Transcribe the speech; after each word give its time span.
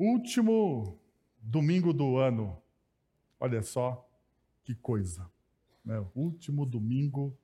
Último 0.00 0.98
domingo 1.42 1.92
do 1.92 2.16
ano. 2.16 2.56
Olha 3.38 3.62
só 3.62 4.08
que 4.64 4.74
coisa. 4.74 5.30
Né? 5.84 6.02
Último 6.14 6.64
domingo 6.64 7.36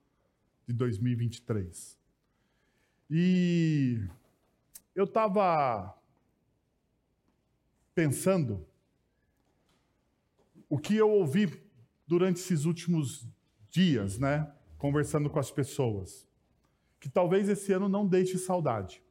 de 0.66 0.72
2023. 0.72 1.98
E 3.10 4.08
eu 4.94 5.04
estava 5.04 5.94
pensando 7.94 8.66
o 10.66 10.78
que 10.78 10.96
eu 10.96 11.10
ouvi 11.10 11.62
durante 12.06 12.40
esses 12.40 12.64
últimos 12.64 13.28
dias, 13.68 14.18
né? 14.18 14.50
Conversando 14.78 15.28
com 15.28 15.38
as 15.38 15.50
pessoas. 15.50 16.26
Que 16.98 17.10
talvez 17.10 17.50
esse 17.50 17.70
ano 17.74 17.86
não 17.86 18.06
deixe 18.06 18.38
saudade. 18.38 19.04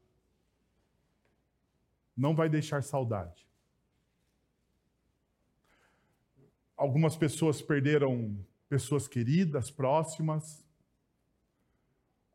Não 2.15 2.35
vai 2.35 2.49
deixar 2.49 2.83
saudade. 2.83 3.45
Algumas 6.77 7.15
pessoas 7.15 7.61
perderam 7.61 8.37
pessoas 8.67 9.07
queridas, 9.07 9.71
próximas. 9.71 10.63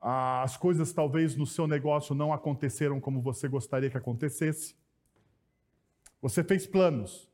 As 0.01 0.57
coisas 0.57 0.93
talvez 0.93 1.37
no 1.37 1.47
seu 1.47 1.67
negócio 1.67 2.15
não 2.15 2.33
aconteceram 2.33 3.01
como 3.01 3.21
você 3.21 3.49
gostaria 3.49 3.91
que 3.91 3.99
acontecesse. 3.99 4.75
Você 6.23 6.43
fez 6.43 6.67
planos. 6.67 7.29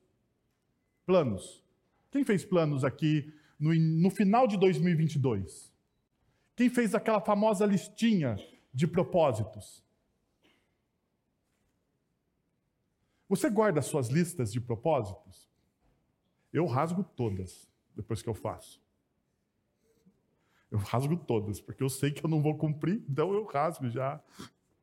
Planos. 1.04 1.64
Quem 2.10 2.24
fez 2.24 2.44
planos 2.44 2.82
aqui 2.82 3.32
no, 3.58 3.74
no 3.74 4.10
final 4.10 4.48
de 4.48 4.56
2022? 4.56 5.72
Quem 6.56 6.70
fez 6.70 6.94
aquela 6.94 7.20
famosa 7.20 7.66
listinha 7.66 8.36
de 8.72 8.86
propósitos? 8.86 9.85
Você 13.28 13.50
guarda 13.50 13.82
suas 13.82 14.08
listas 14.08 14.52
de 14.52 14.60
propósitos? 14.60 15.48
Eu 16.52 16.66
rasgo 16.66 17.02
todas 17.02 17.68
depois 17.94 18.22
que 18.22 18.28
eu 18.28 18.34
faço. 18.34 18.80
Eu 20.70 20.78
rasgo 20.78 21.16
todas, 21.16 21.60
porque 21.60 21.82
eu 21.82 21.88
sei 21.88 22.10
que 22.10 22.24
eu 22.24 22.28
não 22.28 22.42
vou 22.42 22.56
cumprir, 22.56 23.02
então 23.08 23.32
eu 23.32 23.44
rasgo 23.44 23.88
já. 23.88 24.20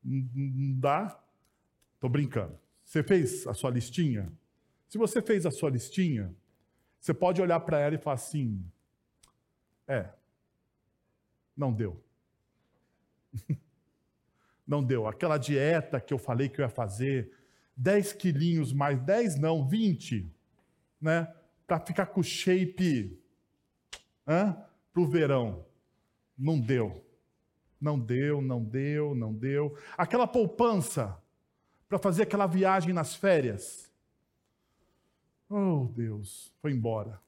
Não 0.03 0.79
dá? 0.79 1.19
Estou 1.95 2.09
brincando. 2.09 2.57
Você 2.83 3.03
fez 3.03 3.47
a 3.47 3.53
sua 3.53 3.69
listinha? 3.69 4.31
Se 4.87 4.97
você 4.97 5.21
fez 5.21 5.45
a 5.45 5.51
sua 5.51 5.69
listinha, 5.69 6.35
você 6.99 7.13
pode 7.13 7.41
olhar 7.41 7.59
para 7.61 7.79
ela 7.79 7.95
e 7.95 7.97
falar 7.97 8.15
assim: 8.15 8.65
é, 9.87 10.09
não 11.55 11.73
deu. 11.73 12.03
não 14.67 14.83
deu. 14.83 15.07
Aquela 15.07 15.37
dieta 15.37 15.99
que 15.99 16.13
eu 16.13 16.17
falei 16.17 16.49
que 16.49 16.61
eu 16.61 16.63
ia 16.63 16.69
fazer, 16.69 17.31
10 17.75 18.13
quilinhos 18.13 18.71
mais, 18.71 18.99
10 18.99 19.39
não, 19.39 19.67
20, 19.67 20.31
né? 21.01 21.33
Para 21.65 21.79
ficar 21.79 22.07
com 22.07 22.21
shape 22.21 23.19
para 24.25 25.01
o 25.01 25.07
verão. 25.07 25.65
Não 26.37 26.59
deu. 26.59 27.03
Não 27.79 27.99
deu, 27.99 28.41
não 28.41 28.63
deu, 28.63 29.13
não 29.13 29.33
deu. 29.33 29.77
Aquela 29.97 30.25
poupança 30.25 31.17
para 31.89 31.99
fazer 31.99 32.23
aquela 32.23 32.47
viagem 32.47 32.93
nas 32.93 33.15
férias. 33.15 33.91
Oh, 35.49 35.87
Deus, 35.93 36.53
foi 36.61 36.71
embora. 36.71 37.21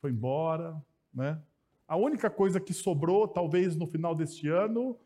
Foi 0.00 0.10
embora, 0.10 0.82
né? 1.12 1.40
A 1.86 1.96
única 1.96 2.30
coisa 2.30 2.58
que 2.58 2.72
sobrou, 2.72 3.28
talvez 3.28 3.76
no 3.76 3.86
final 3.86 4.14
deste 4.14 4.48
ano, 4.48 4.98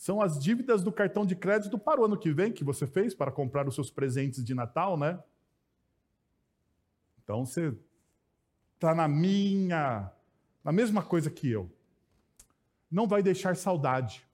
são 0.00 0.22
as 0.22 0.42
dívidas 0.42 0.82
do 0.82 0.90
cartão 0.90 1.26
de 1.26 1.36
crédito 1.36 1.78
para 1.78 2.00
o 2.00 2.06
ano 2.06 2.16
que 2.16 2.32
vem 2.32 2.50
que 2.50 2.64
você 2.64 2.86
fez 2.86 3.14
para 3.14 3.30
comprar 3.30 3.68
os 3.68 3.74
seus 3.74 3.90
presentes 3.90 4.42
de 4.42 4.54
Natal, 4.54 4.96
né? 4.96 5.22
Então 7.22 7.44
você 7.44 7.76
está 8.76 8.94
na 8.94 9.06
minha, 9.06 10.10
na 10.64 10.72
mesma 10.72 11.02
coisa 11.02 11.30
que 11.30 11.50
eu 11.50 11.70
não 12.90 13.06
vai 13.06 13.22
deixar 13.22 13.54
saudade. 13.54 14.26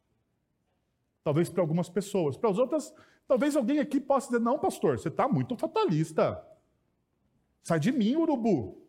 Talvez 1.24 1.48
para 1.48 1.62
algumas 1.62 1.88
pessoas. 1.88 2.36
Para 2.36 2.50
as 2.50 2.58
outras, 2.58 2.94
talvez 3.26 3.56
alguém 3.56 3.80
aqui 3.80 3.98
possa 3.98 4.28
dizer: 4.28 4.38
não, 4.38 4.60
pastor, 4.60 5.00
você 5.00 5.08
está 5.08 5.26
muito 5.26 5.56
fatalista. 5.56 6.46
Sai 7.64 7.80
de 7.80 7.90
mim, 7.90 8.14
urubu. 8.14 8.86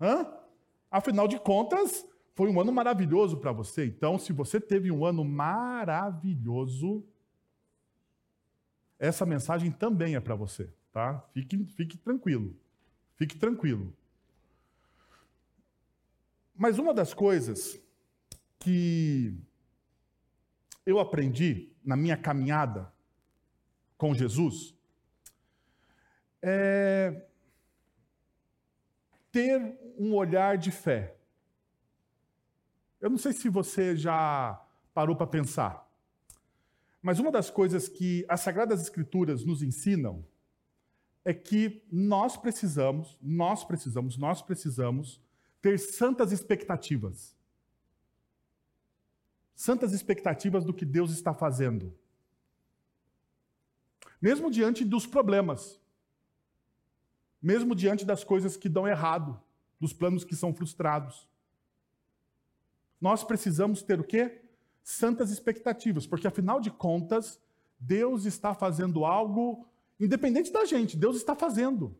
Hã? 0.00 0.26
Afinal 0.90 1.28
de 1.28 1.38
contas, 1.38 2.04
foi 2.34 2.48
um 2.48 2.60
ano 2.60 2.72
maravilhoso 2.72 3.36
para 3.36 3.52
você. 3.52 3.86
Então, 3.86 4.18
se 4.18 4.32
você 4.32 4.60
teve 4.60 4.90
um 4.90 5.04
ano 5.04 5.24
maravilhoso, 5.24 7.04
essa 8.98 9.26
mensagem 9.26 9.70
também 9.70 10.14
é 10.14 10.20
para 10.20 10.34
você, 10.34 10.72
tá? 10.92 11.20
Fique, 11.32 11.64
fique 11.66 11.98
tranquilo. 11.98 12.56
Fique 13.16 13.36
tranquilo. 13.36 13.94
Mas 16.54 16.78
uma 16.78 16.94
das 16.94 17.12
coisas 17.12 17.78
que 18.58 19.36
eu 20.86 20.98
aprendi 20.98 21.72
na 21.84 21.96
minha 21.96 22.16
caminhada 22.16 22.92
com 23.96 24.14
Jesus 24.14 24.74
é 26.40 27.26
ter 29.30 29.76
um 29.98 30.14
olhar 30.14 30.58
de 30.58 30.70
fé. 30.70 31.16
Eu 33.02 33.10
não 33.10 33.18
sei 33.18 33.34
se 33.34 33.50
você 33.50 33.94
já 33.94 34.58
parou 34.94 35.14
para 35.14 35.26
pensar, 35.26 35.86
mas 37.02 37.18
uma 37.18 37.30
das 37.30 37.50
coisas 37.50 37.86
que 37.86 38.24
as 38.28 38.40
Sagradas 38.40 38.80
Escrituras 38.80 39.44
nos 39.44 39.62
ensinam 39.62 40.24
é 41.22 41.34
que 41.34 41.82
nós 41.92 42.34
precisamos, 42.38 43.18
nós 43.20 43.62
precisamos, 43.62 44.16
nós 44.16 44.40
precisamos 44.40 45.20
ter 45.60 45.78
santas 45.78 46.32
expectativas 46.32 47.36
santas 49.62 49.92
expectativas 49.92 50.64
do 50.64 50.74
que 50.74 50.84
Deus 50.84 51.12
está 51.12 51.32
fazendo. 51.32 51.94
Mesmo 54.20 54.50
diante 54.50 54.84
dos 54.84 55.06
problemas, 55.06 55.80
mesmo 57.40 57.74
diante 57.74 58.04
das 58.04 58.24
coisas 58.24 58.56
que 58.56 58.68
dão 58.68 58.88
errado, 58.88 59.40
dos 59.78 59.92
planos 59.92 60.24
que 60.24 60.34
são 60.34 60.52
frustrados. 60.52 61.28
Nós 63.02 63.24
precisamos 63.24 63.82
ter 63.82 63.98
o 63.98 64.04
quê? 64.04 64.42
Santas 64.80 65.32
expectativas, 65.32 66.06
porque 66.06 66.28
afinal 66.28 66.60
de 66.60 66.70
contas, 66.70 67.40
Deus 67.76 68.26
está 68.26 68.54
fazendo 68.54 69.04
algo 69.04 69.66
independente 69.98 70.52
da 70.52 70.64
gente, 70.64 70.96
Deus 70.96 71.16
está 71.16 71.34
fazendo. 71.34 71.98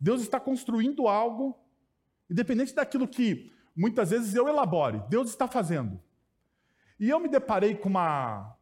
Deus 0.00 0.20
está 0.20 0.40
construindo 0.40 1.06
algo, 1.06 1.56
independente 2.28 2.74
daquilo 2.74 3.06
que 3.06 3.52
muitas 3.74 4.10
vezes 4.10 4.34
eu 4.34 4.48
elabore, 4.48 5.00
Deus 5.08 5.30
está 5.30 5.46
fazendo. 5.46 6.00
E 6.98 7.08
eu 7.08 7.20
me 7.20 7.28
deparei 7.28 7.76
com 7.76 7.88
uma, 7.88 8.56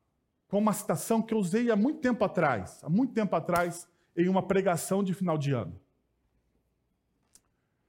com 0.49 0.59
uma 0.59 0.75
citação 0.75 1.23
que 1.23 1.33
eu 1.33 1.39
usei 1.39 1.71
há 1.71 1.77
muito 1.77 2.01
tempo 2.01 2.23
atrás, 2.27 2.85
há 2.85 2.91
muito 2.91 3.15
tempo 3.15 3.35
atrás, 3.35 3.89
em 4.15 4.29
uma 4.29 4.47
pregação 4.47 5.03
de 5.03 5.15
final 5.15 5.39
de 5.39 5.51
ano. 5.53 5.81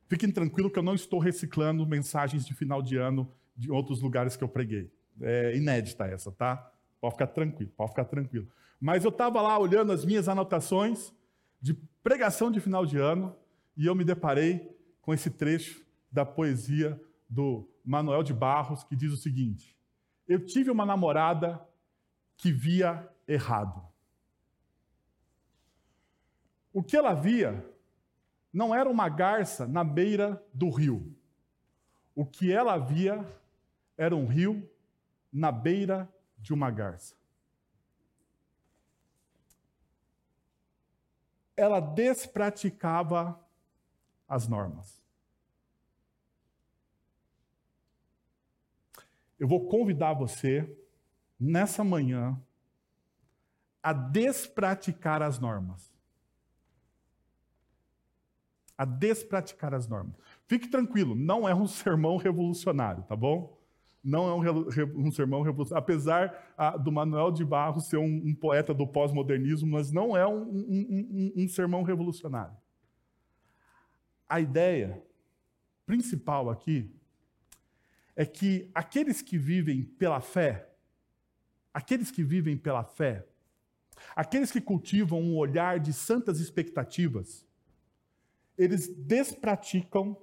Fiquem 0.09 0.31
tranquilos 0.31 0.71
que 0.71 0.79
eu 0.79 0.83
não 0.83 0.95
estou 0.95 1.19
reciclando 1.19 1.85
mensagens 1.85 2.43
de 2.43 2.51
final 2.55 2.81
de 2.81 2.97
ano 2.97 3.31
de 3.55 3.69
outros 3.69 4.01
lugares 4.01 4.35
que 4.35 4.43
eu 4.43 4.49
preguei. 4.49 4.91
É 5.21 5.55
inédita 5.55 6.05
essa, 6.07 6.31
tá? 6.31 6.73
Pode 6.99 7.13
ficar 7.13 7.27
tranquilo, 7.27 7.71
pode 7.77 7.91
ficar 7.91 8.05
tranquilo. 8.05 8.47
Mas 8.81 9.03
eu 9.03 9.11
estava 9.11 9.39
lá 9.39 9.59
olhando 9.59 9.91
as 9.91 10.03
minhas 10.03 10.27
anotações 10.27 11.13
de 11.61 11.75
pregação 12.01 12.49
de 12.49 12.59
final 12.59 12.87
de 12.87 12.97
ano 12.97 13.35
e 13.77 13.85
eu 13.85 13.93
me 13.93 14.03
deparei 14.03 14.75
com 14.99 15.13
esse 15.13 15.29
trecho 15.29 15.85
da 16.11 16.25
poesia 16.25 16.99
do 17.29 17.69
Manuel 17.85 18.23
de 18.23 18.33
Barros, 18.33 18.83
que 18.83 18.95
diz 18.95 19.13
o 19.13 19.17
seguinte: 19.17 19.77
Eu 20.27 20.43
tive 20.43 20.71
uma 20.71 20.87
namorada 20.87 21.61
que 22.35 22.51
via 22.51 23.07
errado. 23.27 23.87
O 26.73 26.81
que 26.81 26.97
ela 26.97 27.13
via 27.13 27.63
não 28.51 28.73
era 28.73 28.89
uma 28.89 29.09
garça 29.09 29.67
na 29.67 29.83
beira 29.83 30.43
do 30.53 30.69
rio. 30.69 31.15
O 32.15 32.25
que 32.25 32.51
ela 32.51 32.77
via 32.77 33.25
era 33.97 34.15
um 34.15 34.25
rio 34.25 34.69
na 35.31 35.51
beira 35.51 36.11
de 36.37 36.53
uma 36.53 36.71
garça. 36.71 37.15
Ela 41.55 41.79
despraticava 41.79 43.39
as 44.27 44.47
normas. 44.47 44.99
eu 49.39 49.47
vou 49.47 49.67
convidar 49.67 50.13
você, 50.13 50.77
nessa 51.39 51.83
manhã, 51.83 52.37
a 53.81 53.93
despraticar 53.93 55.21
as 55.21 55.39
normas. 55.39 55.89
A 58.79 58.85
despraticar 58.85 59.73
as 59.73 59.87
normas. 59.87 60.15
Fique 60.47 60.69
tranquilo, 60.69 61.13
não 61.13 61.47
é 61.47 61.53
um 61.53 61.67
sermão 61.67 62.17
revolucionário, 62.17 63.03
tá 63.03 63.15
bom? 63.15 63.59
não 64.03 64.29
é 64.29 64.51
um, 64.51 65.07
um 65.07 65.11
sermão 65.11 65.41
revolucionário. 65.41 65.83
Apesar 65.83 66.53
ah, 66.57 66.77
do 66.77 66.91
Manuel 66.91 67.31
de 67.31 67.43
Barros 67.43 67.87
ser 67.87 67.97
um, 67.97 68.21
um 68.25 68.33
poeta 68.33 68.73
do 68.73 68.87
pós-modernismo, 68.87 69.69
mas 69.69 69.91
não 69.91 70.15
é 70.15 70.25
um, 70.25 71.33
um 71.35 71.47
sermão 71.47 71.83
revolucionário. 71.83 72.55
A 74.27 74.39
ideia 74.39 75.03
principal 75.85 76.49
aqui 76.49 76.89
é 78.15 78.25
que 78.25 78.69
aqueles 78.73 79.21
que 79.21 79.37
vivem 79.37 79.83
pela 79.83 80.21
fé, 80.21 80.69
aqueles 81.73 82.11
que 82.11 82.23
vivem 82.23 82.55
pela 82.55 82.83
fé, 82.83 83.25
aqueles 84.15 84.51
que 84.51 84.61
cultivam 84.61 85.19
um 85.21 85.35
olhar 85.35 85.79
de 85.79 85.91
santas 85.91 86.39
expectativas, 86.39 87.45
eles 88.59 88.89
despraticam 88.89 90.21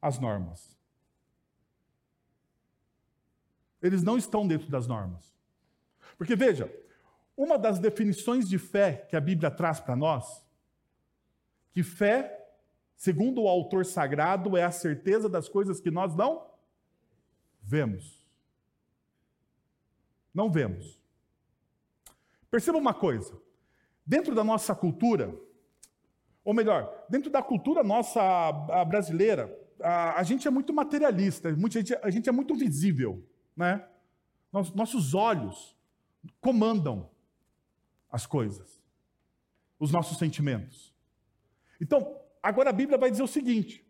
as 0.00 0.20
normas. 0.20 0.78
Eles 3.82 4.04
não 4.04 4.16
estão 4.16 4.46
dentro 4.46 4.70
das 4.70 4.86
normas. 4.86 5.34
Porque 6.16 6.36
veja, 6.36 6.72
uma 7.36 7.58
das 7.58 7.80
definições 7.80 8.48
de 8.48 8.58
fé 8.58 9.08
que 9.10 9.16
a 9.16 9.20
Bíblia 9.20 9.50
traz 9.50 9.80
para 9.80 9.96
nós, 9.96 10.46
que 11.72 11.82
fé, 11.82 12.48
segundo 12.94 13.42
o 13.42 13.48
autor 13.48 13.84
sagrado, 13.84 14.56
é 14.56 14.62
a 14.62 14.70
certeza 14.70 15.28
das 15.28 15.48
coisas 15.48 15.80
que 15.80 15.90
nós 15.90 16.14
não 16.14 16.48
vemos. 17.60 18.24
Não 20.32 20.48
vemos. 20.48 20.96
Perceba 22.48 22.78
uma 22.78 22.94
coisa: 22.94 23.36
dentro 24.06 24.32
da 24.32 24.44
nossa 24.44 24.76
cultura, 24.76 25.36
ou 26.44 26.52
melhor, 26.52 27.06
dentro 27.08 27.30
da 27.30 27.42
cultura 27.42 27.82
nossa 27.82 28.52
brasileira, 28.86 29.56
a, 29.80 30.22
gente 30.22 30.46
é 30.46 30.50
muito 30.50 30.72
materialista, 30.72 31.48
a 32.02 32.10
gente 32.10 32.28
é 32.28 32.32
muito 32.32 32.54
visível. 32.54 33.24
Né? 33.56 33.84
Nossos 34.52 35.14
olhos 35.14 35.76
comandam 36.40 37.10
as 38.10 38.26
coisas, 38.26 38.82
os 39.78 39.90
nossos 39.90 40.18
sentimentos. 40.18 40.92
Então, 41.80 42.20
agora 42.42 42.70
a 42.70 42.72
Bíblia 42.72 42.98
vai 42.98 43.10
dizer 43.10 43.22
o 43.22 43.28
seguinte: 43.28 43.84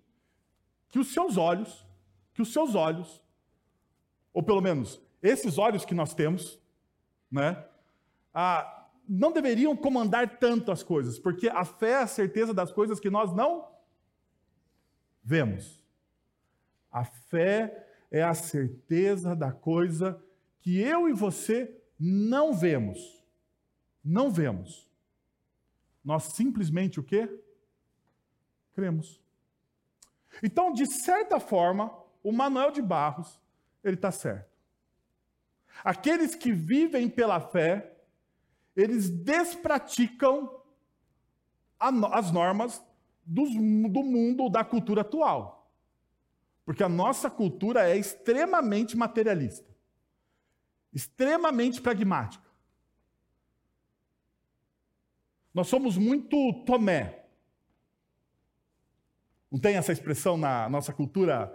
que 0.89 0.99
os 0.99 1.13
seus 1.13 1.37
olhos, 1.37 1.87
que 2.33 2.43
os 2.43 2.53
seus 2.53 2.75
olhos, 2.75 3.23
ou 4.33 4.43
pelo 4.43 4.61
menos 4.61 5.01
esses 5.23 5.59
olhos 5.59 5.85
que 5.85 5.95
nós 5.95 6.15
temos, 6.15 6.59
né, 7.31 7.65
ah, 8.33 8.82
não 9.19 9.31
deveriam 9.31 9.77
comandar 9.77 10.39
tanto 10.39 10.73
as 10.73 10.83
coisas, 10.83 11.19
porque 11.19 11.49
a 11.49 11.65
fé 11.65 11.91
é 11.91 12.03
a 12.03 12.07
certeza 12.07 12.55
das 12.55 12.73
coisas 12.73 12.99
que 12.99 13.11
nós 13.11 13.35
não 13.35 13.69
vemos. 15.23 15.85
A 16.91 17.05
fé 17.05 17.87
é 18.11 18.23
a 18.23 18.35
certeza 18.35 19.37
da 19.37 19.53
coisa 19.53 20.23
que 20.61 20.81
eu 20.81 21.09
e 21.09 21.13
você 21.13 21.79
não 21.99 22.55
vemos. 22.55 23.23
Não 24.03 24.31
vemos. 24.31 24.89
Nós 26.05 26.25
simplesmente 26.25 26.99
o 26.99 27.05
quê? 27.05 27.29
Cremos. 28.75 29.21
Então, 30.43 30.73
de 30.73 30.87
certa 30.87 31.39
forma, 31.39 31.95
o 32.23 32.33
Manuel 32.33 32.71
de 32.71 32.81
Barros, 32.81 33.41
ele 33.85 33.97
está 33.97 34.11
certo. 34.11 34.51
Aqueles 35.85 36.35
que 36.35 36.53
vivem 36.53 37.09
pela 37.09 37.41
fé, 37.41 37.92
eles 38.75 39.11
despraticam 39.11 40.63
as 41.79 42.31
normas 42.31 42.83
do 43.25 43.45
mundo, 44.03 44.49
da 44.49 44.65
cultura 44.65 45.03
atual. 45.03 45.71
Porque 46.65 46.83
a 46.83 46.89
nossa 46.89 47.29
cultura 47.29 47.89
é 47.89 47.97
extremamente 47.97 48.97
materialista, 48.97 49.69
extremamente 50.93 51.81
pragmática. 51.81 52.49
Nós 55.53 55.67
somos 55.69 55.99
muito 55.99 56.65
Tomé. 56.65 57.27
Não 59.51 59.59
tem 59.59 59.77
essa 59.77 59.93
expressão 59.93 60.37
na 60.37 60.69
nossa 60.69 60.95
cultura 60.95 61.53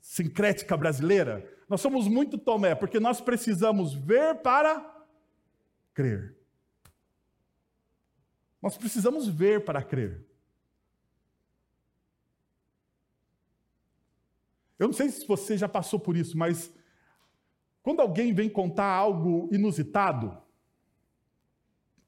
sincrética 0.00 0.76
brasileira? 0.76 1.50
Nós 1.68 1.80
somos 1.80 2.06
muito 2.06 2.38
Tomé, 2.38 2.74
porque 2.74 3.00
nós 3.00 3.20
precisamos 3.20 3.94
ver 3.94 4.42
para 4.42 5.04
crer. 5.94 6.41
Nós 8.62 8.78
precisamos 8.78 9.26
ver 9.26 9.64
para 9.64 9.82
crer. 9.82 10.24
Eu 14.78 14.86
não 14.86 14.94
sei 14.94 15.10
se 15.10 15.26
você 15.26 15.58
já 15.58 15.68
passou 15.68 15.98
por 15.98 16.16
isso, 16.16 16.38
mas 16.38 16.72
quando 17.82 18.00
alguém 18.00 18.32
vem 18.32 18.48
contar 18.48 18.86
algo 18.86 19.48
inusitado, 19.52 20.40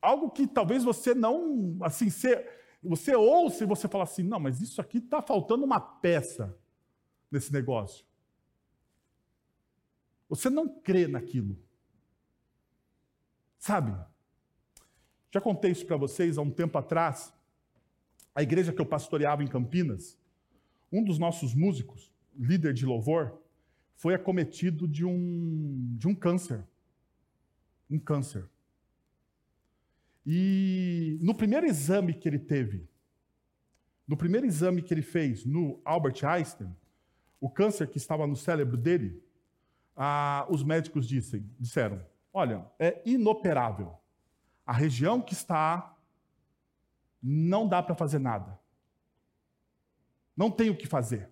algo 0.01 0.31
que 0.31 0.47
talvez 0.47 0.85
você 0.85 1.15
não, 1.15 1.77
assim, 1.83 2.09
você, 2.09 2.49
você 2.83 3.17
ouça 3.17 3.65
e 3.65 3.67
você 3.67 3.89
fala 3.89 4.05
assim, 4.05 4.23
não, 4.23 4.39
mas 4.39 4.61
isso 4.61 4.81
aqui 4.81 4.99
está 4.99 5.21
faltando 5.21 5.65
uma 5.65 5.81
peça 5.81 6.57
nesse 7.31 7.53
negócio. 7.53 8.07
Você 10.29 10.49
não 10.49 10.69
crê 10.69 11.09
naquilo. 11.09 11.59
Sabe? 13.59 13.97
Já 15.35 15.41
contei 15.41 15.73
isso 15.73 15.85
para 15.85 15.97
vocês 15.97 16.39
há 16.39 16.43
um 16.43 16.51
tempo 16.51 16.79
atrás. 16.79 17.35
A 18.33 18.41
igreja 18.41 18.73
que 18.73 18.81
eu 18.81 18.87
pastoreava 18.87 19.43
em 19.43 19.49
Campinas, 19.49 20.17
um 20.93 21.03
dos 21.03 21.19
nossos 21.19 21.57
músicos, 21.57 22.09
líder 22.39 22.73
de 22.73 22.87
louvor, 22.87 23.43
foi 23.97 24.15
acometido 24.15 24.87
de 24.87 25.05
um, 25.05 25.97
de 25.99 26.07
um 26.07 26.15
câncer. 26.15 26.63
Um 27.91 27.99
câncer. 27.99 28.49
E 30.25 31.19
no 31.21 31.35
primeiro 31.35 31.67
exame 31.67 32.15
que 32.15 32.29
ele 32.29 32.39
teve, 32.39 32.89
no 34.07 34.17
primeiro 34.17 34.47
exame 34.47 34.83
que 34.83 34.95
ele 34.95 35.03
fez 35.03 35.45
no 35.45 35.81
Albert 35.85 36.25
Einstein, 36.25 36.73
o 37.41 37.51
câncer 37.51 37.89
que 37.89 37.99
estava 37.99 38.25
no 38.25 38.37
cérebro 38.37 38.77
dele, 38.77 39.21
ah, 39.97 40.47
os 40.49 40.63
médicos 40.63 41.09
disseram: 41.09 42.01
olha, 42.33 42.65
é 42.79 43.03
inoperável. 43.05 43.99
A 44.67 44.73
região 44.73 45.21
que 45.21 45.35
está, 45.35 45.95
não 47.23 47.69
dá 47.69 47.83
para 47.83 47.95
fazer 47.95 48.19
nada. 48.19 48.59
Não 50.37 50.51
tem 50.51 50.71
o 50.71 50.77
que 50.77 50.87
fazer. 50.87 51.31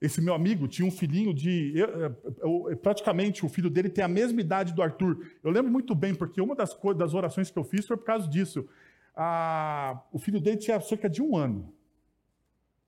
Esse 0.00 0.20
meu 0.20 0.34
amigo 0.34 0.68
tinha 0.68 0.86
um 0.86 0.90
filhinho 0.90 1.32
de. 1.32 1.72
Eu, 1.74 2.68
eu, 2.68 2.76
praticamente 2.76 3.44
o 3.44 3.48
filho 3.48 3.70
dele 3.70 3.88
tem 3.88 4.04
a 4.04 4.08
mesma 4.08 4.40
idade 4.40 4.74
do 4.74 4.82
Arthur. 4.82 5.26
Eu 5.42 5.50
lembro 5.50 5.72
muito 5.72 5.94
bem, 5.94 6.14
porque 6.14 6.40
uma 6.42 6.54
das, 6.54 6.76
das 6.96 7.14
orações 7.14 7.50
que 7.50 7.58
eu 7.58 7.64
fiz 7.64 7.86
foi 7.86 7.96
por 7.96 8.04
causa 8.04 8.28
disso. 8.28 8.68
Ah, 9.16 10.02
o 10.12 10.18
filho 10.18 10.40
dele 10.40 10.58
tinha 10.58 10.78
cerca 10.80 11.08
de 11.08 11.22
um 11.22 11.36
ano. 11.36 11.72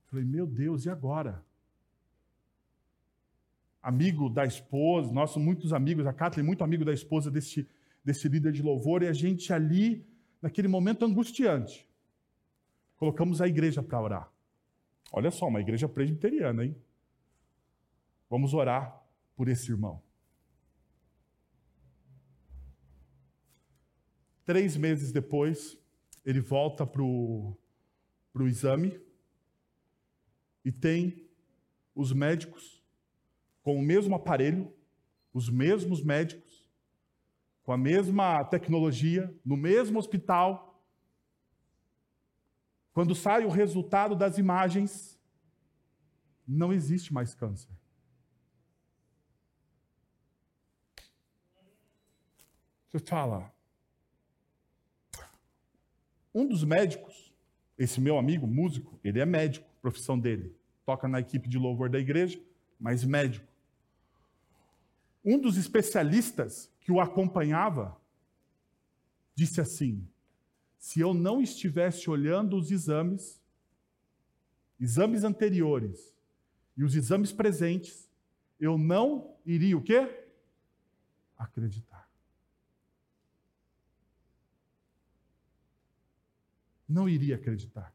Eu 0.04 0.10
falei, 0.10 0.24
meu 0.26 0.46
Deus, 0.46 0.84
e 0.84 0.90
agora? 0.90 1.42
Amigo 3.86 4.28
da 4.28 4.44
esposa, 4.44 5.12
nossos 5.12 5.40
muitos 5.40 5.72
amigos, 5.72 6.08
a 6.08 6.12
Kathleen, 6.12 6.44
muito 6.44 6.64
amigo 6.64 6.84
da 6.84 6.92
esposa 6.92 7.30
desse, 7.30 7.68
desse 8.04 8.28
líder 8.28 8.50
de 8.50 8.60
louvor, 8.60 9.04
e 9.04 9.06
a 9.06 9.12
gente 9.12 9.52
ali, 9.52 10.04
naquele 10.42 10.66
momento 10.66 11.04
angustiante, 11.04 11.88
colocamos 12.96 13.40
a 13.40 13.46
igreja 13.46 13.84
para 13.84 14.00
orar. 14.00 14.32
Olha 15.12 15.30
só, 15.30 15.46
uma 15.46 15.60
igreja 15.60 15.88
presbiteriana, 15.88 16.64
hein? 16.64 16.76
Vamos 18.28 18.54
orar 18.54 19.00
por 19.36 19.46
esse 19.46 19.70
irmão. 19.70 20.02
Três 24.44 24.76
meses 24.76 25.12
depois, 25.12 25.78
ele 26.24 26.40
volta 26.40 26.84
para 26.84 27.04
o 27.04 27.56
exame 28.40 29.00
e 30.64 30.72
tem 30.72 31.24
os 31.94 32.12
médicos 32.12 32.75
com 33.66 33.74
o 33.74 33.82
mesmo 33.82 34.14
aparelho, 34.14 34.72
os 35.34 35.50
mesmos 35.50 36.00
médicos, 36.00 36.64
com 37.64 37.72
a 37.72 37.76
mesma 37.76 38.44
tecnologia, 38.44 39.36
no 39.44 39.56
mesmo 39.56 39.98
hospital. 39.98 40.80
Quando 42.92 43.12
sai 43.12 43.44
o 43.44 43.48
resultado 43.48 44.14
das 44.14 44.38
imagens, 44.38 45.18
não 46.46 46.72
existe 46.72 47.12
mais 47.12 47.34
câncer. 47.34 47.68
Você 52.86 53.00
fala. 53.00 53.52
Um 56.32 56.46
dos 56.46 56.62
médicos, 56.62 57.34
esse 57.76 58.00
meu 58.00 58.16
amigo, 58.16 58.46
músico, 58.46 59.00
ele 59.02 59.18
é 59.18 59.26
médico, 59.26 59.68
profissão 59.82 60.16
dele. 60.16 60.56
Toca 60.84 61.08
na 61.08 61.18
equipe 61.18 61.48
de 61.48 61.58
louvor 61.58 61.90
da 61.90 61.98
igreja, 61.98 62.40
mas 62.78 63.02
médico. 63.02 63.55
Um 65.28 65.40
dos 65.40 65.56
especialistas 65.56 66.70
que 66.80 66.92
o 66.92 67.00
acompanhava 67.00 68.00
disse 69.34 69.60
assim: 69.60 70.08
se 70.78 71.00
eu 71.00 71.12
não 71.12 71.42
estivesse 71.42 72.08
olhando 72.08 72.56
os 72.56 72.70
exames, 72.70 73.42
exames 74.78 75.24
anteriores, 75.24 76.14
e 76.76 76.84
os 76.84 76.94
exames 76.94 77.32
presentes, 77.32 78.08
eu 78.60 78.78
não 78.78 79.36
iria 79.44 79.76
o 79.76 79.82
quê? 79.82 80.28
Acreditar. 81.36 82.08
Não 86.88 87.08
iria 87.08 87.34
acreditar. 87.34 87.92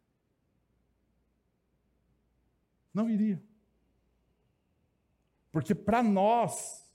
Não 2.93 3.09
iria. 3.09 3.41
Porque 5.49 5.73
para 5.73 6.03
nós, 6.03 6.90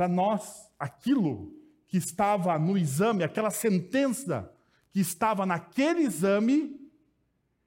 para 0.00 0.08
nós, 0.08 0.72
aquilo 0.78 1.54
que 1.86 1.98
estava 1.98 2.58
no 2.58 2.78
exame, 2.78 3.22
aquela 3.22 3.50
sentença 3.50 4.50
que 4.90 4.98
estava 4.98 5.44
naquele 5.44 6.00
exame, 6.00 6.90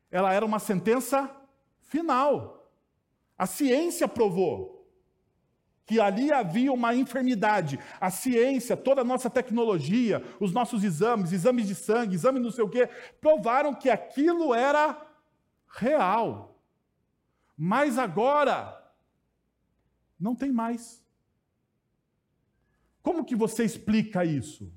ela 0.09 0.33
era 0.33 0.43
uma 0.43 0.57
sentença 0.57 1.29
final. 1.83 2.73
A 3.37 3.45
ciência 3.45 4.07
provou 4.07 4.89
que 5.85 5.99
ali 5.99 6.33
havia 6.33 6.73
uma 6.73 6.95
enfermidade. 6.95 7.79
A 8.01 8.09
ciência, 8.09 8.75
toda 8.75 9.01
a 9.01 9.05
nossa 9.05 9.29
tecnologia, 9.29 10.23
os 10.39 10.51
nossos 10.51 10.83
exames, 10.83 11.31
exames 11.31 11.67
de 11.67 11.75
sangue, 11.75 12.15
exame 12.15 12.39
não 12.39 12.49
sei 12.49 12.63
o 12.63 12.69
quê, 12.69 12.89
provaram 13.21 13.75
que 13.75 13.91
aquilo 13.91 14.55
era 14.55 14.99
real. 15.67 16.59
Mas 17.55 17.99
agora, 17.99 18.91
não 20.19 20.33
tem 20.33 20.51
mais. 20.51 21.02
Como 23.03 23.25
que 23.25 23.35
você 23.35 23.65
explica 23.65 24.25
isso? 24.25 24.73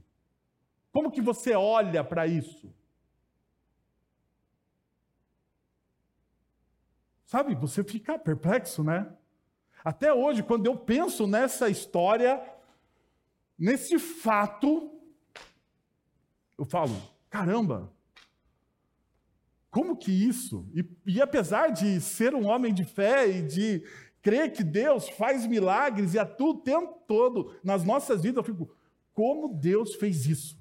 Como 0.92 1.10
que 1.10 1.22
você 1.22 1.54
olha 1.54 2.02
para 2.02 2.26
isso? 2.26 2.74
Sabe, 7.24 7.54
você 7.54 7.82
fica 7.84 8.18
perplexo, 8.18 8.82
né? 8.84 9.10
Até 9.84 10.12
hoje, 10.12 10.42
quando 10.42 10.66
eu 10.66 10.76
penso 10.76 11.26
nessa 11.26 11.68
história, 11.68 12.42
nesse 13.56 13.98
fato, 13.98 14.90
eu 16.58 16.64
falo: 16.64 17.00
caramba, 17.30 17.92
como 19.70 19.96
que 19.96 20.10
isso? 20.10 20.68
E, 20.74 20.84
e, 21.06 21.20
apesar 21.20 21.68
de 21.68 22.00
ser 22.00 22.34
um 22.34 22.46
homem 22.46 22.72
de 22.72 22.84
fé 22.84 23.28
e 23.28 23.42
de 23.42 23.84
crer 24.26 24.52
que 24.52 24.64
Deus 24.64 25.08
faz 25.10 25.46
milagres 25.46 26.12
e 26.12 26.18
atua 26.18 26.50
o 26.50 26.58
tempo 26.58 27.00
todo 27.06 27.56
nas 27.62 27.84
nossas 27.84 28.22
vidas, 28.22 28.38
eu 28.38 28.42
fico, 28.42 28.76
como 29.14 29.54
Deus 29.54 29.94
fez 29.94 30.26
isso? 30.26 30.58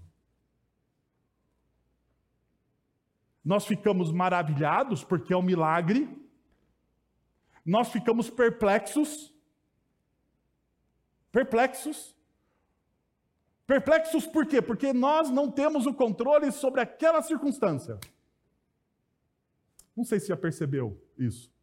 Nós 3.43 3.65
ficamos 3.65 4.11
maravilhados 4.11 5.03
porque 5.03 5.33
é 5.33 5.37
um 5.37 5.41
milagre, 5.41 6.07
nós 7.65 7.91
ficamos 7.91 8.29
perplexos, 8.29 9.33
perplexos, 11.31 12.15
perplexos 13.65 14.27
por 14.27 14.45
quê? 14.45 14.61
Porque 14.61 14.93
nós 14.93 15.31
não 15.31 15.49
temos 15.49 15.87
o 15.87 15.93
controle 15.93 16.51
sobre 16.51 16.81
aquela 16.81 17.23
circunstância. 17.23 17.99
Não 19.97 20.03
sei 20.03 20.19
se 20.19 20.27
já 20.27 20.37
percebeu 20.37 21.03
isso. 21.17 21.54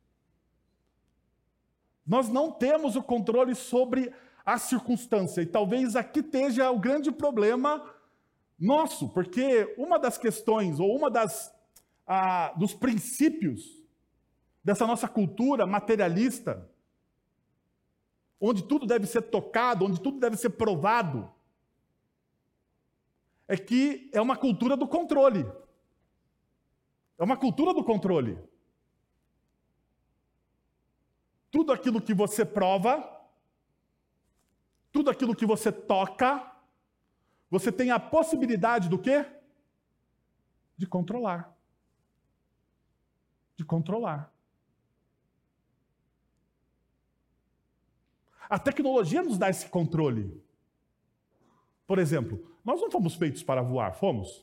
Nós 2.06 2.28
não 2.28 2.50
temos 2.50 2.96
o 2.96 3.02
controle 3.02 3.54
sobre 3.54 4.12
a 4.44 4.58
circunstância, 4.58 5.40
e 5.40 5.46
talvez 5.46 5.94
aqui 5.94 6.20
esteja 6.20 6.70
o 6.70 6.78
grande 6.78 7.12
problema 7.12 7.84
nosso, 8.58 9.08
porque 9.08 9.72
uma 9.78 9.98
das 9.98 10.18
questões, 10.18 10.80
ou 10.80 10.96
uma 10.96 11.10
das 11.10 11.52
dos 12.56 12.74
princípios 12.74 13.82
dessa 14.62 14.86
nossa 14.86 15.08
cultura 15.08 15.66
materialista, 15.66 16.68
onde 18.40 18.64
tudo 18.64 18.86
deve 18.86 19.06
ser 19.06 19.22
tocado, 19.22 19.84
onde 19.84 20.00
tudo 20.00 20.18
deve 20.18 20.36
ser 20.36 20.50
provado, 20.50 21.32
é 23.48 23.56
que 23.56 24.10
é 24.12 24.20
uma 24.20 24.36
cultura 24.36 24.76
do 24.76 24.86
controle. 24.86 25.46
É 27.18 27.24
uma 27.24 27.36
cultura 27.36 27.72
do 27.72 27.84
controle. 27.84 28.38
Tudo 31.52 31.70
aquilo 31.70 32.00
que 32.00 32.14
você 32.14 32.44
prova, 32.44 33.20
tudo 34.90 35.10
aquilo 35.10 35.36
que 35.36 35.46
você 35.46 35.70
toca, 35.70 36.50
você 37.50 37.70
tem 37.70 37.90
a 37.90 38.00
possibilidade 38.00 38.88
do 38.88 38.98
quê? 38.98 39.26
De 40.76 40.86
controlar. 40.86 41.54
De 43.54 43.64
controlar. 43.64 44.32
A 48.48 48.58
tecnologia 48.58 49.22
nos 49.22 49.36
dá 49.36 49.50
esse 49.50 49.68
controle. 49.68 50.42
Por 51.86 51.98
exemplo, 51.98 52.56
nós 52.64 52.80
não 52.80 52.90
fomos 52.90 53.14
feitos 53.14 53.42
para 53.42 53.60
voar, 53.60 53.92
fomos? 53.92 54.38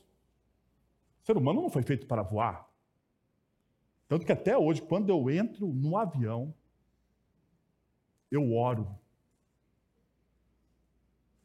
O 1.22 1.26
ser 1.26 1.36
humano 1.36 1.60
não 1.60 1.70
foi 1.70 1.82
feito 1.82 2.06
para 2.06 2.22
voar. 2.22 2.70
Tanto 4.06 4.24
que 4.24 4.32
até 4.32 4.56
hoje, 4.56 4.80
quando 4.80 5.10
eu 5.10 5.28
entro 5.28 5.66
no 5.66 5.96
avião, 5.96 6.54
eu 8.30 8.52
oro. 8.52 8.98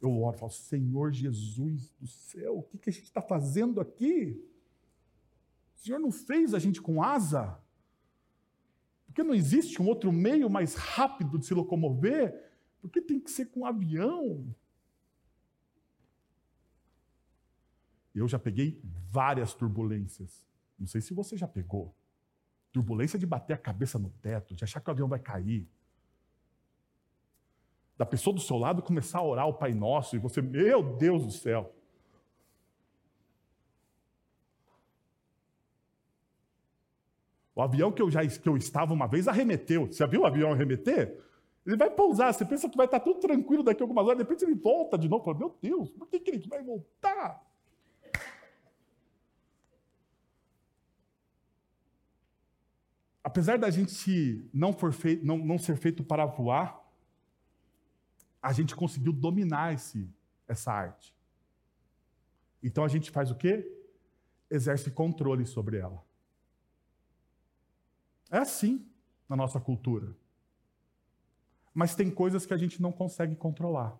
Eu 0.02 0.22
oro, 0.22 0.38
falo, 0.38 0.52
Senhor 0.52 1.12
Jesus 1.12 1.92
do 2.00 2.06
céu, 2.06 2.60
o 2.60 2.64
que, 2.64 2.78
que 2.78 2.90
a 2.90 2.94
gente 2.94 3.06
está 3.06 3.22
fazendo 3.22 3.82
aqui? 3.82 4.44
O 5.76 5.80
Senhor 5.80 6.00
não 6.00 6.12
fez 6.12 6.54
a 6.54 6.60
gente 6.60 6.82
com 6.82 7.02
asa? 7.02 7.60
Porque 9.08 9.24
não 9.24 9.34
existe 9.34 9.82
um 9.82 9.88
outro 9.88 10.12
meio 10.12 10.50
mais 10.50 10.76
rápido 10.76 11.40
de 11.40 11.46
se 11.46 11.54
locomover? 11.54 12.52
Porque 12.82 13.02
tem 13.02 13.20
que 13.20 13.32
ser 13.32 13.46
com 13.48 13.62
um 13.62 13.66
avião? 13.66 14.54
Eu 18.14 18.28
já 18.28 18.38
peguei 18.38 18.80
várias 18.84 19.54
turbulências. 19.54 20.46
Não 20.78 20.86
sei 20.86 21.02
se 21.02 21.14
você 21.14 21.36
já 21.36 21.48
pegou. 21.48 21.96
Turbulência 22.72 23.18
de 23.18 23.26
bater 23.26 23.54
a 23.54 23.58
cabeça 23.58 23.98
no 23.98 24.10
teto, 24.10 24.54
de 24.54 24.64
achar 24.64 24.80
que 24.80 24.90
o 24.90 24.92
avião 24.92 25.08
vai 25.08 25.20
cair 25.20 25.68
da 27.98 28.06
pessoa 28.06 28.34
do 28.34 28.42
seu 28.42 28.58
lado 28.58 28.82
começar 28.82 29.20
a 29.20 29.24
orar 29.24 29.48
o 29.48 29.54
Pai 29.54 29.74
Nosso 29.74 30.16
e 30.16 30.20
você, 30.20 30.42
meu 30.42 30.84
Deus 30.98 31.26
do 31.26 31.32
céu. 31.32 31.74
O 37.56 37.62
avião 37.62 37.92
que 37.92 38.02
eu 38.02 38.12
já 38.12 38.26
que 38.28 38.50
eu 38.50 38.58
estava 38.58 38.94
uma 38.94 39.08
vez 39.08 39.30
arremeteu. 39.30 39.88
Você 39.88 40.00
já 40.00 40.08
viu 40.08 40.22
o 40.22 40.26
avião 40.26 40.52
arremeter? 40.52 41.24
Ele 41.66 41.78
vai 41.78 41.90
pousar, 41.90 42.34
você 42.34 42.46
pensa 42.46 42.70
que 42.70 42.78
vai 42.78 42.86
estar 42.86 43.00
tudo 43.00 43.20
tranquilo 43.20 43.64
daqui 43.64 43.82
a 43.82 43.86
algumas 43.86 44.06
horas, 44.06 44.18
de 44.18 44.24
repente 44.24 44.44
ele 44.44 44.54
volta 44.54 44.98
de 44.98 45.08
novo. 45.08 45.24
Fala, 45.24 45.38
meu 45.38 45.58
Deus, 45.62 45.90
por 45.90 46.08
que, 46.08 46.20
que 46.20 46.32
ele 46.32 46.48
vai 46.48 46.62
voltar? 46.62 47.44
Apesar 53.24 53.58
da 53.58 53.72
gente 53.72 54.48
não, 54.54 54.72
for 54.72 54.94
feito, 54.94 55.26
não, 55.26 55.38
não 55.38 55.58
ser 55.58 55.76
feito 55.78 56.04
para 56.04 56.28
voar, 56.28 56.85
a 58.46 58.54
gente 58.54 58.76
conseguiu 58.76 59.12
dominar 59.12 59.74
esse, 59.74 60.08
essa 60.48 60.72
arte. 60.72 61.12
Então 62.62 62.84
a 62.84 62.88
gente 62.88 63.10
faz 63.10 63.32
o 63.32 63.36
quê? 63.36 63.76
Exerce 64.52 64.92
controle 64.92 65.48
sobre 65.48 65.78
ela. 65.78 66.06
É 68.30 68.38
assim 68.38 68.88
na 69.28 69.36
nossa 69.36 69.60
cultura. 69.60 70.16
Mas 71.74 71.96
tem 71.96 72.12
coisas 72.12 72.46
que 72.46 72.54
a 72.54 72.58
gente 72.58 72.80
não 72.80 72.92
consegue 72.92 73.36
controlar. 73.36 74.00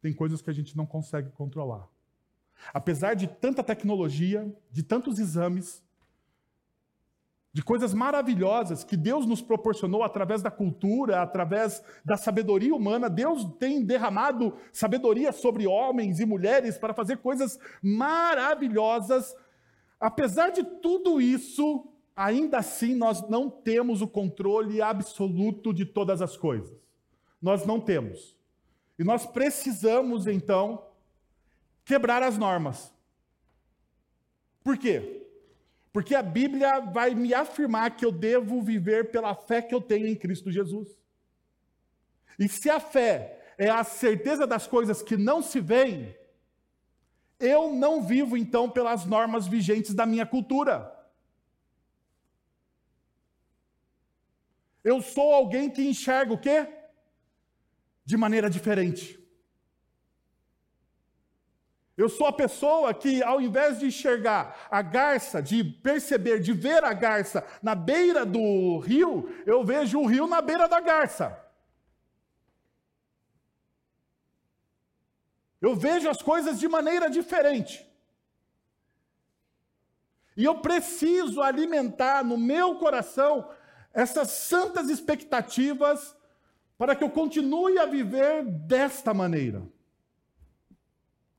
Tem 0.00 0.12
coisas 0.12 0.40
que 0.40 0.50
a 0.50 0.52
gente 0.52 0.76
não 0.76 0.86
consegue 0.86 1.32
controlar. 1.32 1.88
Apesar 2.72 3.14
de 3.14 3.26
tanta 3.26 3.64
tecnologia, 3.64 4.56
de 4.70 4.84
tantos 4.84 5.18
exames, 5.18 5.82
de 7.54 7.62
coisas 7.62 7.94
maravilhosas 7.94 8.82
que 8.82 8.96
Deus 8.96 9.24
nos 9.26 9.40
proporcionou 9.40 10.02
através 10.02 10.42
da 10.42 10.50
cultura, 10.50 11.22
através 11.22 11.80
da 12.04 12.16
sabedoria 12.16 12.74
humana. 12.74 13.08
Deus 13.08 13.44
tem 13.60 13.84
derramado 13.84 14.54
sabedoria 14.72 15.30
sobre 15.30 15.64
homens 15.64 16.18
e 16.18 16.26
mulheres 16.26 16.76
para 16.76 16.92
fazer 16.92 17.18
coisas 17.18 17.56
maravilhosas. 17.80 19.36
Apesar 20.00 20.50
de 20.50 20.64
tudo 20.64 21.20
isso, 21.20 21.86
ainda 22.16 22.58
assim 22.58 22.96
nós 22.96 23.26
não 23.28 23.48
temos 23.48 24.02
o 24.02 24.08
controle 24.08 24.82
absoluto 24.82 25.72
de 25.72 25.86
todas 25.86 26.20
as 26.20 26.36
coisas. 26.36 26.76
Nós 27.40 27.64
não 27.64 27.78
temos. 27.78 28.36
E 28.98 29.04
nós 29.04 29.26
precisamos, 29.26 30.26
então, 30.26 30.84
quebrar 31.84 32.20
as 32.20 32.36
normas. 32.36 32.92
Por 34.64 34.76
quê? 34.76 35.23
Porque 35.94 36.12
a 36.12 36.24
Bíblia 36.24 36.80
vai 36.80 37.14
me 37.14 37.32
afirmar 37.32 37.96
que 37.96 38.04
eu 38.04 38.10
devo 38.10 38.60
viver 38.60 39.12
pela 39.12 39.32
fé 39.32 39.62
que 39.62 39.72
eu 39.72 39.80
tenho 39.80 40.08
em 40.08 40.16
Cristo 40.16 40.50
Jesus. 40.50 40.88
E 42.36 42.48
se 42.48 42.68
a 42.68 42.80
fé 42.80 43.54
é 43.56 43.70
a 43.70 43.84
certeza 43.84 44.44
das 44.44 44.66
coisas 44.66 45.00
que 45.02 45.16
não 45.16 45.40
se 45.40 45.60
veem, 45.60 46.12
eu 47.38 47.72
não 47.72 48.02
vivo 48.02 48.36
então 48.36 48.68
pelas 48.68 49.04
normas 49.04 49.46
vigentes 49.46 49.94
da 49.94 50.04
minha 50.04 50.26
cultura. 50.26 50.92
Eu 54.82 55.00
sou 55.00 55.32
alguém 55.32 55.70
que 55.70 55.88
enxerga 55.88 56.32
o 56.32 56.38
quê? 56.38 56.66
De 58.04 58.16
maneira 58.16 58.50
diferente. 58.50 59.23
Eu 61.96 62.08
sou 62.08 62.26
a 62.26 62.32
pessoa 62.32 62.92
que, 62.92 63.22
ao 63.22 63.40
invés 63.40 63.78
de 63.78 63.86
enxergar 63.86 64.66
a 64.68 64.82
garça, 64.82 65.40
de 65.40 65.62
perceber, 65.62 66.40
de 66.40 66.52
ver 66.52 66.82
a 66.82 66.92
garça 66.92 67.46
na 67.62 67.74
beira 67.74 68.26
do 68.26 68.78
rio, 68.78 69.32
eu 69.46 69.64
vejo 69.64 70.00
o 70.00 70.06
rio 70.06 70.26
na 70.26 70.40
beira 70.40 70.66
da 70.66 70.80
garça. 70.80 71.40
Eu 75.60 75.76
vejo 75.76 76.08
as 76.08 76.20
coisas 76.20 76.58
de 76.58 76.66
maneira 76.66 77.08
diferente. 77.08 77.88
E 80.36 80.44
eu 80.44 80.58
preciso 80.58 81.40
alimentar 81.40 82.24
no 82.24 82.36
meu 82.36 82.74
coração 82.74 83.48
essas 83.92 84.32
santas 84.32 84.90
expectativas 84.90 86.16
para 86.76 86.96
que 86.96 87.04
eu 87.04 87.10
continue 87.10 87.78
a 87.78 87.86
viver 87.86 88.44
desta 88.44 89.14
maneira. 89.14 89.62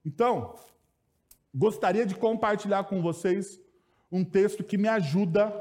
Então, 0.05 0.55
gostaria 1.53 2.05
de 2.05 2.13
compartilhar 2.13 2.83
com 2.83 3.01
vocês 3.01 3.59
um 4.11 4.23
texto 4.23 4.63
que 4.63 4.77
me 4.77 4.87
ajuda, 4.87 5.51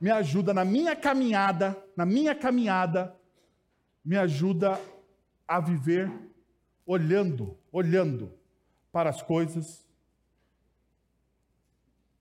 me 0.00 0.10
ajuda 0.10 0.54
na 0.54 0.64
minha 0.64 0.96
caminhada, 0.96 1.76
na 1.94 2.06
minha 2.06 2.34
caminhada, 2.34 3.14
me 4.02 4.16
ajuda 4.16 4.80
a 5.46 5.60
viver 5.60 6.10
olhando, 6.86 7.56
olhando 7.70 8.32
para 8.90 9.10
as 9.10 9.20
coisas 9.20 9.86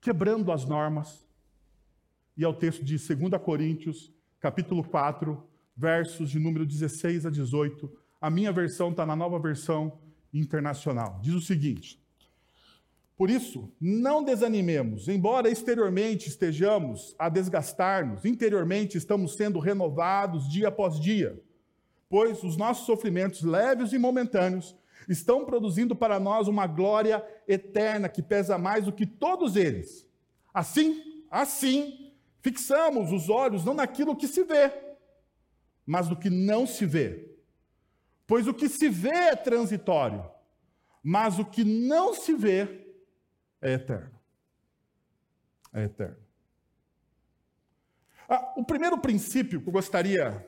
quebrando 0.07 0.53
as 0.53 0.63
normas. 0.63 1.27
E 2.37 2.43
é 2.45 2.47
o 2.47 2.53
texto 2.53 2.81
de 2.81 2.97
2 2.97 3.41
Coríntios, 3.41 4.09
capítulo 4.39 4.81
4, 4.81 5.43
versos 5.75 6.29
de 6.29 6.39
número 6.39 6.65
16 6.65 7.25
a 7.25 7.29
18. 7.29 7.91
A 8.21 8.29
minha 8.29 8.53
versão 8.53 8.91
está 8.91 9.05
na 9.05 9.17
nova 9.17 9.37
versão 9.37 9.99
internacional. 10.39 11.19
Diz 11.21 11.33
o 11.33 11.41
seguinte: 11.41 11.99
Por 13.15 13.29
isso, 13.29 13.71
não 13.79 14.23
desanimemos, 14.23 15.07
embora 15.07 15.49
exteriormente 15.49 16.27
estejamos 16.27 17.15
a 17.17 17.29
desgastar-nos, 17.29 18.25
interiormente 18.25 18.97
estamos 18.97 19.35
sendo 19.35 19.59
renovados 19.59 20.49
dia 20.49 20.67
após 20.67 20.99
dia, 20.99 21.41
pois 22.09 22.43
os 22.43 22.55
nossos 22.57 22.85
sofrimentos 22.85 23.41
leves 23.41 23.93
e 23.93 23.97
momentâneos 23.97 24.75
estão 25.07 25.45
produzindo 25.45 25.95
para 25.95 26.19
nós 26.19 26.47
uma 26.47 26.67
glória 26.67 27.23
eterna 27.47 28.09
que 28.09 28.21
pesa 28.21 28.57
mais 28.57 28.85
do 28.85 28.91
que 28.91 29.05
todos 29.05 29.55
eles. 29.55 30.07
Assim, 30.53 31.23
assim, 31.29 32.13
fixamos 32.41 33.11
os 33.11 33.29
olhos 33.29 33.63
não 33.63 33.73
naquilo 33.73 34.15
que 34.15 34.27
se 34.27 34.43
vê, 34.43 34.71
mas 35.85 36.09
no 36.09 36.17
que 36.17 36.29
não 36.29 36.65
se 36.67 36.85
vê. 36.85 37.36
Pois 38.27 38.45
o 38.45 38.53
que 38.53 38.67
se 38.67 38.89
vê 38.89 39.09
é 39.09 39.35
transitório, 39.35 40.29
mas 41.01 41.39
o 41.39 41.45
que 41.45 41.63
não 41.63 42.13
se 42.13 42.33
vê 42.33 42.85
é 43.61 43.73
eterno. 43.73 44.19
É 45.73 45.85
eterno. 45.85 46.17
Ah, 48.27 48.53
o 48.57 48.65
primeiro 48.65 48.97
princípio 48.97 49.61
que 49.61 49.69
eu 49.69 49.73
gostaria 49.73 50.45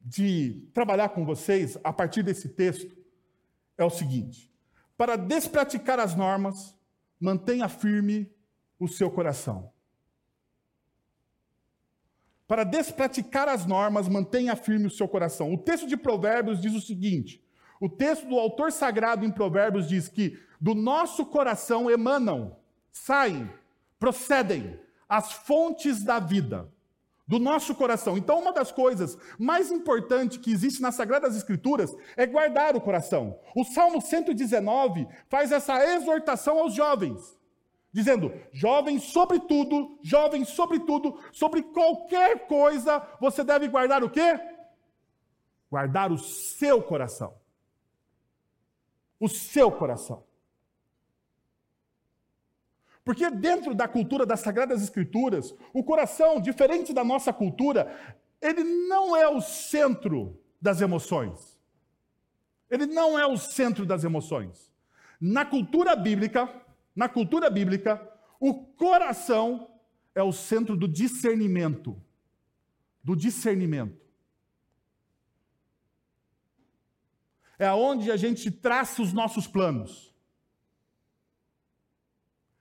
de 0.00 0.66
trabalhar 0.72 1.10
com 1.10 1.26
vocês 1.26 1.76
a 1.84 1.92
partir 1.92 2.22
desse 2.22 2.48
texto 2.48 2.96
é 3.76 3.84
o 3.84 3.90
seguinte: 3.90 4.50
para 4.96 5.16
despraticar 5.16 6.00
as 6.00 6.14
normas, 6.14 6.74
mantenha 7.20 7.68
firme 7.68 8.34
o 8.78 8.88
seu 8.88 9.10
coração. 9.10 9.70
Para 12.46 12.64
despraticar 12.64 13.48
as 13.48 13.66
normas, 13.66 14.08
mantenha 14.08 14.54
firme 14.54 14.86
o 14.86 14.90
seu 14.90 15.08
coração. 15.08 15.52
O 15.52 15.58
texto 15.58 15.86
de 15.86 15.96
Provérbios 15.96 16.60
diz 16.60 16.74
o 16.74 16.80
seguinte: 16.80 17.44
o 17.80 17.88
texto 17.88 18.26
do 18.26 18.38
autor 18.38 18.70
sagrado 18.70 19.24
em 19.24 19.30
Provérbios 19.30 19.88
diz 19.88 20.08
que 20.08 20.38
do 20.60 20.74
nosso 20.74 21.26
coração 21.26 21.90
emanam, 21.90 22.56
saem, 22.92 23.50
procedem 23.98 24.78
as 25.08 25.32
fontes 25.32 26.02
da 26.02 26.18
vida 26.18 26.70
do 27.26 27.38
nosso 27.38 27.74
coração. 27.74 28.16
Então, 28.16 28.38
uma 28.38 28.52
das 28.52 28.70
coisas 28.70 29.18
mais 29.38 29.70
importantes 29.70 30.38
que 30.38 30.52
existe 30.52 30.80
nas 30.80 30.94
Sagradas 30.94 31.36
Escrituras 31.36 31.94
é 32.16 32.24
guardar 32.24 32.76
o 32.76 32.80
coração. 32.80 33.38
O 33.54 33.64
Salmo 33.64 34.00
119 34.00 35.08
faz 35.28 35.50
essa 35.50 35.84
exortação 35.94 36.60
aos 36.60 36.74
jovens, 36.74 37.36
dizendo: 37.96 38.30
jovens, 38.52 39.04
sobretudo, 39.04 39.98
jovens, 40.02 40.50
sobretudo, 40.50 41.18
sobre 41.32 41.62
qualquer 41.62 42.46
coisa, 42.46 43.00
você 43.18 43.42
deve 43.42 43.68
guardar 43.68 44.04
o 44.04 44.10
quê? 44.10 44.38
Guardar 45.70 46.12
o 46.12 46.18
seu 46.18 46.82
coração. 46.82 47.34
O 49.18 49.28
seu 49.30 49.72
coração. 49.72 50.24
Porque 53.02 53.30
dentro 53.30 53.74
da 53.74 53.88
cultura 53.88 54.26
das 54.26 54.40
Sagradas 54.40 54.82
Escrituras, 54.82 55.54
o 55.72 55.82
coração, 55.82 56.38
diferente 56.38 56.92
da 56.92 57.02
nossa 57.02 57.32
cultura, 57.32 57.96
ele 58.42 58.62
não 58.62 59.16
é 59.16 59.26
o 59.26 59.40
centro 59.40 60.38
das 60.60 60.82
emoções. 60.82 61.58
Ele 62.68 62.84
não 62.84 63.18
é 63.18 63.26
o 63.26 63.38
centro 63.38 63.86
das 63.86 64.04
emoções. 64.04 64.70
Na 65.18 65.46
cultura 65.46 65.96
bíblica, 65.96 66.52
na 66.96 67.08
cultura 67.08 67.48
bíblica, 67.48 68.02
o 68.40 68.54
coração 68.54 69.70
é 70.14 70.22
o 70.22 70.32
centro 70.32 70.76
do 70.76 70.88
discernimento. 70.88 72.02
Do 73.04 73.14
discernimento. 73.14 74.04
É 77.58 77.66
aonde 77.66 78.10
a 78.10 78.16
gente 78.16 78.50
traça 78.50 79.00
os 79.00 79.12
nossos 79.12 79.46
planos 79.46 80.16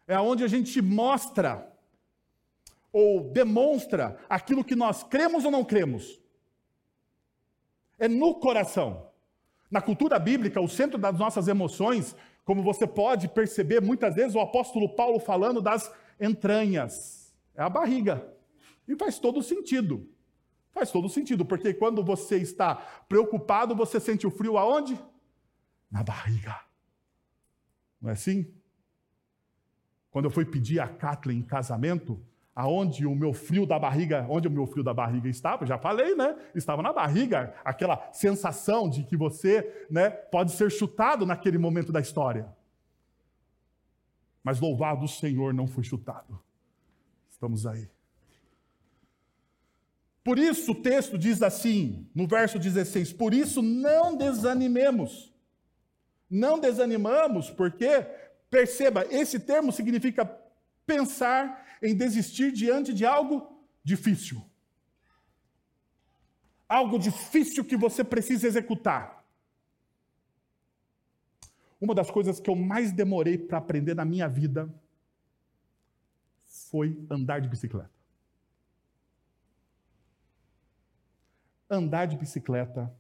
é 0.08 0.20
onde 0.20 0.44
a 0.44 0.48
gente 0.48 0.82
mostra 0.82 1.72
ou 2.92 3.30
demonstra 3.32 4.20
aquilo 4.30 4.64
que 4.64 4.76
nós 4.76 5.04
cremos 5.04 5.44
ou 5.44 5.52
não 5.52 5.66
cremos. 5.66 6.20
É 7.98 8.08
no 8.08 8.36
coração. 8.36 9.10
Na 9.70 9.82
cultura 9.82 10.20
bíblica, 10.20 10.62
o 10.62 10.70
centro 10.70 10.98
das 10.98 11.18
nossas 11.18 11.48
emoções, 11.48 12.16
como 12.46 12.62
você 12.62 12.86
pode 12.86 13.28
perceber 13.28 13.82
muitas 13.82 14.14
vezes 14.14 14.36
o 14.36 14.40
apóstolo 14.40 14.96
Paulo 14.96 15.20
falando 15.20 15.62
das 15.62 15.92
entranhas, 16.22 17.36
é 17.56 17.64
a 17.64 17.70
barriga. 17.70 18.32
E 18.88 18.96
faz 18.96 19.18
todo 19.18 19.42
sentido. 19.42 20.08
Faz 20.72 20.92
todo 20.92 21.10
sentido, 21.10 21.44
porque 21.44 21.74
quando 21.74 22.04
você 22.04 22.38
está 22.38 22.76
preocupado, 23.10 23.76
você 23.76 24.00
sente 24.00 24.28
o 24.28 24.32
frio 24.32 24.58
aonde? 24.58 24.98
Na 25.90 26.04
barriga. 26.04 26.62
Não 28.00 28.12
é 28.12 28.14
assim? 28.14 28.54
Quando 30.12 30.26
eu 30.26 30.32
fui 30.32 30.46
pedir 30.46 30.80
a 30.80 30.88
Kathleen 30.88 31.40
em 31.40 31.44
casamento, 31.44 32.24
aonde 32.56 33.06
o 33.06 33.14
meu 33.14 33.34
frio 33.34 33.66
da 33.66 33.78
barriga, 33.78 34.26
onde 34.30 34.48
o 34.48 34.52
meu 34.52 34.66
frio 34.66 34.84
da 34.84 34.94
barriga 34.94 35.28
estava, 35.28 35.66
já 35.66 35.78
falei, 35.78 36.16
né? 36.16 36.36
Estava 36.56 36.82
na 36.82 36.94
barriga, 36.94 37.54
aquela 37.66 38.10
sensação 38.14 38.90
de 38.90 39.04
que 39.04 39.18
você, 39.18 39.86
né, 39.90 40.10
pode 40.10 40.54
ser 40.54 40.72
chutado 40.72 41.26
naquele 41.26 41.58
momento 41.58 41.92
da 41.92 42.00
história. 42.00 42.48
Mas 44.42 44.60
louvado 44.62 45.04
o 45.04 45.10
Senhor, 45.10 45.54
não 45.54 45.68
foi 45.68 45.84
chutado. 45.84 46.40
Estamos 47.30 47.68
aí. 47.68 47.90
Por 50.24 50.40
isso 50.40 50.72
o 50.72 50.76
texto 50.76 51.18
diz 51.18 51.44
assim, 51.44 52.08
no 52.16 52.26
verso 52.26 52.58
16: 52.58 53.12
Por 53.14 53.34
isso 53.34 53.62
não 53.62 54.16
desanimemos. 54.16 55.34
Não 56.30 56.60
desanimamos, 56.60 57.52
porque 57.52 58.08
Perceba, 58.56 59.06
esse 59.10 59.38
termo 59.38 59.70
significa 59.70 60.26
pensar 60.86 61.65
em 61.82 61.96
desistir 61.96 62.52
diante 62.52 62.94
de 62.94 63.06
algo 63.06 63.64
difícil. 63.84 64.44
Algo 66.68 66.98
difícil 66.98 67.64
que 67.64 67.78
você 67.78 68.04
precisa 68.04 68.48
executar. 68.48 69.24
Uma 71.80 71.94
das 71.94 72.10
coisas 72.10 72.40
que 72.40 72.50
eu 72.50 72.56
mais 72.56 72.92
demorei 72.92 73.38
para 73.38 73.58
aprender 73.58 73.94
na 73.94 74.06
minha 74.06 74.28
vida 74.28 74.74
foi 76.44 77.06
andar 77.10 77.40
de 77.40 77.48
bicicleta. 77.48 77.92
Andar 81.70 82.06
de 82.06 82.18
bicicleta 82.18 82.92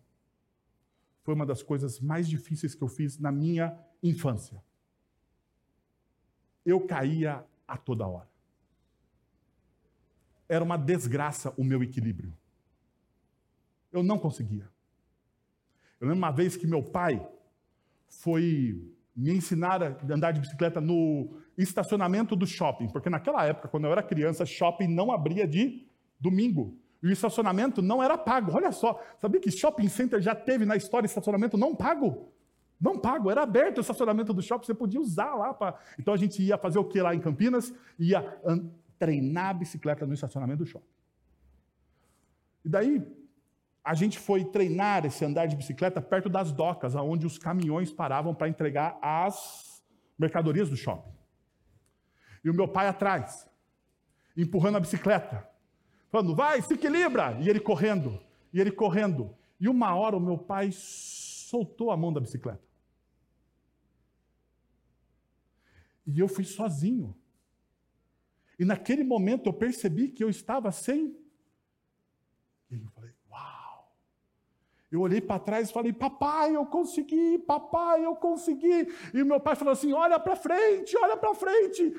foi 1.23 1.33
uma 1.33 1.45
das 1.45 1.63
coisas 1.63 1.99
mais 1.99 2.27
difíceis 2.27 2.75
que 2.75 2.83
eu 2.83 2.87
fiz 2.87 3.17
na 3.17 3.31
minha 3.31 3.77
infância 4.03 4.61
eu 6.65 6.85
caía 6.85 7.45
a 7.67 7.77
toda 7.77 8.07
hora. 8.07 8.27
Era 10.47 10.63
uma 10.63 10.77
desgraça 10.77 11.53
o 11.57 11.63
meu 11.63 11.81
equilíbrio. 11.83 12.33
Eu 13.91 14.03
não 14.03 14.17
conseguia. 14.17 14.69
Eu 15.99 16.07
lembro 16.07 16.17
uma 16.17 16.31
vez 16.31 16.55
que 16.55 16.67
meu 16.67 16.83
pai 16.83 17.25
foi 18.07 18.93
me 19.15 19.31
ensinar 19.31 19.81
a 19.81 20.13
andar 20.13 20.31
de 20.31 20.41
bicicleta 20.41 20.81
no 20.81 21.37
estacionamento 21.57 22.35
do 22.35 22.45
shopping, 22.45 22.89
porque 22.89 23.09
naquela 23.09 23.45
época, 23.45 23.69
quando 23.69 23.85
eu 23.85 23.91
era 23.91 24.03
criança, 24.03 24.45
shopping 24.45 24.87
não 24.87 25.11
abria 25.11 25.47
de 25.47 25.87
domingo. 26.19 26.77
E 27.01 27.07
o 27.07 27.11
estacionamento 27.11 27.81
não 27.81 28.03
era 28.03 28.17
pago. 28.17 28.51
Olha 28.53 28.71
só, 28.71 29.01
sabia 29.19 29.39
que 29.39 29.51
shopping 29.51 29.87
center 29.87 30.21
já 30.21 30.35
teve 30.35 30.65
na 30.65 30.75
história 30.75 31.05
estacionamento 31.05 31.57
não 31.57 31.75
pago? 31.75 32.29
Não 32.79 32.99
pago, 32.99 33.31
era 33.31 33.43
aberto 33.43 33.77
o 33.77 33.81
estacionamento 33.81 34.33
do 34.33 34.41
shopping, 34.41 34.65
você 34.65 34.73
podia 34.73 34.99
usar 34.99 35.33
lá. 35.35 35.53
Pra... 35.53 35.79
Então 35.97 36.13
a 36.13 36.17
gente 36.17 36.41
ia 36.43 36.57
fazer 36.57 36.77
o 36.77 36.83
que 36.83 37.01
lá 37.01 37.15
em 37.15 37.19
Campinas? 37.19 37.73
Ia 37.97 38.37
treinar 38.97 39.49
a 39.49 39.53
bicicleta 39.53 40.05
no 40.05 40.13
estacionamento 40.13 40.63
do 40.63 40.65
shopping. 40.65 40.85
E 42.63 42.69
daí 42.69 43.05
a 43.83 43.93
gente 43.93 44.17
foi 44.17 44.43
treinar 44.43 45.05
esse 45.05 45.23
andar 45.23 45.45
de 45.45 45.55
bicicleta 45.55 46.01
perto 46.01 46.27
das 46.27 46.51
docas, 46.51 46.95
onde 46.95 47.25
os 47.27 47.37
caminhões 47.37 47.91
paravam 47.91 48.33
para 48.33 48.49
entregar 48.49 48.97
as 49.01 49.83
mercadorias 50.17 50.69
do 50.69 50.75
shopping. 50.75 51.13
E 52.43 52.49
o 52.49 52.53
meu 52.53 52.67
pai 52.67 52.87
atrás, 52.87 53.47
empurrando 54.35 54.77
a 54.77 54.79
bicicleta, 54.79 55.47
falando: 56.09 56.35
vai, 56.35 56.61
se 56.61 56.73
equilibra! 56.73 57.37
E 57.39 57.49
ele 57.49 57.59
correndo, 57.59 58.19
e 58.51 58.59
ele 58.59 58.71
correndo. 58.71 59.35
E 59.59 59.69
uma 59.69 59.95
hora 59.95 60.17
o 60.17 60.19
meu 60.19 60.37
pai 60.37 60.71
soltou 60.71 61.91
a 61.91 61.97
mão 61.97 62.11
da 62.11 62.19
bicicleta. 62.19 62.63
E 66.05 66.19
eu 66.19 66.27
fui 66.27 66.43
sozinho. 66.43 67.15
E 68.57 68.63
naquele 68.63 69.03
momento 69.03 69.47
eu 69.47 69.53
percebi 69.53 70.09
que 70.09 70.23
eu 70.23 70.29
estava 70.29 70.71
sem. 70.71 71.15
E 72.71 72.75
eu 72.75 72.89
falei, 72.91 73.11
uau! 73.29 73.93
Eu 74.91 75.01
olhei 75.01 75.19
para 75.19 75.39
trás 75.39 75.69
e 75.69 75.73
falei, 75.73 75.91
papai, 75.91 76.55
eu 76.55 76.65
consegui, 76.65 77.37
papai, 77.39 78.05
eu 78.05 78.15
consegui. 78.15 78.87
E 79.13 79.23
meu 79.23 79.39
pai 79.39 79.55
falou 79.55 79.73
assim: 79.73 79.91
olha 79.91 80.19
para 80.19 80.35
frente, 80.35 80.95
olha 80.97 81.17
para 81.17 81.35
frente. 81.35 81.93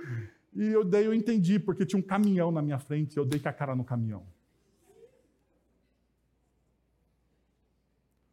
E 0.54 0.64
eu, 0.68 0.82
daí 0.82 1.04
eu 1.04 1.12
entendi, 1.12 1.58
porque 1.58 1.84
tinha 1.84 2.00
um 2.00 2.06
caminhão 2.06 2.50
na 2.50 2.62
minha 2.62 2.78
frente, 2.78 3.16
eu 3.16 3.26
dei 3.26 3.38
com 3.38 3.48
a 3.48 3.52
cara 3.52 3.76
no 3.76 3.84
caminhão. 3.84 4.26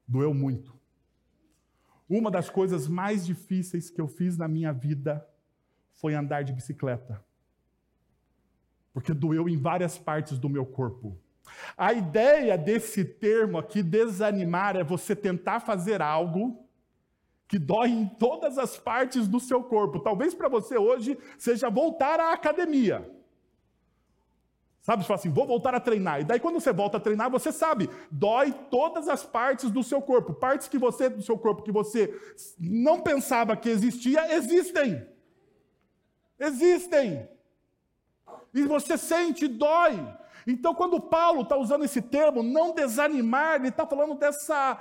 Doeu 0.07 0.33
muito. 0.33 0.73
Uma 2.07 2.31
das 2.31 2.49
coisas 2.49 2.87
mais 2.87 3.25
difíceis 3.25 3.89
que 3.89 3.99
eu 3.99 4.07
fiz 4.07 4.37
na 4.37 4.47
minha 4.47 4.71
vida 4.71 5.27
foi 5.91 6.13
andar 6.13 6.43
de 6.43 6.53
bicicleta 6.53 7.23
porque 8.93 9.13
doeu 9.13 9.49
em 9.49 9.57
várias 9.57 9.97
partes 9.97 10.37
do 10.37 10.47
meu 10.47 10.65
corpo. 10.65 11.17
A 11.75 11.91
ideia 11.91 12.57
desse 12.57 13.03
termo 13.03 13.57
aqui, 13.57 13.81
desanimar, 13.81 14.75
é 14.77 14.83
você 14.83 15.15
tentar 15.15 15.59
fazer 15.59 16.01
algo 16.01 16.63
que 17.47 17.59
dói 17.59 17.89
em 17.89 18.07
todas 18.07 18.57
as 18.57 18.77
partes 18.77 19.27
do 19.27 19.39
seu 19.39 19.63
corpo. 19.63 19.99
Talvez 19.99 20.33
para 20.33 20.47
você 20.47 20.77
hoje 20.77 21.17
seja 21.37 21.69
voltar 21.69 22.19
à 22.19 22.33
academia. 22.33 23.09
Sabe, 24.81 25.01
você 25.01 25.07
fala 25.07 25.19
assim, 25.19 25.29
vou 25.29 25.47
voltar 25.47 25.73
a 25.73 25.79
treinar. 25.79 26.19
E 26.19 26.23
daí 26.25 26.39
quando 26.39 26.59
você 26.59 26.73
volta 26.73 26.97
a 26.97 26.99
treinar, 26.99 27.29
você 27.29 27.51
sabe, 27.51 27.89
dói 28.11 28.51
todas 28.69 29.07
as 29.07 29.23
partes 29.23 29.71
do 29.71 29.81
seu 29.81 30.01
corpo. 30.01 30.33
Partes 30.33 30.67
que 30.67 30.77
você 30.77 31.09
do 31.09 31.21
seu 31.21 31.37
corpo 31.37 31.63
que 31.63 31.71
você 31.71 32.13
não 32.59 33.01
pensava 33.01 33.55
que 33.55 33.69
existia, 33.69 34.35
existem. 34.35 35.07
Existem 36.37 37.29
e 38.53 38.63
você 38.63 38.97
sente, 38.97 39.47
dói. 39.47 40.05
Então, 40.45 40.75
quando 40.75 40.99
Paulo 40.99 41.41
está 41.41 41.57
usando 41.57 41.85
esse 41.85 42.01
termo, 42.01 42.43
não 42.43 42.73
desanimar, 42.73 43.55
ele 43.55 43.69
está 43.69 43.85
falando 43.85 44.15
dessa, 44.15 44.79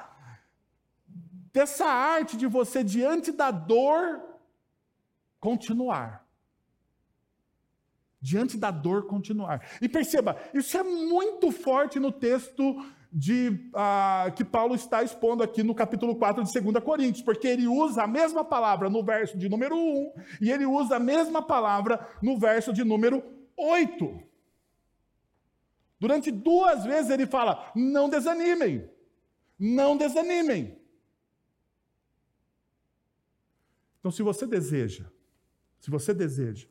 dessa 1.52 1.86
arte 1.86 2.36
de 2.36 2.46
você, 2.46 2.82
diante 2.82 3.30
da 3.32 3.50
dor, 3.50 4.20
continuar. 5.40 6.26
Diante 8.20 8.56
da 8.56 8.70
dor, 8.70 9.06
continuar. 9.06 9.64
E 9.80 9.88
perceba, 9.88 10.36
isso 10.52 10.76
é 10.76 10.82
muito 10.82 11.50
forte 11.50 11.98
no 11.98 12.12
texto 12.12 12.84
de, 13.12 13.70
uh, 13.74 14.32
que 14.32 14.44
Paulo 14.44 14.74
está 14.74 15.02
expondo 15.02 15.42
aqui 15.42 15.62
no 15.62 15.74
capítulo 15.74 16.16
4 16.16 16.42
de 16.42 16.60
2 16.60 16.82
Coríntios, 16.82 17.22
porque 17.22 17.46
ele 17.46 17.68
usa 17.68 18.04
a 18.04 18.06
mesma 18.06 18.42
palavra 18.42 18.88
no 18.88 19.04
verso 19.04 19.36
de 19.36 19.48
número 19.48 19.76
1 19.76 20.12
e 20.40 20.50
ele 20.50 20.64
usa 20.64 20.96
a 20.96 21.00
mesma 21.00 21.42
palavra 21.42 22.08
no 22.22 22.38
verso 22.38 22.72
de 22.72 22.82
número 22.82 23.22
oito. 23.56 24.22
Durante 25.98 26.30
duas 26.30 26.84
vezes 26.84 27.10
ele 27.10 27.26
fala: 27.26 27.70
não 27.74 28.08
desanimem, 28.08 28.90
não 29.58 29.96
desanimem. 29.96 30.80
Então, 33.98 34.10
se 34.10 34.22
você 34.22 34.46
deseja, 34.46 35.06
se 35.78 35.90
você 35.90 36.12
deseja 36.12 36.66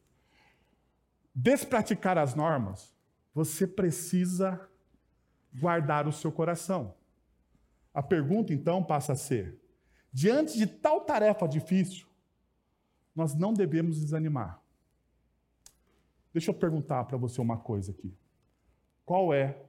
despraticar 1.33 2.17
as 2.17 2.35
normas, 2.35 2.93
você 3.33 3.65
precisa 3.65 4.69
guardar 5.53 6.07
o 6.07 6.11
seu 6.11 6.31
coração. 6.31 6.93
A 7.93 8.03
pergunta 8.03 8.53
então 8.53 8.83
passa 8.83 9.13
a 9.13 9.15
ser: 9.15 9.59
diante 10.11 10.57
de 10.57 10.67
tal 10.67 11.01
tarefa 11.01 11.47
difícil, 11.47 12.07
nós 13.15 13.33
não 13.33 13.53
devemos 13.53 13.99
desanimar. 13.99 14.60
Deixa 16.33 16.51
eu 16.51 16.55
perguntar 16.55 17.03
para 17.05 17.17
você 17.17 17.41
uma 17.41 17.57
coisa 17.57 17.91
aqui. 17.91 18.15
Qual 19.05 19.33
é 19.33 19.61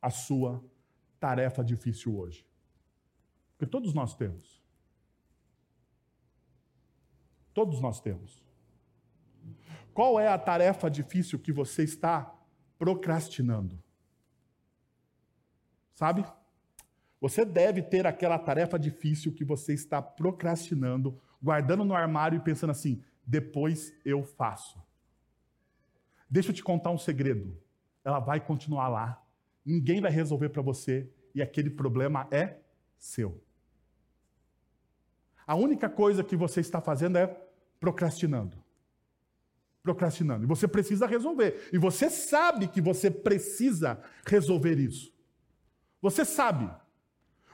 a 0.00 0.10
sua 0.10 0.64
tarefa 1.18 1.64
difícil 1.64 2.16
hoje? 2.16 2.46
Porque 3.52 3.66
todos 3.66 3.92
nós 3.92 4.14
temos. 4.14 4.62
Todos 7.52 7.80
nós 7.80 8.00
temos. 8.00 8.42
Qual 9.92 10.18
é 10.18 10.28
a 10.28 10.38
tarefa 10.38 10.90
difícil 10.90 11.38
que 11.38 11.52
você 11.52 11.84
está 11.84 12.36
procrastinando? 12.78 13.80
Sabe? 15.94 16.24
Você 17.20 17.44
deve 17.44 17.80
ter 17.80 18.06
aquela 18.06 18.38
tarefa 18.38 18.78
difícil 18.78 19.32
que 19.32 19.44
você 19.44 19.72
está 19.72 20.02
procrastinando, 20.02 21.18
guardando 21.40 21.84
no 21.84 21.94
armário 21.94 22.36
e 22.36 22.42
pensando 22.42 22.70
assim: 22.70 23.02
depois 23.24 23.94
eu 24.04 24.24
faço. 24.24 24.82
Deixa 26.28 26.50
eu 26.50 26.54
te 26.54 26.62
contar 26.62 26.90
um 26.90 26.98
segredo. 26.98 27.56
Ela 28.04 28.18
vai 28.18 28.40
continuar 28.40 28.88
lá. 28.88 29.22
Ninguém 29.64 30.00
vai 30.00 30.10
resolver 30.10 30.50
para 30.50 30.62
você 30.62 31.08
e 31.34 31.42
aquele 31.42 31.70
problema 31.70 32.28
é 32.30 32.58
seu. 32.98 33.42
A 35.46 35.54
única 35.54 35.88
coisa 35.88 36.24
que 36.24 36.36
você 36.36 36.60
está 36.60 36.80
fazendo 36.80 37.18
é 37.18 37.26
procrastinando. 37.78 38.62
Procrastinando. 39.82 40.44
E 40.44 40.46
você 40.46 40.66
precisa 40.66 41.06
resolver. 41.06 41.68
E 41.72 41.78
você 41.78 42.08
sabe 42.08 42.68
que 42.68 42.80
você 42.80 43.10
precisa 43.10 44.02
resolver 44.26 44.78
isso. 44.78 45.12
Você 46.00 46.24
sabe. 46.24 46.70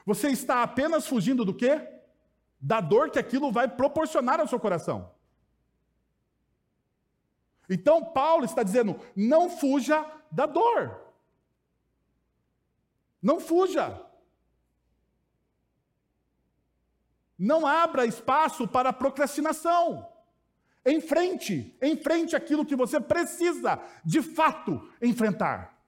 Você 0.05 0.29
está 0.29 0.63
apenas 0.63 1.07
fugindo 1.07 1.43
do 1.43 1.53
quê? 1.53 1.87
Da 2.59 2.79
dor 2.79 3.09
que 3.09 3.19
aquilo 3.19 3.51
vai 3.51 3.67
proporcionar 3.67 4.39
ao 4.39 4.47
seu 4.47 4.59
coração. 4.59 5.11
Então, 7.71 8.03
Paulo 8.03 8.43
está 8.43 8.63
dizendo: 8.63 8.99
não 9.15 9.49
fuja 9.49 10.05
da 10.29 10.45
dor. 10.45 10.99
Não 13.21 13.39
fuja. 13.39 14.05
Não 17.39 17.65
abra 17.65 18.05
espaço 18.05 18.67
para 18.67 18.91
procrastinação. 18.91 20.05
Em 20.85 20.99
frente, 20.99 21.77
em 21.81 21.95
frente 21.95 22.35
aquilo 22.35 22.65
que 22.65 22.75
você 22.75 22.99
precisa, 22.99 23.81
de 24.03 24.21
fato, 24.21 24.91
enfrentar. 25.01 25.81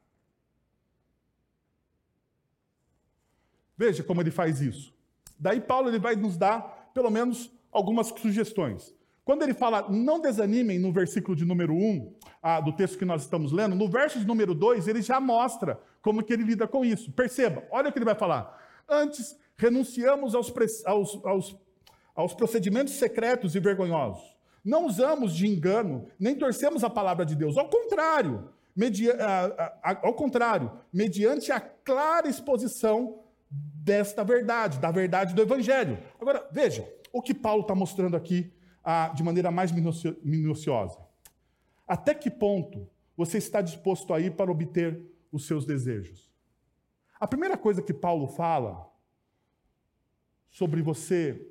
Veja 3.76 4.04
como 4.04 4.22
ele 4.22 4.32
faz 4.32 4.62
isso. 4.62 4.94
Daí 5.38 5.60
Paulo 5.60 5.90
ele 5.90 6.00
vai 6.00 6.16
nos 6.16 6.38
dar, 6.38 6.92
pelo 6.94 7.10
menos, 7.10 7.52
algumas 7.72 8.08
sugestões. 8.08 8.96
Quando 9.26 9.44
ele 9.44 9.54
fala 9.54 9.88
não 9.90 10.20
desanimem 10.20 10.78
no 10.78 10.92
versículo 10.92 11.36
de 11.36 11.46
número 11.46 11.74
1 11.74 12.14
ah, 12.42 12.60
do 12.60 12.74
texto 12.74 12.98
que 12.98 13.06
nós 13.06 13.22
estamos 13.22 13.52
lendo, 13.52 13.76
no 13.76 13.90
verso 13.90 14.20
de 14.20 14.28
número 14.28 14.54
2 14.54 14.88
ele 14.88 15.02
já 15.02 15.20
mostra 15.20 15.80
como 16.02 16.22
que 16.22 16.34
ele 16.34 16.44
lida 16.44 16.68
com 16.68 16.84
isso. 16.84 17.12
Perceba, 17.12 17.64
olha 17.72 17.90
o 17.90 17.92
que 17.92 17.98
ele 17.98 18.06
vai 18.06 18.16
falar. 18.16 18.62
Antes, 18.88 19.38
renunciamos 19.56 20.36
aos, 20.36 20.54
aos, 20.86 21.26
aos, 21.26 21.56
aos 22.14 22.34
procedimentos 22.34 22.94
secretos 22.96 23.56
e 23.56 23.60
vergonhosos. 23.60 24.34
Não 24.64 24.86
usamos 24.86 25.34
de 25.34 25.48
engano, 25.48 26.08
nem 26.20 26.36
torcemos 26.36 26.84
a 26.84 26.90
palavra 26.90 27.26
de 27.26 27.36
Deus. 27.36 27.58
Ao 27.58 27.70
contrário, 27.70 28.50
media, 28.76 29.16
ah, 29.20 29.74
ah, 29.82 30.00
ao 30.04 30.14
contrário, 30.14 30.72
mediante 30.92 31.52
a 31.52 31.62
clara 31.62 32.28
exposição 32.28 33.20
desta 33.50 34.24
verdade, 34.24 34.80
da 34.80 34.92
verdade 34.92 35.34
do 35.34 35.42
Evangelho. 35.42 35.98
Agora, 36.20 36.48
veja, 36.52 36.88
o 37.12 37.22
que 37.22 37.34
Paulo 37.34 37.62
está 37.62 37.76
mostrando 37.76 38.18
aqui 38.18 38.52
de 39.16 39.24
maneira 39.24 39.50
mais 39.50 39.72
minuciosa. 39.72 41.00
Até 41.88 42.14
que 42.14 42.30
ponto 42.30 42.90
você 43.16 43.38
está 43.38 43.62
disposto 43.62 44.14
a 44.14 44.20
ir 44.20 44.36
para 44.36 44.52
obter 44.52 45.02
os 45.32 45.46
seus 45.46 45.66
desejos? 45.66 46.32
A 47.20 47.28
primeira 47.28 47.58
coisa 47.58 47.82
que 47.82 47.94
Paulo 47.94 48.28
fala 48.28 48.92
sobre 50.50 50.82
você 50.82 51.50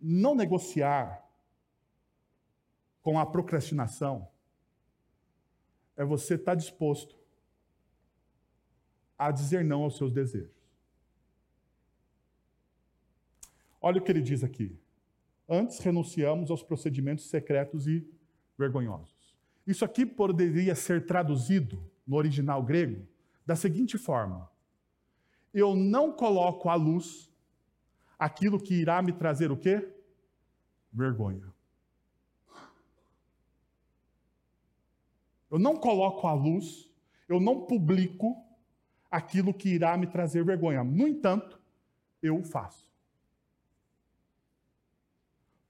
não 0.00 0.34
negociar 0.34 1.22
com 3.02 3.18
a 3.18 3.26
procrastinação 3.26 4.28
é 5.96 6.04
você 6.04 6.34
estar 6.34 6.54
disposto 6.54 7.18
a 9.18 9.30
dizer 9.30 9.62
não 9.62 9.82
aos 9.82 9.98
seus 9.98 10.10
desejos. 10.10 10.58
Olha 13.82 14.00
o 14.00 14.02
que 14.02 14.10
ele 14.10 14.22
diz 14.22 14.42
aqui. 14.42 14.79
Antes 15.52 15.80
renunciamos 15.80 16.48
aos 16.48 16.62
procedimentos 16.62 17.28
secretos 17.28 17.88
e 17.88 18.08
vergonhosos. 18.56 19.36
Isso 19.66 19.84
aqui 19.84 20.06
poderia 20.06 20.76
ser 20.76 21.06
traduzido 21.06 21.82
no 22.06 22.14
original 22.14 22.62
grego 22.62 23.04
da 23.44 23.56
seguinte 23.56 23.98
forma: 23.98 24.48
Eu 25.52 25.74
não 25.74 26.12
coloco 26.12 26.68
à 26.68 26.76
luz 26.76 27.28
aquilo 28.16 28.60
que 28.60 28.74
irá 28.74 29.02
me 29.02 29.12
trazer 29.12 29.50
o 29.50 29.56
quê? 29.56 29.92
Vergonha. 30.92 31.52
Eu 35.50 35.58
não 35.58 35.76
coloco 35.76 36.28
à 36.28 36.32
luz, 36.32 36.88
eu 37.28 37.40
não 37.40 37.62
publico 37.62 38.36
aquilo 39.10 39.52
que 39.52 39.70
irá 39.70 39.96
me 39.96 40.06
trazer 40.06 40.44
vergonha. 40.44 40.84
No 40.84 41.08
entanto, 41.08 41.60
eu 42.22 42.38
o 42.38 42.44
faço. 42.44 42.89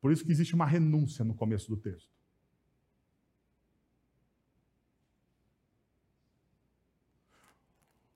Por 0.01 0.11
isso 0.11 0.25
que 0.25 0.33
existe 0.33 0.55
uma 0.55 0.67
renúncia 0.67 1.25
no 1.25 1.35
começo 1.35 1.69
do 1.69 1.77
texto. 1.77 2.11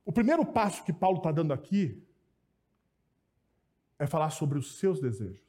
O 0.05 0.13
primeiro 0.13 0.45
passo 0.45 0.85
que 0.85 0.93
Paulo 0.93 1.19
está 1.19 1.33
dando 1.33 1.53
aqui 1.53 2.03
é 3.99 4.07
falar 4.07 4.31
sobre 4.31 4.59
os 4.59 4.79
seus 4.79 5.01
desejos. 5.01 5.43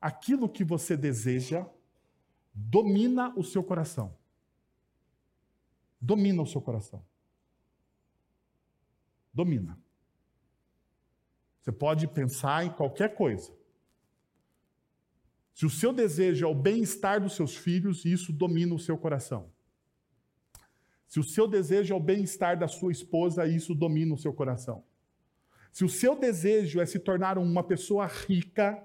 Aquilo 0.00 0.48
que 0.48 0.64
você 0.64 0.96
deseja 0.96 1.66
domina 2.52 3.32
o 3.36 3.42
seu 3.42 3.64
coração. 3.64 4.16
Domina 6.00 6.42
o 6.42 6.46
seu 6.46 6.60
coração. 6.60 7.04
Domina. 9.32 9.83
Você 11.64 11.72
pode 11.72 12.06
pensar 12.06 12.66
em 12.66 12.70
qualquer 12.70 13.14
coisa. 13.14 13.50
Se 15.54 15.64
o 15.64 15.70
seu 15.70 15.94
desejo 15.94 16.44
é 16.44 16.48
o 16.48 16.54
bem-estar 16.54 17.22
dos 17.22 17.34
seus 17.34 17.56
filhos, 17.56 18.04
isso 18.04 18.34
domina 18.34 18.74
o 18.74 18.78
seu 18.78 18.98
coração. 18.98 19.50
Se 21.06 21.18
o 21.18 21.24
seu 21.24 21.48
desejo 21.48 21.94
é 21.94 21.96
o 21.96 22.00
bem-estar 22.00 22.58
da 22.58 22.68
sua 22.68 22.92
esposa, 22.92 23.46
isso 23.46 23.74
domina 23.74 24.12
o 24.12 24.18
seu 24.18 24.30
coração. 24.30 24.84
Se 25.72 25.86
o 25.86 25.88
seu 25.88 26.14
desejo 26.14 26.82
é 26.82 26.86
se 26.86 26.98
tornar 26.98 27.38
uma 27.38 27.64
pessoa 27.64 28.06
rica, 28.06 28.82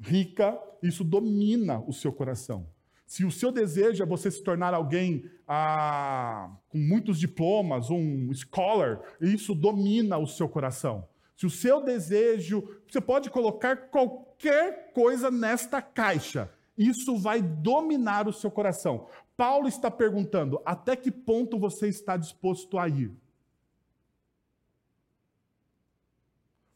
rica, 0.00 0.60
isso 0.82 1.04
domina 1.04 1.78
o 1.86 1.92
seu 1.92 2.12
coração. 2.12 2.66
Se 3.06 3.24
o 3.24 3.30
seu 3.30 3.52
desejo 3.52 4.02
é 4.02 4.06
você 4.06 4.32
se 4.32 4.42
tornar 4.42 4.74
alguém 4.74 5.30
ah, 5.46 6.56
com 6.70 6.78
muitos 6.78 7.20
diplomas, 7.20 7.88
um 7.88 8.32
scholar, 8.34 9.00
isso 9.20 9.54
domina 9.54 10.18
o 10.18 10.26
seu 10.26 10.48
coração. 10.48 11.06
Se 11.36 11.46
o 11.46 11.50
seu 11.50 11.82
desejo, 11.82 12.62
você 12.88 13.00
pode 13.00 13.28
colocar 13.28 13.88
qualquer 13.88 14.92
coisa 14.92 15.30
nesta 15.30 15.82
caixa, 15.82 16.52
isso 16.78 17.16
vai 17.16 17.42
dominar 17.42 18.28
o 18.28 18.32
seu 18.32 18.50
coração. 18.50 19.08
Paulo 19.36 19.68
está 19.68 19.90
perguntando: 19.90 20.60
até 20.64 20.94
que 20.94 21.10
ponto 21.10 21.58
você 21.58 21.88
está 21.88 22.16
disposto 22.16 22.78
a 22.78 22.88
ir? 22.88 23.12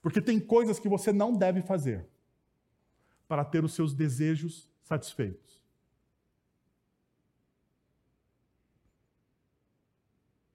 Porque 0.00 0.20
tem 0.20 0.40
coisas 0.40 0.78
que 0.78 0.88
você 0.88 1.12
não 1.12 1.32
deve 1.32 1.62
fazer 1.62 2.06
para 3.26 3.44
ter 3.44 3.64
os 3.64 3.74
seus 3.74 3.92
desejos 3.92 4.70
satisfeitos. 4.82 5.62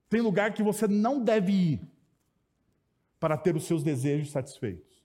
Tem 0.10 0.22
lugar 0.22 0.54
que 0.54 0.64
você 0.64 0.88
não 0.88 1.24
deve 1.24 1.52
ir 1.52 1.93
para 3.24 3.38
ter 3.38 3.56
os 3.56 3.64
seus 3.64 3.82
desejos 3.82 4.32
satisfeitos. 4.32 5.02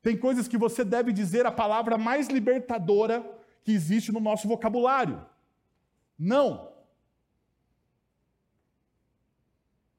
Tem 0.00 0.16
coisas 0.16 0.46
que 0.46 0.56
você 0.56 0.84
deve 0.84 1.12
dizer 1.12 1.44
a 1.46 1.50
palavra 1.50 1.98
mais 1.98 2.28
libertadora 2.28 3.28
que 3.64 3.72
existe 3.72 4.12
no 4.12 4.20
nosso 4.20 4.46
vocabulário. 4.46 5.26
Não. 6.16 6.72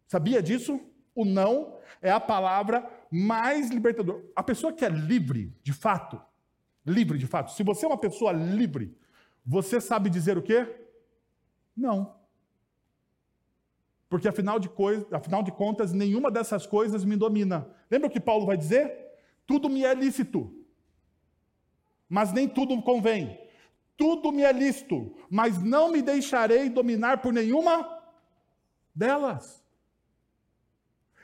Sabia 0.07 0.41
disso? 0.41 0.79
O 1.13 1.25
não 1.25 1.77
é 2.01 2.09
a 2.09 2.21
palavra 2.21 2.89
mais 3.11 3.69
libertadora. 3.69 4.23
A 4.33 4.41
pessoa 4.41 4.71
que 4.71 4.85
é 4.85 4.89
livre, 4.89 5.53
de 5.61 5.73
fato, 5.73 6.21
livre 6.85 7.17
de 7.17 7.27
fato, 7.27 7.51
se 7.51 7.63
você 7.63 7.83
é 7.83 7.89
uma 7.89 7.97
pessoa 7.97 8.31
livre, 8.31 8.97
você 9.45 9.81
sabe 9.81 10.09
dizer 10.09 10.37
o 10.37 10.41
quê? 10.41 10.73
Não. 11.75 12.17
Porque 14.09 14.27
afinal 14.27 14.59
de, 14.59 14.69
coisa, 14.69 15.05
afinal 15.11 15.43
de 15.43 15.51
contas, 15.51 15.91
nenhuma 15.91 16.31
dessas 16.31 16.65
coisas 16.65 17.03
me 17.03 17.15
domina. 17.15 17.67
Lembra 17.91 18.07
o 18.07 18.11
que 18.11 18.19
Paulo 18.19 18.45
vai 18.45 18.55
dizer? 18.55 19.05
Tudo 19.45 19.69
me 19.69 19.83
é 19.83 19.93
lícito, 19.93 20.53
mas 22.07 22.31
nem 22.31 22.47
tudo 22.47 22.81
convém. 22.81 23.39
Tudo 23.97 24.31
me 24.31 24.43
é 24.43 24.51
lícito, 24.51 25.15
mas 25.29 25.61
não 25.61 25.91
me 25.91 26.01
deixarei 26.01 26.69
dominar 26.69 27.21
por 27.21 27.33
nenhuma 27.33 28.01
delas. 28.93 29.63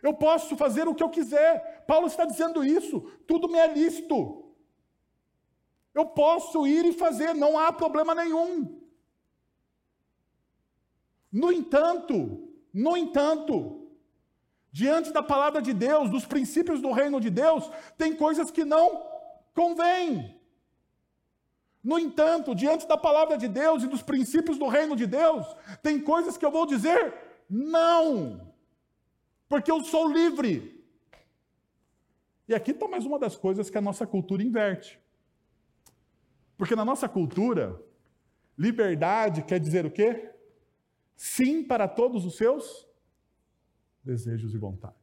Eu 0.01 0.13
posso 0.13 0.57
fazer 0.57 0.87
o 0.87 0.95
que 0.95 1.03
eu 1.03 1.09
quiser. 1.09 1.85
Paulo 1.87 2.07
está 2.07 2.25
dizendo 2.25 2.63
isso. 2.63 2.99
Tudo 3.25 3.47
me 3.47 3.57
é 3.57 3.73
lícito. 3.73 4.43
Eu 5.93 6.07
posso 6.07 6.65
ir 6.67 6.83
e 6.85 6.91
fazer, 6.91 7.33
não 7.33 7.57
há 7.57 7.71
problema 7.71 8.13
nenhum. 8.15 8.81
No 11.31 11.51
entanto, 11.51 12.52
no 12.73 12.97
entanto, 12.97 13.87
diante 14.71 15.11
da 15.11 15.21
palavra 15.21 15.61
de 15.61 15.73
Deus, 15.73 16.09
dos 16.09 16.25
princípios 16.25 16.81
do 16.81 16.91
reino 16.91 17.21
de 17.21 17.29
Deus, 17.29 17.69
tem 17.97 18.15
coisas 18.15 18.49
que 18.49 18.65
não 18.65 19.05
convêm. 19.53 20.41
No 21.83 21.99
entanto, 21.99 22.55
diante 22.55 22.87
da 22.87 22.97
palavra 22.97 23.37
de 23.37 23.47
Deus 23.47 23.83
e 23.83 23.87
dos 23.87 24.01
princípios 24.01 24.57
do 24.57 24.67
reino 24.67 24.95
de 24.95 25.05
Deus, 25.05 25.45
tem 25.83 26.01
coisas 26.01 26.37
que 26.37 26.45
eu 26.45 26.51
vou 26.51 26.65
dizer 26.65 27.13
não, 27.47 28.53
porque 29.47 29.69
eu 29.69 29.83
sou 29.83 30.11
livre. 30.11 30.83
E 32.47 32.55
aqui 32.55 32.71
está 32.71 32.87
mais 32.87 33.05
uma 33.05 33.19
das 33.19 33.35
coisas 33.35 33.69
que 33.69 33.77
a 33.77 33.81
nossa 33.81 34.07
cultura 34.07 34.41
inverte. 34.41 34.99
Porque 36.57 36.75
na 36.75 36.83
nossa 36.83 37.07
cultura, 37.07 37.79
liberdade 38.57 39.43
quer 39.43 39.59
dizer 39.59 39.85
o 39.85 39.91
quê? 39.91 40.32
Sim 41.15 41.63
para 41.63 41.87
todos 41.87 42.25
os 42.25 42.35
seus 42.35 42.87
desejos 44.03 44.53
e 44.53 44.57
vontades. 44.57 45.01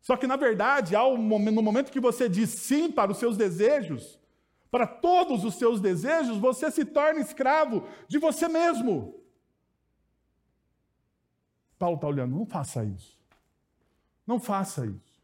Só 0.00 0.16
que, 0.16 0.26
na 0.26 0.36
verdade, 0.36 0.94
no 0.94 1.62
momento 1.62 1.90
que 1.90 1.98
você 1.98 2.28
diz 2.28 2.50
sim 2.50 2.92
para 2.92 3.10
os 3.10 3.18
seus 3.18 3.36
desejos, 3.36 4.20
para 4.70 4.86
todos 4.86 5.44
os 5.44 5.54
seus 5.56 5.80
desejos, 5.80 6.38
você 6.38 6.70
se 6.70 6.84
torna 6.84 7.20
escravo 7.20 7.88
de 8.06 8.18
você 8.18 8.46
mesmo. 8.46 9.20
Paulo 11.78 11.96
está 11.96 12.06
olhando, 12.06 12.36
não 12.36 12.46
faça 12.46 12.84
isso. 12.84 13.18
Não 14.26 14.38
faça 14.38 14.86
isso. 14.86 15.22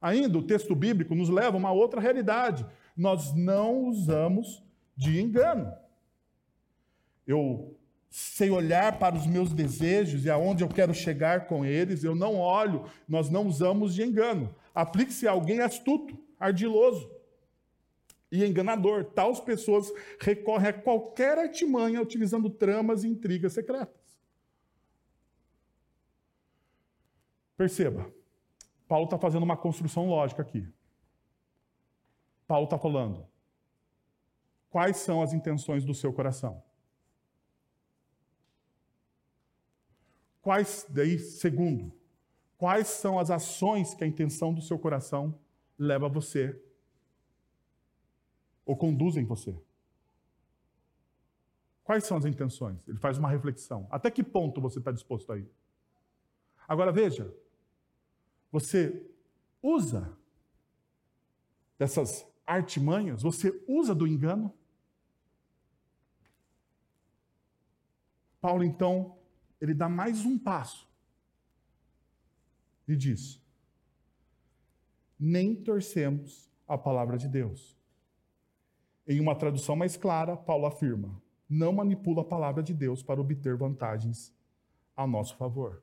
Ainda 0.00 0.38
o 0.38 0.46
texto 0.46 0.74
bíblico 0.74 1.14
nos 1.14 1.28
leva 1.28 1.56
a 1.56 1.58
uma 1.58 1.72
outra 1.72 2.00
realidade. 2.00 2.66
Nós 2.96 3.34
não 3.34 3.84
usamos 3.84 4.62
de 4.96 5.20
engano. 5.20 5.72
Eu 7.30 7.78
sei 8.10 8.50
olhar 8.50 8.98
para 8.98 9.14
os 9.14 9.24
meus 9.24 9.52
desejos 9.52 10.24
e 10.24 10.30
aonde 10.30 10.64
eu 10.64 10.68
quero 10.68 10.92
chegar 10.92 11.46
com 11.46 11.64
eles, 11.64 12.02
eu 12.02 12.12
não 12.12 12.36
olho, 12.36 12.90
nós 13.08 13.30
não 13.30 13.46
usamos 13.46 13.94
de 13.94 14.02
engano. 14.02 14.52
Aplique-se 14.74 15.28
a 15.28 15.30
alguém 15.30 15.60
astuto, 15.60 16.18
ardiloso 16.40 17.08
e 18.32 18.44
enganador. 18.44 19.04
Tais 19.04 19.38
pessoas 19.38 19.92
recorrem 20.18 20.70
a 20.70 20.72
qualquer 20.72 21.38
artimanha 21.38 22.02
utilizando 22.02 22.50
tramas 22.50 23.04
e 23.04 23.08
intrigas 23.08 23.52
secretas. 23.52 24.18
Perceba, 27.56 28.12
Paulo 28.88 29.04
está 29.04 29.16
fazendo 29.18 29.44
uma 29.44 29.56
construção 29.56 30.08
lógica 30.08 30.42
aqui. 30.42 30.66
Paulo 32.48 32.64
está 32.64 32.76
falando: 32.76 33.24
quais 34.68 34.96
são 34.96 35.22
as 35.22 35.32
intenções 35.32 35.84
do 35.84 35.94
seu 35.94 36.12
coração? 36.12 36.60
Quais, 40.50 40.84
daí, 40.88 41.16
segundo, 41.16 41.92
quais 42.58 42.88
são 42.88 43.20
as 43.20 43.30
ações 43.30 43.94
que 43.94 44.02
a 44.02 44.06
intenção 44.08 44.52
do 44.52 44.60
seu 44.60 44.76
coração 44.76 45.38
leva 45.78 46.08
você 46.08 46.60
ou 48.66 48.76
conduzem 48.76 49.24
você? 49.24 49.56
Quais 51.84 52.02
são 52.02 52.16
as 52.16 52.24
intenções? 52.24 52.88
Ele 52.88 52.98
faz 52.98 53.16
uma 53.16 53.30
reflexão. 53.30 53.86
Até 53.92 54.10
que 54.10 54.24
ponto 54.24 54.60
você 54.60 54.80
está 54.80 54.90
disposto 54.90 55.32
a 55.32 55.38
ir? 55.38 55.48
Agora 56.66 56.90
veja, 56.90 57.32
você 58.50 59.08
usa 59.62 60.18
dessas 61.78 62.26
artimanhas, 62.44 63.22
você 63.22 63.56
usa 63.68 63.94
do 63.94 64.04
engano? 64.04 64.52
Paulo, 68.40 68.64
então, 68.64 69.19
ele 69.60 69.74
dá 69.74 69.88
mais 69.88 70.24
um 70.24 70.38
passo 70.38 70.88
e 72.88 72.96
diz: 72.96 73.40
nem 75.18 75.54
torcemos 75.54 76.50
a 76.66 76.78
palavra 76.78 77.18
de 77.18 77.28
Deus. 77.28 77.78
Em 79.06 79.20
uma 79.20 79.34
tradução 79.34 79.76
mais 79.76 79.96
clara, 79.96 80.36
Paulo 80.36 80.66
afirma: 80.66 81.20
não 81.48 81.72
manipula 81.72 82.22
a 82.22 82.24
palavra 82.24 82.62
de 82.62 82.72
Deus 82.72 83.02
para 83.02 83.20
obter 83.20 83.56
vantagens 83.56 84.32
a 84.96 85.06
nosso 85.06 85.36
favor. 85.36 85.82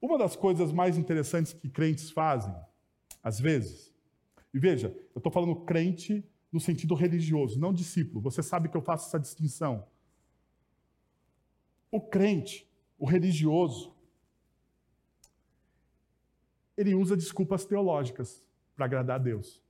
Uma 0.00 0.16
das 0.16 0.34
coisas 0.34 0.72
mais 0.72 0.96
interessantes 0.96 1.52
que 1.52 1.68
crentes 1.68 2.10
fazem, 2.10 2.54
às 3.22 3.38
vezes, 3.38 3.92
e 4.52 4.58
veja, 4.58 4.88
eu 5.14 5.18
estou 5.18 5.32
falando 5.32 5.54
crente 5.64 6.24
no 6.52 6.60
sentido 6.60 6.94
religioso, 6.94 7.58
não 7.60 7.72
discípulo. 7.72 8.20
Você 8.20 8.42
sabe 8.42 8.68
que 8.68 8.76
eu 8.76 8.82
faço 8.82 9.06
essa 9.06 9.20
distinção. 9.20 9.86
O 11.90 12.00
crente, 12.00 12.68
o 12.98 13.06
religioso, 13.06 13.94
ele 16.76 16.94
usa 16.94 17.16
desculpas 17.16 17.64
teológicas 17.64 18.44
para 18.74 18.86
agradar 18.86 19.16
a 19.16 19.22
Deus. 19.22 19.62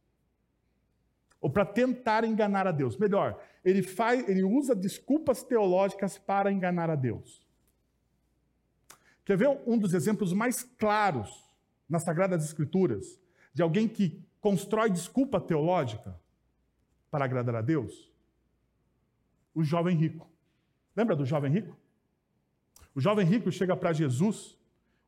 Ou 1.41 1.51
para 1.51 1.65
tentar 1.65 2.25
enganar 2.25 2.67
a 2.67 2.73
Deus. 2.73 2.97
Melhor, 2.97 3.43
ele, 3.65 3.83
faz, 3.83 4.27
ele 4.29 4.43
usa 4.43 4.75
desculpas 4.75 5.43
teológicas 5.43 6.19
para 6.19 6.53
enganar 6.53 6.89
a 6.89 6.95
Deus. 6.95 7.47
Quer 9.25 9.37
ver 9.37 9.49
um 9.67 9.79
dos 9.79 9.93
exemplos 9.93 10.33
mais 10.33 10.63
claros 10.63 11.49
nas 11.89 12.05
Sagradas 12.05 12.45
Escrituras 12.45 13.21
de 13.53 13.63
alguém 13.63 13.89
que 13.89 14.25
constrói 14.41 14.91
desculpa 14.91 15.41
teológica 15.41 16.19
para 17.11 17.25
agradar 17.25 17.55
a 17.57 17.63
Deus? 17.63 18.11
O 19.55 19.63
jovem 19.63 19.97
rico. 19.97 20.31
Lembra 20.97 21.15
do 21.15 21.25
jovem 21.25 21.53
rico? 21.53 21.77
O 22.95 23.01
jovem 23.01 23.27
rico 23.27 23.51
chega 23.53 23.77
para 23.77 23.93
Jesus 23.93 24.59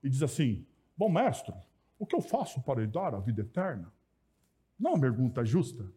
e 0.02 0.08
diz 0.08 0.22
assim: 0.22 0.66
Bom 0.96 1.10
mestre, 1.10 1.54
o 1.98 2.06
que 2.06 2.14
eu 2.14 2.20
faço 2.20 2.62
para 2.62 2.80
lhe 2.80 2.86
dar 2.86 3.14
a 3.14 3.20
vida 3.20 3.42
eterna? 3.42 3.92
Não 4.78 4.92
é 4.92 4.94
uma 4.94 5.00
pergunta 5.00 5.44
justa. 5.44 5.90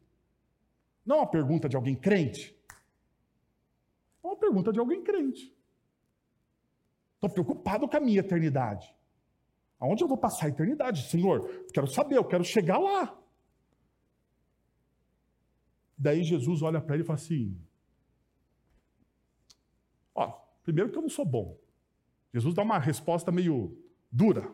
Não 1.06 1.18
é 1.18 1.20
uma 1.20 1.28
pergunta 1.28 1.70
de 1.70 1.76
alguém 1.76 1.96
crente. 1.96 2.56
É 4.24 4.28
uma 4.28 4.38
pergunta 4.38 4.72
de 4.72 4.80
alguém 4.80 5.04
crente. 5.04 5.56
Estou 7.16 7.30
preocupado 7.30 7.88
com 7.88 7.98
a 7.98 8.00
minha 8.00 8.20
eternidade. 8.20 8.94
Aonde 9.80 10.04
eu 10.04 10.08
vou 10.08 10.18
passar 10.18 10.48
a 10.48 10.50
eternidade? 10.50 11.10
Senhor, 11.10 11.48
quero 11.74 11.88
saber, 11.88 12.18
eu 12.18 12.24
quero 12.24 12.44
chegar 12.44 12.78
lá. 12.78 13.18
Daí 15.98 16.24
Jesus 16.24 16.62
olha 16.62 16.82
para 16.82 16.96
ele 16.96 17.04
e 17.04 17.06
fala 17.06 17.18
assim: 17.18 17.58
Ó, 20.14 20.28
primeiro 20.64 20.92
que 20.92 20.98
eu 20.98 21.02
não 21.02 21.10
sou 21.10 21.26
bom. 21.26 21.58
Jesus 22.34 22.54
dá 22.54 22.64
uma 22.64 22.78
resposta 22.78 23.32
meio 23.32 23.78
dura, 24.12 24.54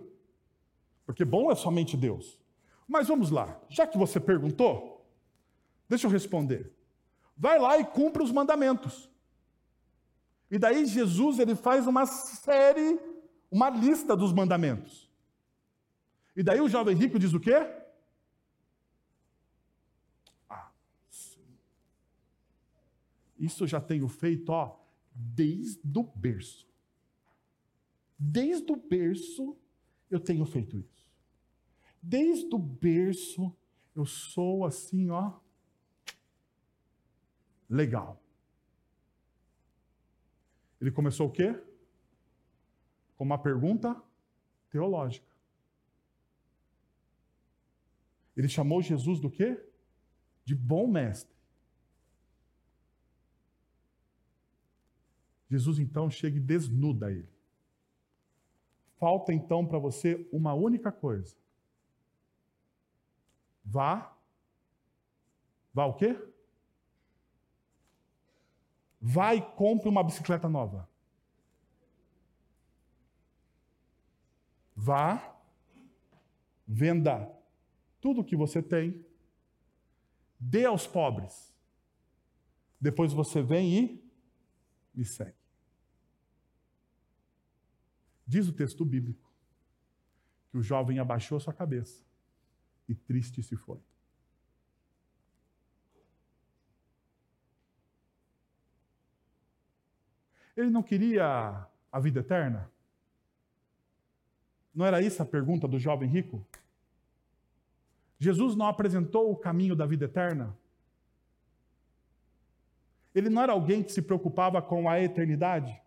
porque 1.05 1.25
bom 1.25 1.51
é 1.51 1.55
somente 1.55 1.97
Deus. 1.97 2.39
Mas 2.87 3.07
vamos 3.07 3.31
lá, 3.31 3.59
já 3.69 3.87
que 3.87 3.97
você 3.97 4.19
perguntou, 4.19 5.07
deixa 5.87 6.07
eu 6.07 6.11
responder. 6.11 6.71
Vai 7.37 7.57
lá 7.57 7.77
e 7.79 7.85
cumpra 7.85 8.21
os 8.21 8.31
mandamentos. 8.31 9.09
E 10.51 10.59
daí 10.59 10.85
Jesus 10.85 11.39
ele 11.39 11.55
faz 11.55 11.87
uma 11.87 12.05
série, 12.05 12.99
uma 13.49 13.69
lista 13.69 14.15
dos 14.15 14.33
mandamentos. 14.33 15.09
E 16.35 16.43
daí 16.43 16.59
o 16.59 16.69
jovem 16.69 16.95
rico 16.95 17.17
diz 17.17 17.33
o 17.33 17.39
quê? 17.39 17.55
Ah, 20.49 20.69
isso 23.41 23.63
eu 23.63 23.67
já 23.67 23.81
tenho 23.81 24.07
feito, 24.07 24.49
ó, 24.49 24.79
desde 25.13 25.97
o 25.97 26.03
berço. 26.03 26.69
Desde 28.17 28.71
o 28.71 28.75
berço 28.75 29.57
eu 30.11 30.19
tenho 30.19 30.45
feito 30.45 30.77
isso. 30.77 31.09
Desde 31.99 32.53
o 32.53 32.59
berço 32.59 33.51
eu 33.95 34.05
sou 34.05 34.63
assim, 34.63 35.09
ó, 35.09 35.39
legal. 37.67 38.21
Ele 40.79 40.91
começou 40.91 41.27
o 41.27 41.31
quê? 41.31 41.59
Com 43.15 43.23
uma 43.23 43.39
pergunta 43.39 43.99
teológica. 44.69 45.31
Ele 48.37 48.47
chamou 48.47 48.83
Jesus 48.83 49.19
do 49.19 49.31
quê? 49.31 49.63
De 50.45 50.53
bom 50.53 50.87
mestre. 50.87 51.40
Jesus 55.51 55.79
então 55.79 56.09
chega 56.09 56.37
e 56.37 56.39
desnuda 56.39 57.11
ele. 57.11 57.27
Falta 58.97 59.33
então 59.33 59.67
para 59.67 59.77
você 59.77 60.25
uma 60.31 60.53
única 60.53 60.93
coisa. 60.93 61.35
Vá. 63.65 64.15
Vá 65.73 65.85
o 65.87 65.93
quê? 65.93 66.17
Vai 69.01 69.39
e 69.39 69.41
compre 69.41 69.89
uma 69.89 70.01
bicicleta 70.01 70.47
nova. 70.47 70.89
Vá, 74.73 75.35
venda 76.65 77.29
tudo 77.99 78.21
o 78.21 78.23
que 78.23 78.37
você 78.37 78.63
tem, 78.63 79.05
dê 80.39 80.63
aos 80.63 80.87
pobres. 80.87 81.53
Depois 82.79 83.11
você 83.11 83.41
vem 83.41 83.77
e 83.77 84.11
me 84.95 85.03
segue. 85.03 85.40
Diz 88.31 88.47
o 88.47 88.53
texto 88.53 88.85
bíblico 88.85 89.29
que 90.49 90.57
o 90.57 90.63
jovem 90.63 90.99
abaixou 90.99 91.37
sua 91.37 91.51
cabeça 91.51 92.01
e 92.87 92.95
triste 92.95 93.43
se 93.43 93.57
foi. 93.57 93.77
Ele 100.55 100.69
não 100.69 100.81
queria 100.81 101.67
a 101.91 101.99
vida 101.99 102.21
eterna? 102.21 102.71
Não 104.73 104.85
era 104.85 105.01
isso 105.01 105.21
a 105.21 105.25
pergunta 105.25 105.67
do 105.67 105.77
jovem 105.77 106.07
rico? 106.07 106.41
Jesus 108.17 108.55
não 108.55 108.67
apresentou 108.67 109.29
o 109.29 109.35
caminho 109.35 109.75
da 109.75 109.85
vida 109.85 110.05
eterna? 110.05 110.57
Ele 113.13 113.29
não 113.29 113.41
era 113.41 113.51
alguém 113.51 113.83
que 113.83 113.91
se 113.91 114.01
preocupava 114.01 114.61
com 114.61 114.87
a 114.87 115.01
eternidade? 115.01 115.80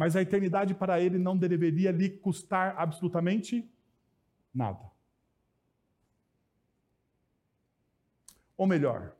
Mas 0.00 0.16
a 0.16 0.22
eternidade 0.22 0.74
para 0.74 0.98
ele 0.98 1.18
não 1.18 1.36
deveria 1.36 1.90
lhe 1.90 2.08
custar 2.08 2.74
absolutamente 2.78 3.70
nada. 4.54 4.90
Ou 8.56 8.66
melhor, 8.66 9.14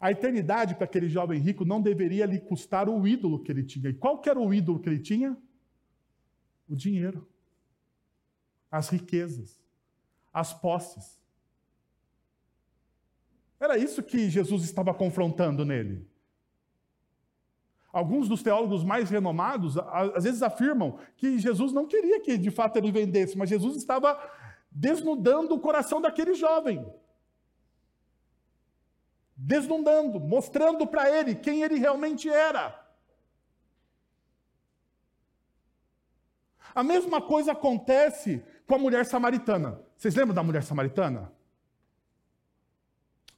a 0.00 0.10
eternidade 0.10 0.74
para 0.74 0.86
aquele 0.86 1.06
jovem 1.06 1.38
rico 1.38 1.66
não 1.66 1.82
deveria 1.82 2.24
lhe 2.24 2.40
custar 2.40 2.88
o 2.88 3.06
ídolo 3.06 3.42
que 3.42 3.52
ele 3.52 3.62
tinha. 3.62 3.90
E 3.90 3.92
qual 3.92 4.22
era 4.24 4.40
o 4.40 4.54
ídolo 4.54 4.80
que 4.80 4.88
ele 4.88 5.00
tinha? 5.00 5.36
O 6.66 6.74
dinheiro, 6.74 7.28
as 8.70 8.88
riquezas, 8.88 9.60
as 10.32 10.54
posses. 10.54 11.20
Era 13.60 13.76
isso 13.76 14.02
que 14.02 14.30
Jesus 14.30 14.64
estava 14.64 14.94
confrontando 14.94 15.62
nele. 15.62 16.08
Alguns 17.96 18.28
dos 18.28 18.42
teólogos 18.42 18.84
mais 18.84 19.08
renomados, 19.08 19.78
às 19.78 20.24
vezes 20.24 20.42
afirmam 20.42 20.98
que 21.16 21.38
Jesus 21.38 21.72
não 21.72 21.86
queria 21.86 22.20
que 22.20 22.36
de 22.36 22.50
fato 22.50 22.76
ele 22.76 22.92
vendesse, 22.92 23.38
mas 23.38 23.48
Jesus 23.48 23.76
estava 23.76 24.18
desnudando 24.70 25.54
o 25.54 25.60
coração 25.60 26.00
daquele 26.00 26.34
jovem 26.34 26.84
desnudando, 29.36 30.18
mostrando 30.18 30.86
para 30.86 31.10
ele 31.10 31.34
quem 31.34 31.62
ele 31.62 31.78
realmente 31.78 32.28
era. 32.28 32.82
A 36.74 36.82
mesma 36.82 37.20
coisa 37.20 37.52
acontece 37.52 38.42
com 38.66 38.74
a 38.74 38.78
mulher 38.78 39.04
samaritana. 39.04 39.80
Vocês 39.96 40.14
lembram 40.14 40.34
da 40.34 40.42
mulher 40.42 40.62
samaritana? 40.62 41.32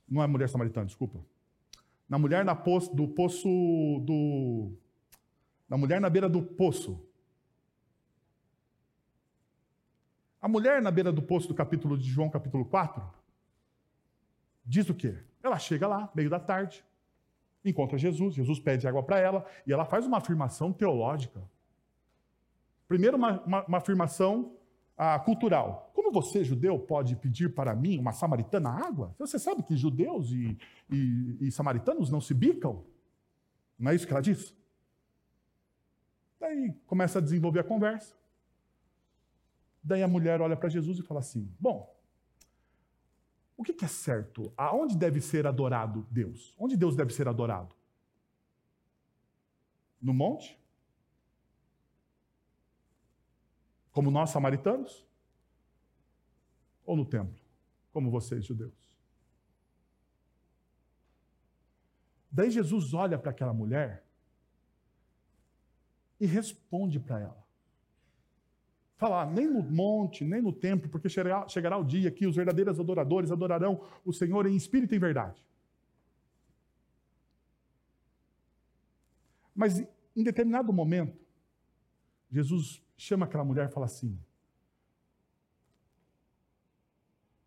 Não 0.08 0.22
é 0.22 0.26
mulher 0.26 0.48
samaritana, 0.48 0.86
desculpa. 0.86 1.18
Na 2.08 2.18
mulher 2.18 2.44
na 2.44 2.54
poço, 2.54 2.94
do 2.94 3.06
poço 3.06 3.48
do. 4.04 4.72
Na 5.68 5.76
mulher 5.76 6.00
na 6.00 6.08
beira 6.08 6.28
do 6.28 6.42
poço. 6.42 7.04
A 10.40 10.48
mulher 10.48 10.80
na 10.80 10.90
beira 10.90 11.12
do 11.12 11.20
poço 11.20 11.48
do 11.48 11.54
capítulo 11.54 11.98
de 11.98 12.08
João, 12.08 12.30
capítulo 12.30 12.64
4, 12.64 13.02
diz 14.64 14.88
o 14.88 14.94
quê? 14.94 15.18
Ela 15.42 15.58
chega 15.58 15.86
lá, 15.86 16.10
meio 16.14 16.30
da 16.30 16.38
tarde, 16.38 16.84
encontra 17.64 17.98
Jesus, 17.98 18.34
Jesus 18.34 18.60
pede 18.60 18.86
água 18.86 19.02
para 19.02 19.18
ela 19.18 19.44
e 19.66 19.72
ela 19.72 19.84
faz 19.84 20.06
uma 20.06 20.18
afirmação 20.18 20.72
teológica. 20.72 21.42
Primeiro, 22.86 23.16
uma, 23.16 23.40
uma, 23.42 23.64
uma 23.66 23.78
afirmação 23.78 24.56
a 24.98 25.16
cultural. 25.20 25.92
Como 25.94 26.10
você, 26.10 26.42
judeu, 26.42 26.76
pode 26.76 27.14
pedir 27.14 27.54
para 27.54 27.74
mim, 27.74 27.98
uma 27.98 28.12
samaritana, 28.12 28.68
água? 28.68 29.14
Você 29.16 29.38
sabe 29.38 29.62
que 29.62 29.76
judeus 29.76 30.32
e, 30.32 30.58
e, 30.90 31.38
e 31.40 31.52
samaritanos 31.52 32.10
não 32.10 32.20
se 32.20 32.34
bicam? 32.34 32.84
Não 33.78 33.92
é 33.92 33.94
isso 33.94 34.04
que 34.04 34.12
ela 34.12 34.20
diz? 34.20 34.52
Daí 36.40 36.72
começa 36.86 37.20
a 37.20 37.22
desenvolver 37.22 37.60
a 37.60 37.64
conversa. 37.64 38.12
Daí 39.82 40.02
a 40.02 40.08
mulher 40.08 40.40
olha 40.40 40.56
para 40.56 40.68
Jesus 40.68 40.98
e 40.98 41.02
fala 41.02 41.20
assim: 41.20 41.48
Bom, 41.60 41.96
o 43.56 43.62
que, 43.62 43.84
é 43.84 43.88
certo? 43.88 44.52
Aonde 44.56 44.96
deve 44.96 45.20
ser 45.20 45.46
adorado 45.46 46.06
Deus? 46.10 46.54
Onde 46.58 46.76
Deus 46.76 46.96
deve 46.96 47.12
ser 47.12 47.28
adorado? 47.28 47.74
No 50.02 50.12
monte? 50.12 50.57
Como 53.98 54.12
nós 54.12 54.30
samaritanos? 54.30 55.04
Ou 56.86 56.96
no 56.96 57.04
templo? 57.04 57.36
Como 57.92 58.12
vocês, 58.12 58.44
judeus? 58.44 58.94
Daí 62.30 62.48
Jesus 62.48 62.94
olha 62.94 63.18
para 63.18 63.32
aquela 63.32 63.52
mulher 63.52 64.06
e 66.20 66.26
responde 66.26 67.00
para 67.00 67.18
ela. 67.18 67.44
Falar, 68.96 69.26
nem 69.32 69.48
no 69.52 69.64
monte, 69.64 70.24
nem 70.24 70.40
no 70.40 70.52
templo, 70.52 70.88
porque 70.88 71.08
chegará, 71.08 71.48
chegará 71.48 71.76
o 71.76 71.82
dia 71.82 72.08
que 72.08 72.24
os 72.24 72.36
verdadeiros 72.36 72.78
adoradores 72.78 73.32
adorarão 73.32 73.84
o 74.04 74.12
Senhor 74.12 74.46
em 74.46 74.54
espírito 74.54 74.94
e 74.94 74.96
em 74.96 75.00
verdade. 75.00 75.44
Mas 79.52 79.80
em 80.14 80.22
determinado 80.22 80.72
momento, 80.72 81.18
Jesus 82.30 82.86
chama 82.98 83.24
aquela 83.24 83.44
mulher 83.44 83.68
e 83.68 83.72
fala 83.72 83.86
assim: 83.86 84.20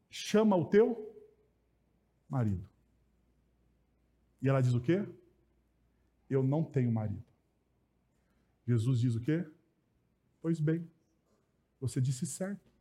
chama 0.10 0.56
o 0.56 0.66
teu 0.66 1.14
marido. 2.28 2.68
E 4.42 4.50
ela 4.50 4.62
diz 4.62 4.74
o 4.74 4.82
quê? 4.82 5.08
Eu 6.30 6.42
não 6.42 6.64
tenho 6.64 6.92
marido. 6.92 7.24
Jesus 8.66 9.00
diz 9.00 9.16
o 9.16 9.22
quê? 9.22 9.46
Pois 10.42 10.60
bem, 10.60 10.90
você 11.80 12.00
disse 12.00 12.26
certo. 12.26 12.72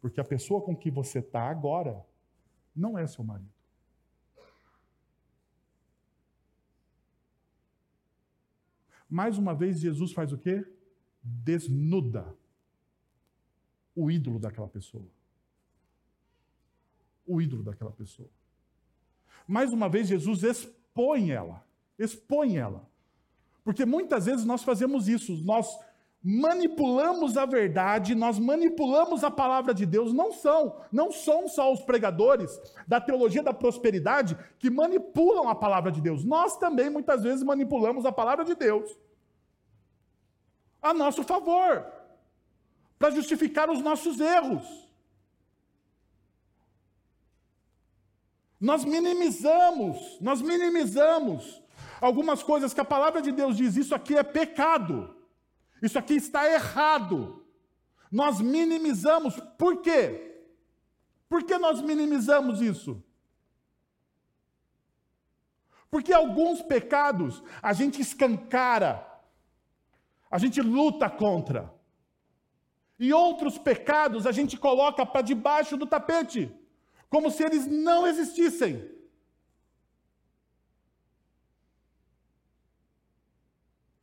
Porque 0.00 0.20
a 0.20 0.24
pessoa 0.24 0.62
com 0.62 0.76
que 0.76 0.90
você 0.90 1.18
está 1.20 1.48
agora 1.48 2.04
não 2.76 2.98
é 2.98 3.06
seu 3.06 3.24
marido. 3.24 3.52
Mais 9.08 9.38
uma 9.38 9.54
vez, 9.54 9.80
Jesus 9.80 10.12
faz 10.12 10.32
o 10.32 10.38
quê? 10.38 10.66
Desnuda 11.24 12.36
o 13.96 14.10
ídolo 14.10 14.38
daquela 14.38 14.68
pessoa. 14.68 15.06
O 17.26 17.40
ídolo 17.40 17.62
daquela 17.62 17.92
pessoa. 17.92 18.28
Mais 19.48 19.72
uma 19.72 19.88
vez, 19.88 20.06
Jesus 20.06 20.42
expõe 20.42 21.30
ela. 21.30 21.64
Expõe 21.98 22.58
ela. 22.58 22.86
Porque 23.62 23.86
muitas 23.86 24.26
vezes 24.26 24.44
nós 24.44 24.62
fazemos 24.62 25.08
isso, 25.08 25.34
nós 25.44 25.78
manipulamos 26.22 27.36
a 27.36 27.46
verdade, 27.46 28.14
nós 28.14 28.38
manipulamos 28.38 29.24
a 29.24 29.30
palavra 29.30 29.72
de 29.72 29.86
Deus. 29.86 30.12
Não 30.12 30.32
são, 30.32 30.76
não 30.92 31.10
são 31.10 31.48
só 31.48 31.72
os 31.72 31.80
pregadores 31.80 32.60
da 32.86 33.00
teologia 33.00 33.42
da 33.42 33.54
prosperidade 33.54 34.36
que 34.58 34.68
manipulam 34.68 35.48
a 35.48 35.54
palavra 35.54 35.90
de 35.90 36.00
Deus. 36.00 36.24
Nós 36.24 36.58
também 36.58 36.90
muitas 36.90 37.22
vezes 37.22 37.42
manipulamos 37.42 38.04
a 38.04 38.12
palavra 38.12 38.44
de 38.44 38.54
Deus 38.54 38.94
a 40.84 40.92
nosso 40.92 41.24
favor, 41.24 41.84
para 42.98 43.10
justificar 43.10 43.70
os 43.70 43.80
nossos 43.80 44.20
erros. 44.20 44.64
Nós 48.60 48.84
minimizamos, 48.84 50.18
nós 50.20 50.40
minimizamos 50.42 51.62
algumas 52.00 52.42
coisas 52.42 52.74
que 52.74 52.80
a 52.80 52.84
palavra 52.84 53.22
de 53.22 53.32
Deus 53.32 53.56
diz, 53.56 53.76
isso 53.76 53.94
aqui 53.94 54.14
é 54.14 54.22
pecado. 54.22 55.16
Isso 55.82 55.98
aqui 55.98 56.14
está 56.14 56.50
errado. 56.50 57.44
Nós 58.10 58.40
minimizamos. 58.40 59.40
Por 59.58 59.80
quê? 59.80 60.44
Por 61.28 61.42
que 61.42 61.58
nós 61.58 61.80
minimizamos 61.80 62.60
isso? 62.60 63.02
Porque 65.90 66.12
alguns 66.12 66.60
pecados 66.62 67.42
a 67.62 67.72
gente 67.72 68.00
escancara, 68.00 69.06
a 70.34 70.38
gente 70.38 70.60
luta 70.60 71.08
contra. 71.08 71.72
E 72.98 73.12
outros 73.12 73.56
pecados 73.56 74.26
a 74.26 74.32
gente 74.32 74.56
coloca 74.56 75.06
para 75.06 75.22
debaixo 75.22 75.76
do 75.76 75.86
tapete, 75.86 76.52
como 77.08 77.30
se 77.30 77.44
eles 77.44 77.68
não 77.68 78.04
existissem. 78.04 78.90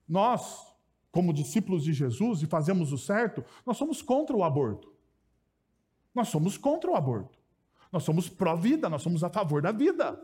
Nós 0.08 0.74
como 1.12 1.34
discípulos 1.34 1.84
de 1.84 1.92
Jesus 1.92 2.42
e 2.42 2.46
fazemos 2.46 2.94
o 2.94 2.98
certo, 2.98 3.44
nós 3.66 3.76
somos 3.76 4.02
contra 4.02 4.34
o 4.34 4.42
aborto. 4.42 4.90
Nós 6.16 6.30
somos 6.30 6.58
contra 6.58 6.90
o 6.90 6.96
aborto. 6.96 7.38
Nós 7.92 8.04
somos 8.04 8.30
pró-vida, 8.30 8.90
nós 8.90 9.02
somos 9.02 9.22
a 9.22 9.30
favor 9.30 9.62
da 9.62 9.74
vida. 9.74 10.18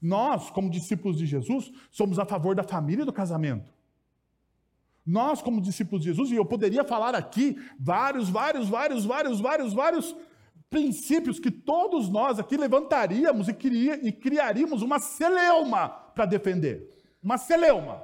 Nós, 0.00 0.50
como 0.50 0.70
discípulos 0.70 1.18
de 1.18 1.26
Jesus, 1.26 1.72
somos 1.90 2.18
a 2.18 2.24
favor 2.24 2.54
da 2.54 2.62
família 2.62 3.02
e 3.02 3.06
do 3.06 3.12
casamento. 3.12 3.72
Nós, 5.04 5.40
como 5.40 5.60
discípulos 5.60 6.02
de 6.02 6.10
Jesus, 6.10 6.30
e 6.30 6.36
eu 6.36 6.44
poderia 6.44 6.84
falar 6.84 7.14
aqui 7.14 7.56
vários, 7.78 8.28
vários, 8.28 8.68
vários, 8.68 9.04
vários, 9.04 9.40
vários, 9.40 9.72
vários 9.72 10.16
princípios 10.68 11.38
que 11.38 11.50
todos 11.50 12.08
nós 12.08 12.38
aqui 12.38 12.56
levantaríamos 12.56 13.48
e, 13.48 13.52
e 14.02 14.12
criaríamos 14.12 14.82
uma 14.82 14.98
celeuma 14.98 15.88
para 15.88 16.26
defender 16.26 16.96
uma 17.26 17.38
celeuma. 17.38 18.00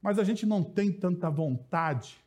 Mas 0.00 0.16
a 0.16 0.22
gente 0.22 0.46
não 0.46 0.62
tem 0.62 0.92
tanta 0.92 1.28
vontade 1.28 2.22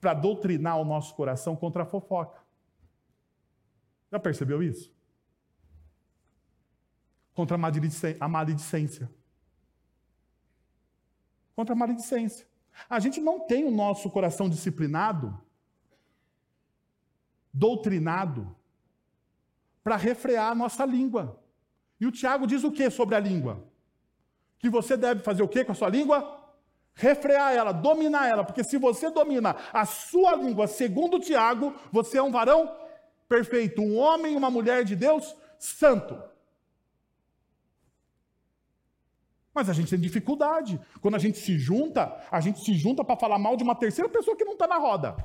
para 0.00 0.14
doutrinar 0.14 0.80
o 0.80 0.86
nosso 0.86 1.14
coração 1.14 1.54
contra 1.54 1.82
a 1.82 1.86
fofoca. 1.86 2.39
Já 4.10 4.18
percebeu 4.18 4.62
isso? 4.62 4.92
Contra 7.34 7.54
a 7.54 8.28
maledicência. 8.28 9.10
Contra 11.54 11.74
a 11.74 11.78
maledicência. 11.78 12.46
A 12.88 12.98
gente 12.98 13.20
não 13.20 13.40
tem 13.40 13.64
o 13.64 13.70
nosso 13.70 14.10
coração 14.10 14.48
disciplinado, 14.48 15.38
doutrinado, 17.52 18.56
para 19.82 19.96
refrear 19.96 20.50
a 20.50 20.54
nossa 20.54 20.84
língua. 20.84 21.40
E 22.00 22.06
o 22.06 22.12
Tiago 22.12 22.46
diz 22.46 22.64
o 22.64 22.72
que 22.72 22.88
sobre 22.90 23.14
a 23.14 23.20
língua? 23.20 23.64
Que 24.58 24.68
você 24.68 24.96
deve 24.96 25.22
fazer 25.22 25.42
o 25.42 25.48
que 25.48 25.64
com 25.64 25.72
a 25.72 25.74
sua 25.74 25.88
língua? 25.88 26.38
Refrear 26.94 27.52
ela, 27.52 27.72
dominar 27.72 28.26
ela, 28.28 28.44
porque 28.44 28.64
se 28.64 28.76
você 28.76 29.10
domina 29.10 29.56
a 29.72 29.86
sua 29.86 30.34
língua, 30.34 30.66
segundo 30.66 31.16
o 31.16 31.20
Tiago, 31.20 31.74
você 31.92 32.18
é 32.18 32.22
um 32.22 32.30
varão 32.30 32.74
perfeito, 33.34 33.80
um 33.80 33.96
homem 33.96 34.34
e 34.34 34.36
uma 34.36 34.50
mulher 34.50 34.84
de 34.84 34.94
Deus 34.94 35.34
santo. 35.58 36.20
Mas 39.54 39.68
a 39.68 39.72
gente 39.72 39.90
tem 39.90 40.00
dificuldade. 40.00 40.80
Quando 41.00 41.14
a 41.16 41.18
gente 41.18 41.38
se 41.38 41.58
junta, 41.58 42.02
a 42.30 42.40
gente 42.40 42.60
se 42.60 42.74
junta 42.74 43.04
para 43.04 43.16
falar 43.16 43.38
mal 43.38 43.56
de 43.56 43.64
uma 43.64 43.74
terceira 43.74 44.08
pessoa 44.08 44.36
que 44.36 44.44
não 44.44 44.54
está 44.54 44.66
na 44.66 44.78
roda. 44.78 45.16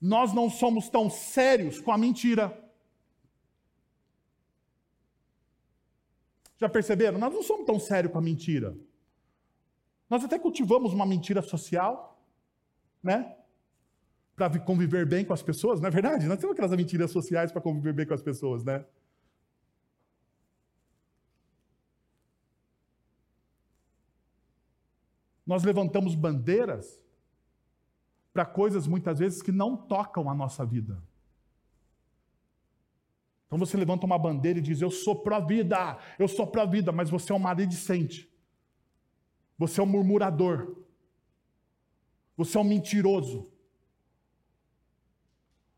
nós 0.00 0.32
não 0.32 0.48
somos 0.48 0.88
tão 0.88 1.10
sérios 1.10 1.80
com 1.80 1.90
a 1.90 1.98
mentira. 1.98 2.46
Já 6.58 6.68
perceberam? 6.68 7.18
Nós 7.18 7.34
não 7.34 7.42
somos 7.42 7.66
tão 7.66 7.78
sérios 7.78 8.12
com 8.12 8.18
a 8.18 8.22
mentira. 8.22 8.76
Nós 10.08 10.24
até 10.24 10.38
cultivamos 10.38 10.92
uma 10.92 11.04
mentira 11.04 11.42
social, 11.42 12.15
né? 13.06 13.34
Para 14.34 14.58
conviver 14.58 15.06
bem 15.06 15.24
com 15.24 15.32
as 15.32 15.42
pessoas, 15.42 15.80
não 15.80 15.88
é 15.88 15.90
verdade? 15.90 16.26
Nós 16.26 16.38
temos 16.38 16.52
aquelas 16.52 16.76
mentiras 16.76 17.10
sociais 17.10 17.50
para 17.52 17.62
conviver 17.62 17.94
bem 17.94 18.06
com 18.06 18.12
as 18.12 18.22
pessoas, 18.22 18.64
né? 18.64 18.84
Nós 25.46 25.62
levantamos 25.62 26.16
bandeiras 26.16 27.00
para 28.32 28.44
coisas 28.44 28.86
muitas 28.86 29.20
vezes 29.20 29.40
que 29.40 29.52
não 29.52 29.76
tocam 29.76 30.28
a 30.28 30.34
nossa 30.34 30.66
vida. 30.66 31.00
Então 33.46 33.56
você 33.56 33.76
levanta 33.76 34.04
uma 34.04 34.18
bandeira 34.18 34.58
e 34.58 34.62
diz: 34.62 34.82
Eu 34.82 34.90
sou 34.90 35.22
pró-vida, 35.22 35.96
eu 36.18 36.26
sou 36.26 36.48
pró-vida, 36.48 36.90
mas 36.90 37.08
você 37.08 37.32
é 37.32 37.34
um 37.34 37.38
maledicente. 37.38 38.28
Você 39.56 39.80
é 39.80 39.84
um 39.84 39.86
murmurador. 39.86 40.85
Você 42.36 42.56
é 42.58 42.60
um 42.60 42.64
mentiroso. 42.64 43.50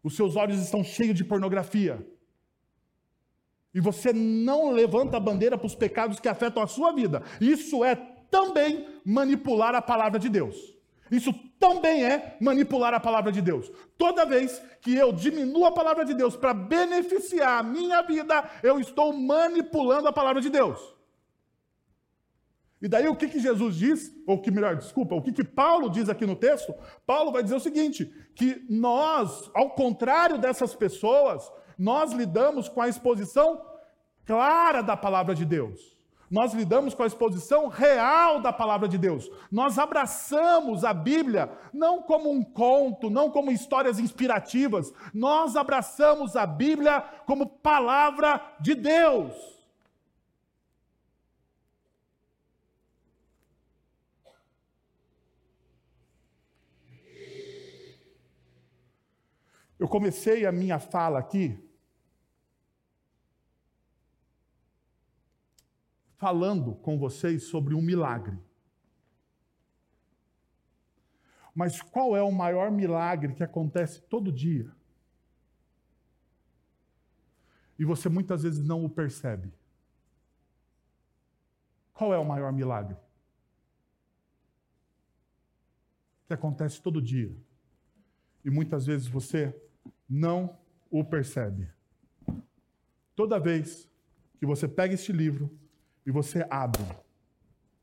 Os 0.02 0.16
seus 0.16 0.36
olhos 0.36 0.60
estão 0.60 0.82
cheios 0.82 1.16
de 1.16 1.24
pornografia. 1.24 2.06
E 3.74 3.80
você 3.80 4.12
não 4.12 4.70
levanta 4.70 5.16
a 5.16 5.20
bandeira 5.20 5.56
para 5.56 5.66
os 5.66 5.74
pecados 5.74 6.18
que 6.18 6.28
afetam 6.28 6.62
a 6.62 6.66
sua 6.66 6.92
vida. 6.92 7.22
Isso 7.40 7.84
é 7.84 7.94
também 8.30 8.86
manipular 9.04 9.74
a 9.74 9.82
palavra 9.82 10.18
de 10.18 10.28
Deus. 10.28 10.56
Isso 11.10 11.32
também 11.58 12.04
é 12.04 12.36
manipular 12.40 12.92
a 12.92 13.00
palavra 13.00 13.32
de 13.32 13.40
Deus. 13.40 13.70
Toda 13.96 14.26
vez 14.26 14.62
que 14.80 14.94
eu 14.94 15.12
diminuo 15.12 15.64
a 15.64 15.72
palavra 15.72 16.04
de 16.04 16.14
Deus 16.14 16.36
para 16.36 16.52
beneficiar 16.52 17.60
a 17.60 17.62
minha 17.62 18.02
vida, 18.02 18.48
eu 18.62 18.78
estou 18.78 19.12
manipulando 19.12 20.08
a 20.08 20.12
palavra 20.12 20.40
de 20.40 20.50
Deus. 20.50 20.97
E 22.80 22.86
daí 22.86 23.08
o 23.08 23.16
que, 23.16 23.28
que 23.28 23.40
Jesus 23.40 23.74
diz, 23.74 24.12
ou 24.26 24.40
que 24.40 24.50
melhor, 24.50 24.76
desculpa, 24.76 25.14
o 25.14 25.22
que, 25.22 25.32
que 25.32 25.44
Paulo 25.44 25.90
diz 25.90 26.08
aqui 26.08 26.24
no 26.24 26.36
texto? 26.36 26.72
Paulo 27.04 27.32
vai 27.32 27.42
dizer 27.42 27.56
o 27.56 27.60
seguinte: 27.60 28.06
que 28.34 28.64
nós, 28.70 29.50
ao 29.54 29.70
contrário 29.70 30.38
dessas 30.38 30.74
pessoas, 30.74 31.50
nós 31.76 32.12
lidamos 32.12 32.68
com 32.68 32.80
a 32.80 32.88
exposição 32.88 33.60
clara 34.24 34.82
da 34.82 34.96
palavra 34.96 35.34
de 35.34 35.44
Deus. 35.44 35.98
Nós 36.30 36.52
lidamos 36.52 36.92
com 36.94 37.02
a 37.02 37.06
exposição 37.06 37.68
real 37.68 38.40
da 38.40 38.52
palavra 38.52 38.86
de 38.86 38.98
Deus. 38.98 39.30
Nós 39.50 39.78
abraçamos 39.78 40.84
a 40.84 40.92
Bíblia 40.92 41.50
não 41.72 42.02
como 42.02 42.30
um 42.30 42.44
conto, 42.44 43.08
não 43.08 43.30
como 43.30 43.50
histórias 43.50 43.98
inspirativas. 43.98 44.92
Nós 45.14 45.56
abraçamos 45.56 46.36
a 46.36 46.46
Bíblia 46.46 47.00
como 47.26 47.46
palavra 47.46 48.40
de 48.60 48.74
Deus. 48.74 49.57
Eu 59.78 59.88
comecei 59.88 60.44
a 60.44 60.50
minha 60.50 60.78
fala 60.78 61.18
aqui 61.18 61.64
falando 66.16 66.74
com 66.74 66.98
vocês 66.98 67.44
sobre 67.44 67.74
um 67.74 67.80
milagre. 67.80 68.36
Mas 71.54 71.80
qual 71.80 72.16
é 72.16 72.22
o 72.22 72.32
maior 72.32 72.70
milagre 72.70 73.34
que 73.34 73.42
acontece 73.42 74.02
todo 74.02 74.32
dia? 74.32 74.70
E 77.78 77.84
você 77.84 78.08
muitas 78.08 78.42
vezes 78.42 78.64
não 78.64 78.84
o 78.84 78.90
percebe. 78.90 79.52
Qual 81.94 82.12
é 82.12 82.18
o 82.18 82.24
maior 82.24 82.52
milagre? 82.52 82.96
Que 86.26 86.34
acontece 86.34 86.82
todo 86.82 87.00
dia. 87.00 87.34
E 88.44 88.50
muitas 88.50 88.86
vezes 88.86 89.06
você 89.06 89.52
não 90.08 90.58
o 90.90 91.04
percebe. 91.04 91.68
Toda 93.14 93.38
vez 93.38 93.88
que 94.38 94.46
você 94.46 94.66
pega 94.66 94.94
este 94.94 95.12
livro 95.12 95.50
e 96.06 96.10
você 96.10 96.46
abre 96.48 96.82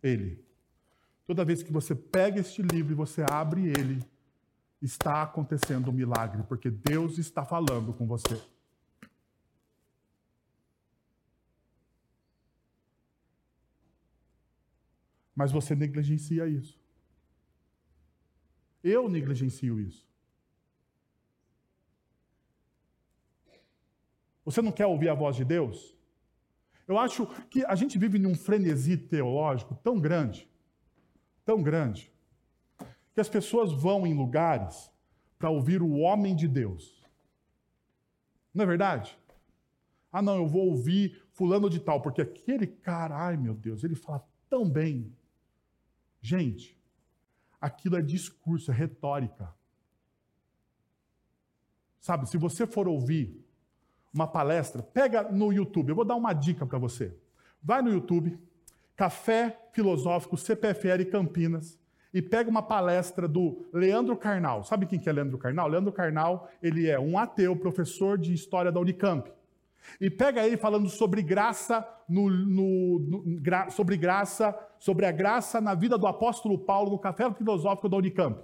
ele, 0.02 0.44
toda 1.28 1.46
vez 1.46 1.62
que 1.62 1.72
você 1.72 1.94
pega 1.94 2.40
este 2.40 2.62
livro 2.62 2.94
e 2.94 2.96
você 2.96 3.24
abre 3.30 3.68
ele, 3.68 4.04
está 4.82 5.24
acontecendo 5.24 5.90
um 5.90 5.94
milagre, 5.94 6.44
porque 6.44 6.70
Deus 6.70 7.18
está 7.18 7.44
falando 7.46 7.94
com 7.94 8.08
você. 8.08 8.42
Mas 15.36 15.52
você 15.52 15.76
negligencia 15.76 16.48
isso. 16.48 16.80
Eu 18.82 19.10
negligencio 19.10 19.80
isso. 19.82 20.08
Você 24.46 24.62
não 24.62 24.72
quer 24.72 24.86
ouvir 24.86 25.10
a 25.10 25.16
voz 25.16 25.36
de 25.36 25.44
Deus? 25.44 25.98
Eu 26.88 27.00
acho 27.00 27.26
que 27.50 27.66
a 27.66 27.74
gente 27.74 27.98
vive 27.98 28.20
num 28.20 28.36
frenesi 28.36 28.96
teológico 28.96 29.74
tão 29.76 30.00
grande, 30.00 30.48
tão 31.44 31.64
grande, 31.64 32.14
que 33.14 33.20
as 33.20 33.28
pessoas 33.28 33.72
vão 33.72 34.06
em 34.06 34.14
lugares 34.14 34.92
para 35.40 35.50
ouvir 35.50 35.82
o 35.82 35.98
homem 35.98 36.36
de 36.36 36.48
Deus. 36.48 37.04
Não 38.54 38.64
é 38.64 38.68
verdade? 38.68 39.18
Ah, 40.12 40.22
não, 40.22 40.38
eu 40.38 40.48
vou 40.48 40.70
ouvir 40.70 41.22
fulano 41.32 41.70
de 41.70 41.80
tal, 41.80 42.02
porque 42.02 42.22
aquele 42.22 42.68
cara, 42.68 43.18
ai 43.18 43.36
meu 43.36 43.54
Deus, 43.54 43.84
ele 43.84 43.96
fala 43.96 44.26
tão 44.50 44.70
bem. 44.70 45.12
Gente, 46.22 46.80
aquilo 47.60 47.98
é 47.98 48.02
discurso, 48.02 48.72
é 48.72 48.74
retórica. 48.74 49.54
Sabe, 52.00 52.30
se 52.30 52.38
você 52.38 52.68
for 52.68 52.88
ouvir 52.88 53.45
uma 54.16 54.26
palestra, 54.26 54.82
pega 54.82 55.24
no 55.24 55.52
YouTube, 55.52 55.90
eu 55.90 55.96
vou 55.96 56.06
dar 56.06 56.16
uma 56.16 56.32
dica 56.32 56.66
para 56.66 56.80
você. 56.80 57.14
Vai 57.62 57.82
no 57.82 57.92
YouTube, 57.92 58.40
Café 58.96 59.60
Filosófico 59.74 60.38
CPFL 60.38 61.04
Campinas, 61.12 61.78
e 62.14 62.22
pega 62.22 62.50
uma 62.50 62.64
palestra 62.64 63.28
do 63.28 63.68
Leandro 63.74 64.16
Carnal. 64.16 64.64
Sabe 64.64 64.86
quem 64.86 64.98
que 64.98 65.10
é 65.10 65.12
Leandro 65.12 65.38
Carnal? 65.38 65.68
Leandro 65.68 65.92
Carnal, 65.92 66.50
ele 66.64 66.88
é 66.88 66.98
um 66.98 67.18
ateu, 67.18 67.54
professor 67.58 68.18
de 68.18 68.34
história 68.34 68.72
da 68.72 68.80
Unicamp. 68.80 69.30
E 70.00 70.10
pega 70.10 70.48
ele 70.48 70.56
falando 70.56 70.88
sobre 70.88 71.22
graça, 71.22 71.86
no, 72.08 72.30
no, 72.30 73.00
no, 73.00 73.42
gra, 73.42 73.70
sobre 73.70 73.98
graça, 73.98 74.58
sobre 74.80 75.06
a 75.06 75.12
graça 75.12 75.60
na 75.60 75.76
vida 75.76 75.98
do 75.98 76.08
apóstolo 76.08 76.58
Paulo 76.58 76.92
no 76.92 77.00
Café 77.00 77.30
Filosófico 77.34 77.90
da 77.90 77.98
Unicamp. 77.98 78.42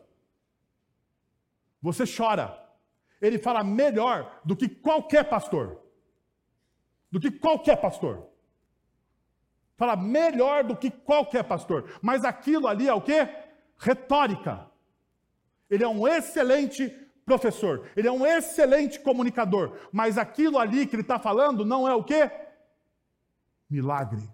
Você 1.82 2.04
chora 2.06 2.62
ele 3.22 3.38
fala 3.38 3.64
melhor 3.64 4.42
do 4.44 4.56
que 4.56 4.68
qualquer 4.68 5.24
pastor. 5.30 5.80
Do 7.12 7.20
que 7.20 7.30
qualquer 7.30 7.80
pastor. 7.80 8.28
Fala 9.78 9.96
melhor 9.96 10.64
do 10.64 10.76
que 10.76 10.90
qualquer 10.90 11.44
pastor. 11.44 12.00
Mas 12.02 12.26
aquilo 12.26 12.68
ali 12.68 12.88
é 12.88 12.94
o 12.94 13.02
quê? 13.02 13.28
Retórica. 13.78 14.70
Ele 15.70 15.84
é 15.84 15.88
um 15.88 16.08
excelente 16.08 16.90
professor. 17.26 17.90
Ele 17.96 18.08
é 18.08 18.12
um 18.12 18.26
excelente 18.26 19.00
comunicador. 19.00 19.78
Mas 19.92 20.18
aquilo 20.18 20.58
ali 20.58 20.86
que 20.86 20.96
ele 20.96 21.02
está 21.02 21.20
falando 21.20 21.64
não 21.64 21.88
é 21.88 21.94
o 21.94 22.04
quê? 22.04 22.30
Milagre. 23.70 24.30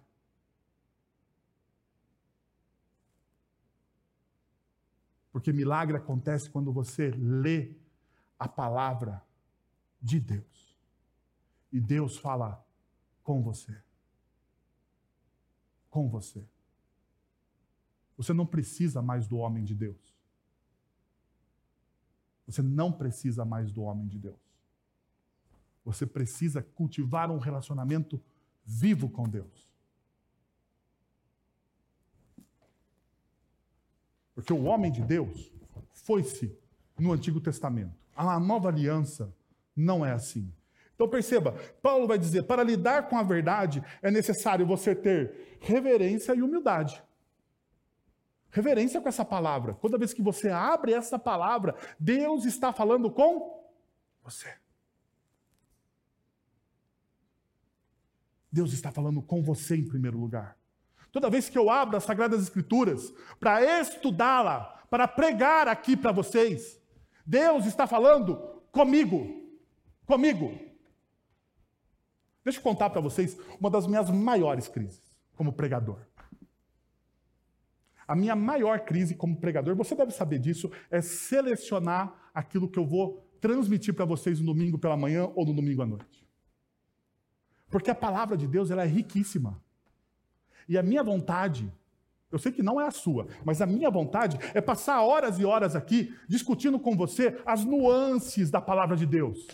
Porque 5.32 5.54
milagre 5.54 5.98
acontece 5.98 6.50
quando 6.50 6.74
você 6.74 7.14
lê 7.16 7.76
a 8.40 8.48
palavra 8.48 9.24
de 10.02 10.20
Deus. 10.20 10.78
E 11.72 11.80
Deus 11.80 12.18
fala 12.18 12.66
com 13.24 13.42
você. 13.42 13.82
Com 15.90 16.10
você. 16.10 16.46
Você 18.16 18.34
não 18.34 18.46
precisa 18.46 19.02
mais 19.02 19.28
do 19.28 19.38
homem 19.38 19.64
de 19.64 19.76
Deus. 19.76 20.18
Você 22.46 22.62
não 22.62 22.92
precisa 22.92 23.44
mais 23.44 23.72
do 23.72 23.82
homem 23.84 24.08
de 24.08 24.18
Deus. 24.18 24.40
Você 25.84 26.06
precisa 26.06 26.62
cultivar 26.62 27.30
um 27.30 27.38
relacionamento 27.38 28.22
vivo 28.66 29.10
com 29.10 29.28
Deus. 29.28 29.68
Porque 34.34 34.54
o 34.54 34.64
homem 34.64 34.92
de 34.92 35.02
Deus 35.02 35.52
foi-se 35.92 36.58
no 36.98 37.12
Antigo 37.12 37.42
Testamento. 37.42 38.07
A 38.18 38.40
nova 38.40 38.70
aliança 38.70 39.34
não 39.76 40.04
é 40.04 40.12
assim. 40.12 40.52
Então 40.96 41.08
perceba, 41.08 41.54
Paulo 41.82 42.08
vai 42.08 42.18
dizer: 42.18 42.44
para 42.44 42.64
lidar 42.64 43.08
com 43.08 43.18
a 43.18 43.24
verdade 43.24 43.84
é 44.02 44.10
necessário 44.10 44.66
você 44.66 44.96
ter 44.96 45.58
reverência 45.62 46.34
e 46.34 46.42
humildade. 46.42 47.04
Reverência 48.50 49.00
com 49.00 49.08
essa 49.08 49.24
palavra. 49.24 49.76
Toda 49.76 49.98
vez 49.98 50.14
que 50.14 50.22
você 50.22 50.50
abre 50.50 50.94
essa 50.94 51.20
palavra, 51.20 51.76
Deus 52.00 52.46
está 52.46 52.74
falando 52.74 53.12
com 53.12 53.64
você. 54.24 54.56
Deus 58.52 58.74
está 58.74 58.92
falando 58.92 59.22
com 59.22 59.44
você 59.44 59.76
em 59.76 59.88
primeiro 59.88 60.18
lugar. 60.18 60.58
Toda 61.12 61.30
vez 61.30 61.50
que 61.50 61.58
eu 61.58 61.70
abro 61.70 61.98
as 61.98 62.04
Sagradas 62.04 62.42
Escrituras 62.42 63.14
para 63.40 63.62
estudá-la, 63.80 64.84
para 64.90 65.08
pregar 65.08 65.68
aqui 65.68 65.96
para 65.96 66.12
vocês, 66.12 66.77
Deus 67.28 67.66
está 67.66 67.86
falando 67.86 68.38
comigo. 68.72 69.46
Comigo. 70.06 70.58
Deixa 72.42 72.60
eu 72.60 72.64
contar 72.64 72.90
para 72.90 73.02
vocês 73.02 73.38
uma 73.60 73.70
das 73.70 73.86
minhas 73.86 74.10
maiores 74.10 74.70
crises 74.70 75.02
como 75.36 75.52
pregador. 75.52 76.00
A 78.08 78.16
minha 78.16 78.38
maior 78.38 78.80
crise 78.80 79.14
como 79.14 79.36
pregador, 79.36 79.76
você 79.76 79.94
deve 79.94 80.12
saber 80.12 80.40
disso, 80.40 80.72
é 80.90 81.02
selecionar 81.02 82.32
aquilo 82.34 82.70
que 82.70 82.80
eu 82.80 82.86
vou 82.86 83.22
transmitir 83.42 83.94
para 83.94 84.06
vocês 84.06 84.40
no 84.40 84.46
domingo 84.46 84.80
pela 84.80 84.96
manhã 84.96 85.30
ou 85.36 85.46
no 85.46 85.54
domingo 85.54 85.82
à 85.82 85.86
noite. 85.86 86.26
Porque 87.70 87.92
a 87.92 87.96
palavra 87.96 88.38
de 88.38 88.48
Deus 88.48 88.72
ela 88.72 88.84
é 88.84 88.88
riquíssima. 88.88 89.62
E 90.70 90.78
a 90.78 90.84
minha 90.84 91.04
vontade 91.04 91.70
eu 92.32 92.38
sei 92.38 92.52
que 92.52 92.62
não 92.62 92.80
é 92.80 92.88
a 92.88 92.92
sua, 92.92 93.28
mas 93.46 93.62
a 93.62 93.66
minha 93.66 93.90
vontade 93.90 94.38
é 94.54 94.60
passar 94.60 95.02
horas 95.02 95.40
e 95.40 95.46
horas 95.46 95.76
aqui 95.76 96.14
discutindo 96.28 96.80
com 96.80 96.96
você 96.96 97.40
as 97.46 97.64
nuances 97.64 98.52
da 98.52 98.60
palavra 98.60 98.96
de 98.98 99.06
Deus. 99.06 99.48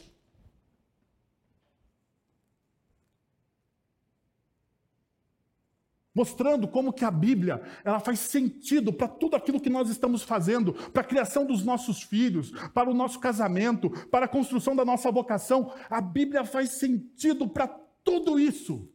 mostrando 6.15 6.67
como 6.67 6.93
que 6.93 7.03
a 7.03 7.11
Bíblia 7.11 7.61
ela 7.83 7.99
faz 7.99 8.19
sentido 8.19 8.93
para 8.93 9.07
tudo 9.07 9.35
aquilo 9.35 9.59
que 9.59 9.69
nós 9.69 9.89
estamos 9.89 10.21
fazendo, 10.21 10.73
para 10.91 11.01
a 11.01 11.05
criação 11.05 11.45
dos 11.45 11.63
nossos 11.63 12.03
filhos, 12.03 12.51
para 12.73 12.89
o 12.89 12.93
nosso 12.93 13.19
casamento, 13.19 13.89
para 14.09 14.25
a 14.25 14.29
construção 14.29 14.75
da 14.75 14.85
nossa 14.85 15.11
vocação. 15.11 15.73
A 15.89 15.99
Bíblia 15.99 16.45
faz 16.45 16.71
sentido 16.71 17.47
para 17.47 17.67
tudo 18.03 18.39
isso. 18.39 18.92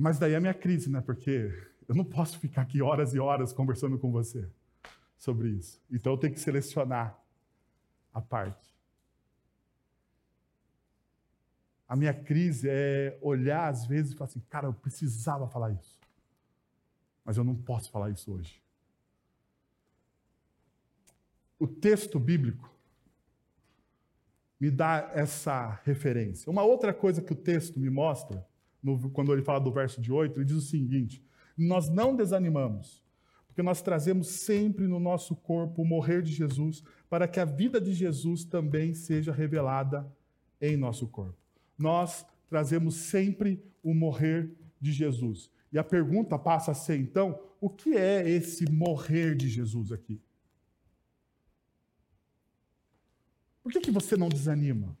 Mas 0.00 0.18
daí 0.18 0.32
é 0.32 0.36
a 0.36 0.40
minha 0.40 0.54
crise, 0.54 0.88
né? 0.88 1.02
Porque 1.02 1.52
eu 1.86 1.94
não 1.94 2.06
posso 2.06 2.38
ficar 2.38 2.62
aqui 2.62 2.80
horas 2.80 3.12
e 3.12 3.18
horas 3.20 3.52
conversando 3.52 3.98
com 3.98 4.10
você 4.10 4.48
sobre 5.18 5.50
isso. 5.50 5.78
Então 5.90 6.14
eu 6.14 6.16
tenho 6.16 6.32
que 6.32 6.40
selecionar 6.40 7.22
a 8.10 8.18
parte. 8.18 8.74
A 11.86 11.94
minha 11.94 12.14
crise 12.14 12.66
é 12.70 13.18
olhar 13.20 13.68
às 13.68 13.84
vezes 13.84 14.12
e 14.12 14.16
falar 14.16 14.30
assim, 14.30 14.40
cara, 14.48 14.68
eu 14.68 14.72
precisava 14.72 15.46
falar 15.46 15.72
isso. 15.72 16.00
Mas 17.22 17.36
eu 17.36 17.44
não 17.44 17.54
posso 17.54 17.90
falar 17.90 18.08
isso 18.08 18.32
hoje. 18.32 18.62
O 21.58 21.66
texto 21.66 22.18
bíblico 22.18 22.74
me 24.58 24.70
dá 24.70 25.10
essa 25.12 25.78
referência. 25.84 26.48
Uma 26.48 26.62
outra 26.62 26.94
coisa 26.94 27.20
que 27.20 27.34
o 27.34 27.36
texto 27.36 27.78
me 27.78 27.90
mostra, 27.90 28.48
no, 28.82 29.10
quando 29.10 29.32
ele 29.32 29.42
fala 29.42 29.60
do 29.60 29.72
verso 29.72 30.00
de 30.00 30.12
8, 30.12 30.38
ele 30.38 30.44
diz 30.44 30.56
o 30.56 30.60
seguinte: 30.60 31.22
Nós 31.56 31.88
não 31.88 32.14
desanimamos, 32.16 33.04
porque 33.46 33.62
nós 33.62 33.82
trazemos 33.82 34.28
sempre 34.28 34.86
no 34.86 34.98
nosso 34.98 35.36
corpo 35.36 35.82
o 35.82 35.86
morrer 35.86 36.22
de 36.22 36.32
Jesus, 36.32 36.82
para 37.08 37.28
que 37.28 37.40
a 37.40 37.44
vida 37.44 37.80
de 37.80 37.92
Jesus 37.92 38.44
também 38.44 38.94
seja 38.94 39.32
revelada 39.32 40.10
em 40.60 40.76
nosso 40.76 41.08
corpo. 41.08 41.38
Nós 41.78 42.26
trazemos 42.48 42.94
sempre 42.94 43.62
o 43.82 43.94
morrer 43.94 44.50
de 44.80 44.92
Jesus. 44.92 45.50
E 45.72 45.78
a 45.78 45.84
pergunta 45.84 46.38
passa 46.38 46.72
a 46.72 46.74
ser, 46.74 46.98
então, 46.98 47.38
o 47.60 47.70
que 47.70 47.96
é 47.96 48.28
esse 48.28 48.70
morrer 48.70 49.36
de 49.36 49.48
Jesus 49.48 49.92
aqui? 49.92 50.20
Por 53.62 53.70
que, 53.70 53.80
que 53.80 53.90
você 53.90 54.16
não 54.16 54.28
desanima? 54.28 54.98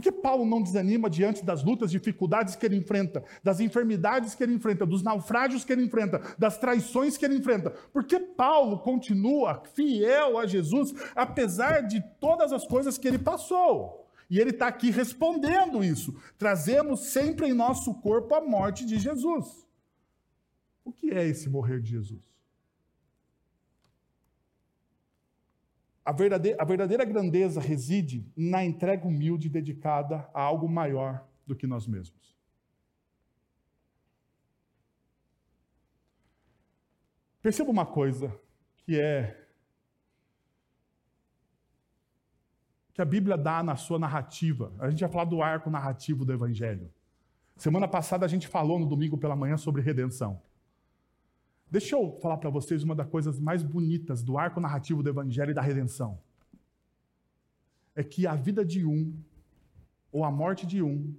Por 0.00 0.04
que 0.04 0.12
Paulo 0.12 0.46
não 0.46 0.62
desanima 0.62 1.10
diante 1.10 1.44
das 1.44 1.62
lutas, 1.62 1.90
dificuldades 1.90 2.56
que 2.56 2.64
ele 2.64 2.74
enfrenta, 2.74 3.22
das 3.44 3.60
enfermidades 3.60 4.34
que 4.34 4.42
ele 4.42 4.54
enfrenta, 4.54 4.86
dos 4.86 5.02
naufrágios 5.02 5.62
que 5.62 5.70
ele 5.74 5.84
enfrenta, 5.84 6.22
das 6.38 6.56
traições 6.56 7.18
que 7.18 7.24
ele 7.26 7.36
enfrenta? 7.36 7.68
Por 7.92 8.04
que 8.04 8.18
Paulo 8.18 8.78
continua 8.78 9.62
fiel 9.74 10.38
a 10.38 10.46
Jesus, 10.46 10.94
apesar 11.14 11.82
de 11.82 12.02
todas 12.18 12.50
as 12.50 12.66
coisas 12.66 12.96
que 12.96 13.06
ele 13.06 13.18
passou? 13.18 14.08
E 14.30 14.40
ele 14.40 14.50
está 14.50 14.68
aqui 14.68 14.90
respondendo 14.90 15.84
isso. 15.84 16.16
Trazemos 16.38 17.00
sempre 17.08 17.48
em 17.48 17.52
nosso 17.52 17.92
corpo 17.92 18.34
a 18.34 18.40
morte 18.40 18.86
de 18.86 18.98
Jesus. 18.98 19.66
O 20.82 20.90
que 20.90 21.10
é 21.10 21.26
esse 21.26 21.46
morrer 21.46 21.78
de 21.78 21.90
Jesus? 21.90 22.29
A 26.10 26.12
verdadeira, 26.12 26.60
a 26.60 26.64
verdadeira 26.64 27.04
grandeza 27.04 27.60
reside 27.60 28.28
na 28.36 28.64
entrega 28.64 29.06
humilde 29.06 29.48
dedicada 29.48 30.28
a 30.34 30.42
algo 30.42 30.68
maior 30.68 31.24
do 31.46 31.54
que 31.54 31.68
nós 31.68 31.86
mesmos. 31.86 32.36
Perceba 37.40 37.70
uma 37.70 37.86
coisa 37.86 38.36
que 38.78 39.00
é 39.00 39.40
que 42.92 43.00
a 43.00 43.04
Bíblia 43.04 43.38
dá 43.38 43.62
na 43.62 43.76
sua 43.76 43.96
narrativa. 43.96 44.74
A 44.80 44.90
gente 44.90 44.98
vai 44.98 45.08
falar 45.08 45.26
do 45.26 45.40
arco 45.40 45.70
narrativo 45.70 46.24
do 46.24 46.32
Evangelho. 46.32 46.92
Semana 47.56 47.86
passada 47.86 48.26
a 48.26 48.28
gente 48.28 48.48
falou 48.48 48.80
no 48.80 48.86
domingo 48.86 49.16
pela 49.16 49.36
manhã 49.36 49.56
sobre 49.56 49.80
redenção. 49.80 50.42
Deixa 51.70 51.94
eu 51.94 52.18
falar 52.20 52.38
para 52.38 52.50
vocês 52.50 52.82
uma 52.82 52.96
das 52.96 53.08
coisas 53.08 53.38
mais 53.38 53.62
bonitas 53.62 54.22
do 54.22 54.36
arco 54.36 54.60
narrativo 54.60 55.02
do 55.02 55.08
Evangelho 55.08 55.52
e 55.52 55.54
da 55.54 55.62
redenção. 55.62 56.20
É 57.94 58.02
que 58.02 58.26
a 58.26 58.34
vida 58.34 58.64
de 58.64 58.84
um, 58.84 59.16
ou 60.10 60.24
a 60.24 60.32
morte 60.32 60.66
de 60.66 60.82
um, 60.82 61.14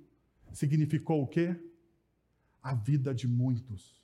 significou 0.51 1.23
o 1.23 1.27
quê? 1.27 1.57
A 2.61 2.73
vida 2.73 3.15
de 3.15 3.27
muitos. 3.27 4.03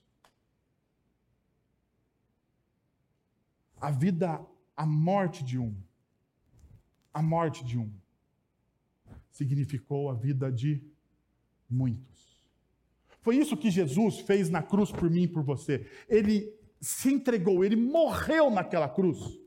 A 3.79 3.91
vida, 3.91 4.41
a 4.75 4.85
morte 4.85 5.43
de 5.43 5.59
um, 5.59 5.75
a 7.13 7.21
morte 7.21 7.65
de 7.65 7.77
um, 7.77 7.91
significou 9.31 10.09
a 10.09 10.13
vida 10.13 10.51
de 10.51 10.81
muitos. 11.69 12.36
Foi 13.21 13.35
isso 13.35 13.57
que 13.57 13.69
Jesus 13.69 14.19
fez 14.19 14.49
na 14.49 14.61
cruz 14.61 14.91
por 14.91 15.09
mim 15.09 15.23
e 15.23 15.27
por 15.27 15.43
você. 15.43 15.85
Ele 16.07 16.53
se 16.79 17.11
entregou, 17.11 17.63
ele 17.63 17.75
morreu 17.75 18.49
naquela 18.49 18.87
cruz, 18.87 19.39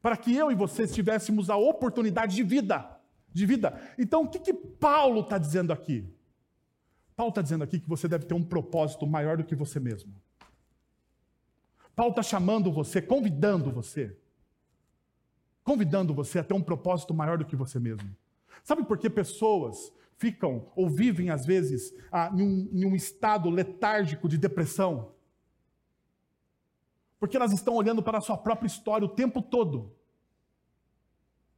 para 0.00 0.16
que 0.16 0.34
eu 0.34 0.50
e 0.50 0.54
você 0.54 0.86
tivéssemos 0.86 1.50
a 1.50 1.56
oportunidade 1.56 2.36
de 2.36 2.42
vida. 2.42 2.88
De 3.32 3.44
vida. 3.44 3.80
Então, 3.98 4.22
o 4.22 4.28
que, 4.28 4.38
que 4.38 4.54
Paulo 4.54 5.20
está 5.20 5.38
dizendo 5.38 5.72
aqui? 5.72 6.08
Paulo 7.14 7.30
está 7.30 7.42
dizendo 7.42 7.64
aqui 7.64 7.80
que 7.80 7.88
você 7.88 8.06
deve 8.06 8.26
ter 8.26 8.34
um 8.34 8.44
propósito 8.44 9.06
maior 9.06 9.38
do 9.38 9.44
que 9.44 9.54
você 9.54 9.80
mesmo. 9.80 10.14
Paulo 11.94 12.10
está 12.10 12.22
chamando 12.22 12.70
você, 12.70 13.00
convidando 13.00 13.70
você, 13.70 14.14
convidando 15.64 16.12
você 16.12 16.38
a 16.38 16.44
ter 16.44 16.52
um 16.52 16.62
propósito 16.62 17.14
maior 17.14 17.38
do 17.38 17.44
que 17.46 17.56
você 17.56 17.78
mesmo. 17.78 18.14
Sabe 18.62 18.84
por 18.84 18.98
que 18.98 19.08
pessoas 19.08 19.90
ficam 20.18 20.70
ou 20.74 20.88
vivem, 20.88 21.30
às 21.30 21.44
vezes, 21.44 21.94
ah, 22.10 22.30
em, 22.34 22.42
um, 22.42 22.70
em 22.72 22.84
um 22.86 22.94
estado 22.94 23.50
letárgico 23.50 24.28
de 24.28 24.38
depressão. 24.38 25.14
Porque 27.18 27.36
elas 27.36 27.52
estão 27.52 27.74
olhando 27.74 28.02
para 28.02 28.18
a 28.18 28.20
sua 28.20 28.36
própria 28.36 28.66
história 28.66 29.06
o 29.06 29.14
tempo 29.14 29.40
todo, 29.42 29.92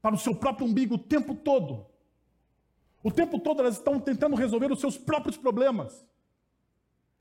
para 0.01 0.15
o 0.15 0.19
seu 0.19 0.35
próprio 0.35 0.67
umbigo 0.67 0.95
o 0.95 0.99
tempo 0.99 1.35
todo. 1.35 1.87
O 3.03 3.11
tempo 3.11 3.39
todo 3.39 3.61
elas 3.61 3.77
estão 3.77 4.01
tentando 4.01 4.37
resolver 4.37 4.73
os 4.73 4.81
seus 4.81 4.97
próprios 4.97 5.37
problemas. 5.37 6.05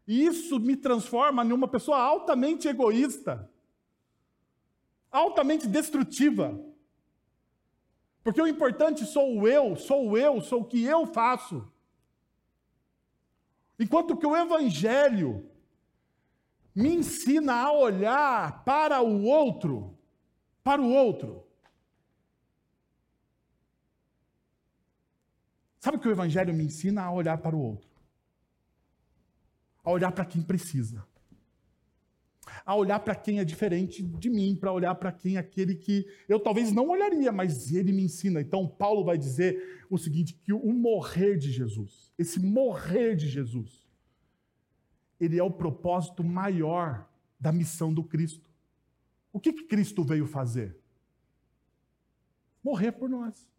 E 0.07 0.25
isso 0.25 0.59
me 0.59 0.75
transforma 0.75 1.43
em 1.43 1.51
uma 1.51 1.67
pessoa 1.67 1.97
altamente 1.99 2.67
egoísta, 2.67 3.51
altamente 5.11 5.67
destrutiva. 5.67 6.59
Porque 8.27 8.41
o 8.41 8.47
importante 8.47 9.05
sou 9.05 9.39
o 9.39 9.47
eu, 9.47 9.77
sou 9.77 10.09
o 10.09 10.17
eu, 10.17 10.41
sou 10.41 10.59
o 10.59 10.65
que 10.65 10.83
eu 10.83 11.05
faço. 11.05 11.65
Enquanto 13.79 14.17
que 14.17 14.27
o 14.27 14.35
Evangelho 14.35 15.49
me 16.75 16.93
ensina 16.93 17.53
a 17.53 17.71
olhar 17.71 18.65
para 18.65 19.01
o 19.01 19.23
outro, 19.23 19.97
para 20.61 20.81
o 20.81 20.91
outro. 20.91 21.47
Sabe 25.79 25.95
o 25.95 25.99
que 26.01 26.09
o 26.09 26.11
Evangelho 26.11 26.53
me 26.53 26.65
ensina 26.65 27.03
a 27.03 27.11
olhar 27.13 27.37
para 27.37 27.55
o 27.55 27.61
outro? 27.61 27.89
A 29.85 29.89
olhar 29.89 30.11
para 30.11 30.25
quem 30.25 30.41
precisa 30.41 31.07
a 32.67 32.75
olhar 32.75 32.99
para 32.99 33.15
quem 33.15 33.39
é 33.39 33.45
diferente 33.45 34.03
de 34.03 34.29
mim, 34.29 34.53
para 34.53 34.73
olhar 34.73 34.93
para 34.95 35.09
quem 35.09 35.37
é 35.37 35.39
aquele 35.39 35.73
que 35.73 36.05
eu 36.27 36.37
talvez 36.37 36.69
não 36.69 36.89
olharia, 36.89 37.31
mas 37.31 37.71
ele 37.71 37.93
me 37.93 38.03
ensina. 38.03 38.41
Então, 38.41 38.67
Paulo 38.67 39.05
vai 39.05 39.17
dizer 39.17 39.85
o 39.89 39.97
seguinte: 39.97 40.33
que 40.33 40.51
o 40.51 40.73
morrer 40.73 41.37
de 41.37 41.49
Jesus, 41.49 42.11
esse 42.17 42.41
morrer 42.41 43.15
de 43.15 43.29
Jesus, 43.29 43.87
ele 45.17 45.39
é 45.39 45.43
o 45.43 45.49
propósito 45.49 46.25
maior 46.25 47.09
da 47.39 47.53
missão 47.53 47.93
do 47.93 48.03
Cristo. 48.03 48.51
O 49.31 49.39
que, 49.39 49.53
que 49.53 49.63
Cristo 49.63 50.03
veio 50.03 50.27
fazer? 50.27 50.77
Morrer 52.61 52.91
por 52.91 53.07
nós. 53.09 53.49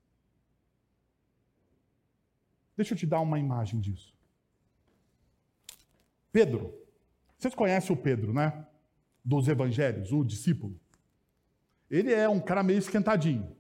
Deixa 2.77 2.93
eu 2.93 2.99
te 2.99 3.07
dar 3.07 3.21
uma 3.21 3.39
imagem 3.39 3.81
disso. 3.81 4.15
Pedro. 6.31 6.75
Vocês 7.39 7.55
conhecem 7.55 7.95
o 7.95 7.99
Pedro, 7.99 8.35
né? 8.35 8.68
Dos 9.29 9.47
evangelhos, 9.47 10.11
o 10.11 10.25
discípulo. 10.25 10.75
Ele 11.91 12.13
é 12.13 12.27
um 12.27 12.41
cara 12.41 12.63
meio 12.63 12.79
esquentadinho, 12.79 13.55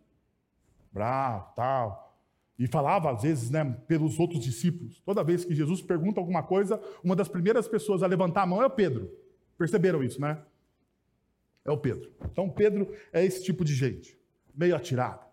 bravo, 0.91 1.53
tal. 1.55 2.16
E 2.59 2.66
falava, 2.66 3.12
às 3.12 3.23
vezes, 3.23 3.51
né, 3.51 3.64
pelos 3.87 4.19
outros 4.19 4.43
discípulos. 4.43 5.01
Toda 5.05 5.23
vez 5.23 5.45
que 5.45 5.55
Jesus 5.55 5.83
pergunta 5.83 6.21
alguma 6.21 6.43
coisa, 6.43 6.81
uma 7.05 7.14
das 7.14 7.29
primeiras 7.29 7.69
pessoas 7.69 8.03
a 8.03 8.07
levantar 8.07 8.43
a 8.43 8.47
mão 8.47 8.62
é 8.62 8.66
o 8.66 8.71
Pedro. 8.71 9.12
Perceberam 9.59 10.03
isso, 10.03 10.21
né? 10.21 10.43
É 11.64 11.71
o 11.71 11.77
Pedro. 11.77 12.11
Então, 12.25 12.49
Pedro 12.49 12.91
é 13.12 13.25
esse 13.25 13.45
tipo 13.45 13.62
de 13.62 13.75
gente, 13.75 14.19
meio 14.55 14.75
atirado. 14.75 15.25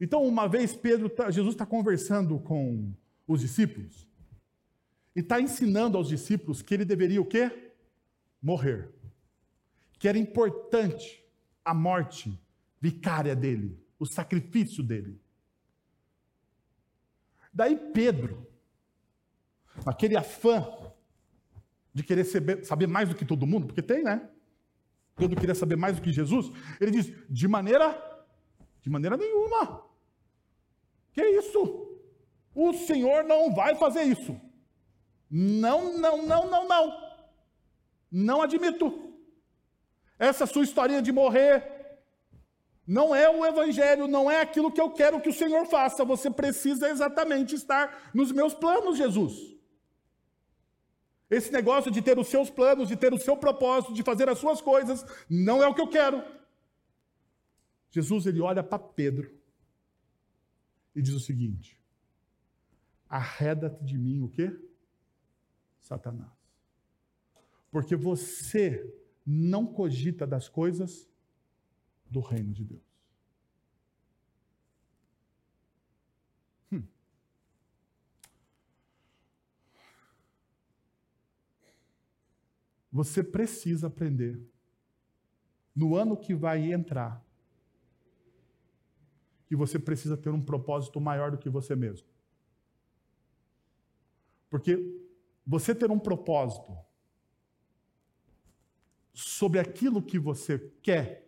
Então, 0.00 0.22
uma 0.22 0.46
vez, 0.48 0.74
Pedro, 0.74 1.10
tá, 1.10 1.30
Jesus 1.30 1.54
está 1.54 1.66
conversando 1.66 2.38
com 2.38 2.92
os 3.26 3.40
discípulos 3.40 4.06
e 5.16 5.20
está 5.20 5.40
ensinando 5.40 5.98
aos 5.98 6.08
discípulos 6.08 6.62
que 6.62 6.72
ele 6.72 6.84
deveria 6.84 7.20
o 7.20 7.26
quê? 7.26 7.50
Morrer 8.40 8.97
que 9.98 10.08
era 10.08 10.18
importante 10.18 11.24
a 11.64 11.74
morte 11.74 12.40
vicária 12.80 13.34
dele, 13.34 13.82
o 13.98 14.06
sacrifício 14.06 14.82
dele. 14.82 15.20
Daí 17.52 17.76
Pedro, 17.92 18.46
aquele 19.84 20.16
afã 20.16 20.66
de 21.92 22.04
querer 22.04 22.24
saber, 22.24 22.86
mais 22.86 23.08
do 23.08 23.14
que 23.14 23.24
todo 23.24 23.46
mundo, 23.46 23.66
porque 23.66 23.82
tem, 23.82 24.04
né? 24.04 24.28
Pedro 25.16 25.38
queria 25.38 25.54
saber 25.54 25.76
mais 25.76 25.96
do 25.96 26.02
que 26.02 26.12
Jesus. 26.12 26.52
Ele 26.80 26.92
diz: 26.92 27.12
de 27.28 27.48
maneira, 27.48 28.00
de 28.80 28.88
maneira 28.88 29.16
nenhuma. 29.16 29.84
Que 31.12 31.22
isso? 31.22 31.98
O 32.54 32.72
Senhor 32.72 33.24
não 33.24 33.52
vai 33.52 33.74
fazer 33.74 34.02
isso. 34.02 34.40
Não, 35.28 35.98
não, 35.98 36.24
não, 36.24 36.48
não, 36.48 36.68
não. 36.68 37.08
Não 38.10 38.42
admito. 38.42 39.07
Essa 40.18 40.46
sua 40.46 40.64
historinha 40.64 41.00
de 41.00 41.12
morrer 41.12 41.78
não 42.86 43.14
é 43.14 43.28
o 43.30 43.44
evangelho, 43.44 44.08
não 44.08 44.30
é 44.30 44.40
aquilo 44.40 44.72
que 44.72 44.80
eu 44.80 44.90
quero 44.90 45.20
que 45.20 45.28
o 45.28 45.32
Senhor 45.32 45.66
faça. 45.66 46.04
Você 46.04 46.30
precisa 46.30 46.88
exatamente 46.88 47.54
estar 47.54 48.10
nos 48.14 48.32
meus 48.32 48.54
planos, 48.54 48.96
Jesus. 48.96 49.54
Esse 51.30 51.52
negócio 51.52 51.90
de 51.90 52.00
ter 52.00 52.18
os 52.18 52.28
seus 52.28 52.48
planos, 52.48 52.88
de 52.88 52.96
ter 52.96 53.12
o 53.12 53.18
seu 53.18 53.36
propósito, 53.36 53.92
de 53.92 54.02
fazer 54.02 54.28
as 54.30 54.38
suas 54.38 54.62
coisas, 54.62 55.04
não 55.28 55.62
é 55.62 55.68
o 55.68 55.74
que 55.74 55.82
eu 55.82 55.88
quero. 55.88 56.24
Jesus 57.90 58.26
ele 58.26 58.40
olha 58.40 58.62
para 58.62 58.78
Pedro 58.78 59.30
e 60.94 61.02
diz 61.02 61.14
o 61.14 61.20
seguinte: 61.20 61.78
Arreda-te 63.08 63.84
de 63.84 63.98
mim 63.98 64.22
o 64.22 64.28
quê? 64.28 64.58
Satanás. 65.80 66.32
Porque 67.70 67.94
você 67.94 68.94
não 69.30 69.66
cogita 69.66 70.26
das 70.26 70.48
coisas 70.48 71.06
do 72.08 72.20
reino 72.20 72.50
de 72.50 72.64
Deus. 72.64 72.82
Hum. 76.72 76.82
Você 82.90 83.22
precisa 83.22 83.88
aprender, 83.88 84.40
no 85.76 85.94
ano 85.94 86.16
que 86.16 86.34
vai 86.34 86.72
entrar, 86.72 87.22
que 89.46 89.54
você 89.54 89.78
precisa 89.78 90.16
ter 90.16 90.30
um 90.30 90.40
propósito 90.40 90.98
maior 90.98 91.30
do 91.30 91.38
que 91.38 91.50
você 91.50 91.76
mesmo. 91.76 92.08
Porque 94.48 94.78
você 95.46 95.74
ter 95.74 95.90
um 95.90 95.98
propósito 95.98 96.87
sobre 99.24 99.58
aquilo 99.58 100.00
que 100.00 100.16
você 100.16 100.58
quer 100.80 101.26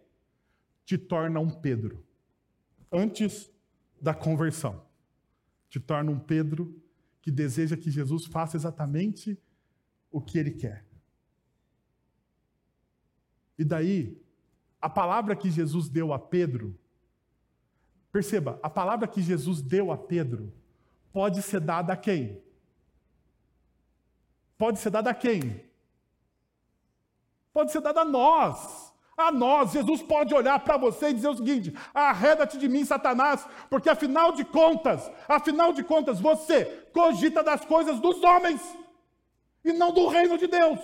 te 0.85 0.97
torna 0.97 1.41
um 1.41 1.51
Pedro. 1.51 2.05
Antes 2.91 3.51
da 4.01 4.15
conversão, 4.15 4.85
te 5.69 5.81
torna 5.81 6.13
um 6.13 6.19
Pedro 6.19 6.81
que 7.21 7.33
deseja 7.33 7.77
que 7.77 7.91
Jesus 7.91 8.27
faça 8.27 8.57
exatamente 8.57 9.37
o 10.11 10.21
que 10.21 10.39
ele 10.39 10.53
quer. 10.53 10.85
E 13.59 13.65
daí, 13.65 14.23
a 14.81 14.89
palavra 14.89 15.35
que 15.35 15.51
Jesus 15.51 15.89
deu 15.89 16.13
a 16.13 16.19
Pedro, 16.19 16.79
perceba, 18.13 18.59
a 18.63 18.71
palavra 18.71 19.09
que 19.09 19.21
Jesus 19.21 19.61
deu 19.61 19.91
a 19.91 19.99
Pedro 19.99 20.53
pode 21.13 21.43
ser 21.43 21.61
dada 21.61 21.93
a 21.93 21.97
quem? 21.97 22.41
Pode 24.57 24.79
ser 24.79 24.91
dada 24.91 25.11
a 25.11 25.15
quem? 25.15 25.70
Pode 27.53 27.73
ser 27.73 27.81
dada 27.81 28.03
a 28.03 28.05
nós 28.05 28.91
a 29.27 29.31
nós. 29.31 29.73
Jesus 29.73 30.03
pode 30.03 30.35
olhar 30.35 30.59
para 30.61 30.77
você 30.77 31.11
e 31.11 31.15
dizer 31.15 31.29
o 31.29 31.37
seguinte: 31.37 31.75
arreda-te 31.93 32.59
de 32.59 32.69
mim, 32.69 32.85
Satanás, 32.85 33.47
porque 33.69 33.91
afinal 33.91 34.33
de 34.33 34.45
contas, 34.45 35.11
afinal 35.29 35.73
de 35.73 35.85
contas, 35.85 36.21
você 36.21 36.65
cogita 36.93 37.43
das 37.43 37.65
coisas 37.65 38.01
dos 38.01 38.23
homens 38.23 38.61
e 39.65 39.73
não 39.73 39.93
do 39.93 40.09
reino 40.09 40.39
de 40.39 40.47
Deus. 40.47 40.79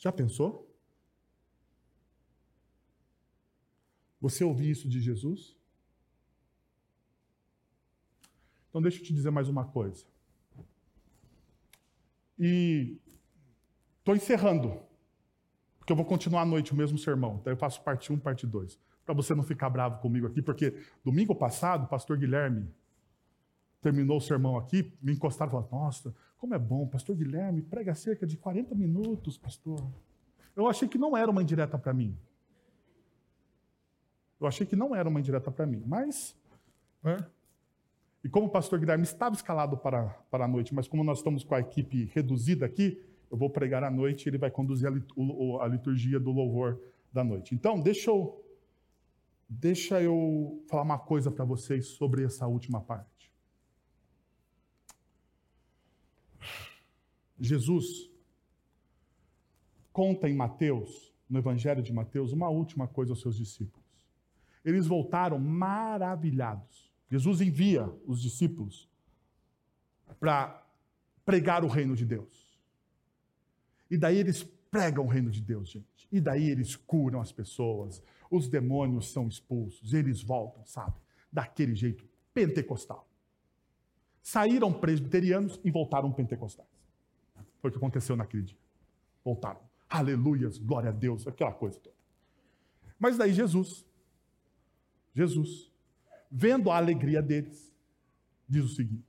Já 0.00 0.10
pensou? 0.10 0.66
Você 4.18 4.42
ouviu 4.42 4.70
isso 4.70 4.88
de 4.88 4.98
Jesus? 4.98 5.54
Então 8.68 8.80
deixa 8.80 8.98
eu 8.98 9.04
te 9.04 9.12
dizer 9.12 9.30
mais 9.30 9.48
uma 9.48 9.66
coisa. 9.66 10.06
E 12.38 12.98
estou 13.98 14.16
encerrando, 14.16 14.80
porque 15.78 15.92
eu 15.92 15.96
vou 15.96 16.06
continuar 16.06 16.42
à 16.42 16.46
noite 16.46 16.72
o 16.72 16.76
mesmo 16.76 16.96
sermão. 16.96 17.36
Então 17.38 17.52
eu 17.52 17.56
faço 17.58 17.82
parte 17.82 18.10
1, 18.10 18.18
parte 18.20 18.46
2. 18.46 18.80
Para 19.04 19.14
você 19.14 19.34
não 19.34 19.42
ficar 19.42 19.68
bravo 19.68 20.00
comigo 20.00 20.26
aqui, 20.26 20.40
porque 20.40 20.82
domingo 21.04 21.34
passado 21.34 21.84
o 21.84 21.88
pastor 21.88 22.16
Guilherme 22.16 22.72
terminou 23.82 24.16
o 24.16 24.20
sermão 24.20 24.56
aqui, 24.56 24.96
me 25.02 25.12
encostaram 25.12 25.50
e 25.50 25.52
falaram: 25.52 25.70
Nossa, 25.70 26.14
como 26.40 26.54
é 26.54 26.58
bom, 26.58 26.86
pastor 26.86 27.14
Guilherme 27.14 27.60
prega 27.60 27.94
cerca 27.94 28.26
de 28.26 28.34
40 28.34 28.74
minutos, 28.74 29.36
pastor. 29.36 29.86
Eu 30.56 30.66
achei 30.66 30.88
que 30.88 30.96
não 30.96 31.14
era 31.14 31.30
uma 31.30 31.42
indireta 31.42 31.78
para 31.78 31.92
mim. 31.92 32.16
Eu 34.40 34.46
achei 34.46 34.66
que 34.66 34.74
não 34.74 34.96
era 34.96 35.06
uma 35.06 35.20
indireta 35.20 35.50
para 35.50 35.66
mim, 35.66 35.82
mas. 35.86 36.34
Né? 37.02 37.18
E 38.24 38.28
como 38.28 38.46
o 38.46 38.50
pastor 38.50 38.78
Guilherme 38.78 39.04
estava 39.04 39.34
escalado 39.34 39.76
para, 39.76 40.08
para 40.30 40.46
a 40.46 40.48
noite, 40.48 40.74
mas 40.74 40.88
como 40.88 41.04
nós 41.04 41.18
estamos 41.18 41.44
com 41.44 41.54
a 41.54 41.60
equipe 41.60 42.06
reduzida 42.06 42.64
aqui, 42.64 42.98
eu 43.30 43.36
vou 43.36 43.50
pregar 43.50 43.84
à 43.84 43.90
noite 43.90 44.24
e 44.24 44.30
ele 44.30 44.38
vai 44.38 44.50
conduzir 44.50 44.88
a, 44.88 45.66
liturgia 45.68 46.18
do 46.18 46.30
louvor 46.30 46.80
da 47.12 47.22
noite. 47.22 47.54
Então, 47.54 47.78
deixa 47.78 48.10
eu, 48.10 48.42
deixa 49.46 50.00
eu 50.00 50.64
falar 50.68 50.82
uma 50.82 50.98
coisa 50.98 51.30
para 51.30 51.44
vocês 51.44 51.86
sobre 51.88 52.24
essa 52.24 52.46
última 52.46 52.80
parte. 52.80 53.19
Jesus 57.40 58.10
conta 59.92 60.28
em 60.28 60.34
Mateus, 60.34 61.12
no 61.28 61.38
Evangelho 61.38 61.82
de 61.82 61.92
Mateus, 61.92 62.32
uma 62.32 62.48
última 62.48 62.86
coisa 62.86 63.12
aos 63.12 63.20
seus 63.20 63.36
discípulos. 63.36 63.80
Eles 64.64 64.86
voltaram 64.86 65.38
maravilhados. 65.38 66.92
Jesus 67.10 67.40
envia 67.40 67.90
os 68.06 68.20
discípulos 68.20 68.88
para 70.18 70.64
pregar 71.24 71.64
o 71.64 71.68
reino 71.68 71.96
de 71.96 72.04
Deus. 72.04 72.50
E 73.90 73.96
daí 73.96 74.18
eles 74.18 74.42
pregam 74.70 75.06
o 75.06 75.08
reino 75.08 75.30
de 75.30 75.40
Deus, 75.40 75.70
gente. 75.70 76.06
E 76.12 76.20
daí 76.20 76.48
eles 76.48 76.76
curam 76.76 77.20
as 77.20 77.32
pessoas, 77.32 78.02
os 78.30 78.48
demônios 78.48 79.10
são 79.10 79.26
expulsos, 79.26 79.92
eles 79.92 80.22
voltam, 80.22 80.64
sabe? 80.66 81.00
Daquele 81.32 81.74
jeito 81.74 82.08
pentecostal. 82.34 83.08
Saíram 84.22 84.72
presbiterianos 84.72 85.58
e 85.64 85.70
voltaram 85.70 86.12
pentecostais. 86.12 86.79
Foi 87.60 87.70
o 87.70 87.72
que 87.72 87.78
aconteceu 87.78 88.16
naquele 88.16 88.42
dia. 88.42 88.58
Voltaram. 89.24 89.60
Aleluias, 89.88 90.58
glória 90.58 90.90
a 90.90 90.92
Deus, 90.92 91.26
aquela 91.26 91.52
coisa 91.52 91.78
toda. 91.78 91.96
Mas 92.98 93.16
daí 93.16 93.32
Jesus 93.32 93.84
Jesus, 95.14 95.70
vendo 96.30 96.70
a 96.70 96.76
alegria 96.76 97.20
deles, 97.20 97.72
diz 98.48 98.64
o 98.64 98.68
seguinte: 98.68 99.06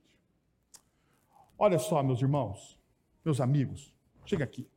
Olha 1.58 1.78
só, 1.78 2.02
meus 2.02 2.20
irmãos, 2.20 2.78
meus 3.24 3.40
amigos, 3.40 3.94
chega 4.24 4.44
aqui, 4.44 4.68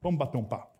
vamos 0.00 0.18
bater 0.18 0.36
um 0.36 0.44
papo. 0.44 0.76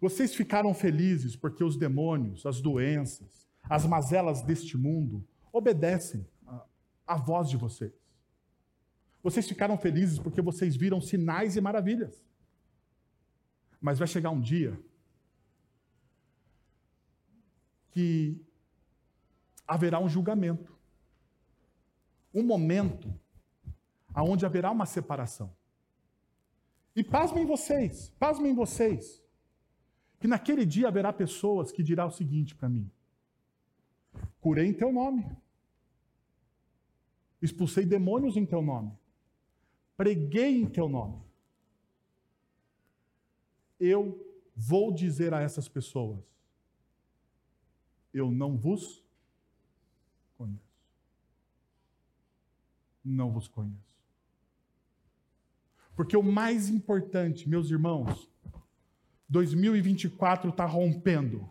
Vocês 0.00 0.34
ficaram 0.34 0.74
felizes 0.74 1.36
porque 1.36 1.62
os 1.62 1.76
demônios, 1.76 2.44
as 2.44 2.60
doenças, 2.60 3.48
as 3.62 3.86
mazelas 3.86 4.42
deste 4.42 4.76
mundo 4.76 5.24
obedecem 5.52 6.26
à 7.06 7.16
voz 7.16 7.48
de 7.48 7.56
vocês. 7.56 7.92
Vocês 9.22 9.48
ficaram 9.48 9.78
felizes 9.78 10.18
porque 10.18 10.42
vocês 10.42 10.74
viram 10.74 11.00
sinais 11.00 11.56
e 11.56 11.60
maravilhas. 11.60 12.24
Mas 13.80 13.98
vai 13.98 14.08
chegar 14.08 14.30
um 14.30 14.40
dia 14.40 14.78
que 17.90 18.40
haverá 19.66 20.00
um 20.00 20.08
julgamento. 20.08 20.76
Um 22.34 22.42
momento 22.42 23.12
aonde 24.14 24.44
haverá 24.44 24.70
uma 24.70 24.86
separação. 24.86 25.54
E 26.94 27.02
pasmem 27.02 27.46
vocês, 27.46 28.10
pasmem 28.18 28.54
vocês, 28.54 29.22
que 30.20 30.28
naquele 30.28 30.66
dia 30.66 30.88
haverá 30.88 31.12
pessoas 31.12 31.72
que 31.72 31.82
dirão 31.82 32.08
o 32.08 32.10
seguinte 32.10 32.54
para 32.54 32.68
mim: 32.68 32.90
curei 34.40 34.66
em 34.66 34.74
teu 34.74 34.92
nome, 34.92 35.26
expulsei 37.40 37.86
demônios 37.86 38.36
em 38.36 38.44
teu 38.44 38.60
nome, 38.60 38.92
preguei 40.02 40.60
em 40.60 40.66
teu 40.66 40.88
nome. 40.88 41.22
Eu 43.78 44.20
vou 44.56 44.92
dizer 44.92 45.32
a 45.32 45.40
essas 45.40 45.68
pessoas: 45.68 46.18
eu 48.12 48.28
não 48.28 48.56
vos 48.56 49.00
conheço. 50.36 50.72
não 53.04 53.30
vos 53.30 53.46
conheço. 53.46 54.02
Porque 55.94 56.16
o 56.16 56.22
mais 56.22 56.68
importante, 56.68 57.48
meus 57.48 57.70
irmãos, 57.70 58.28
2024 59.28 60.50
está 60.50 60.66
rompendo. 60.66 61.48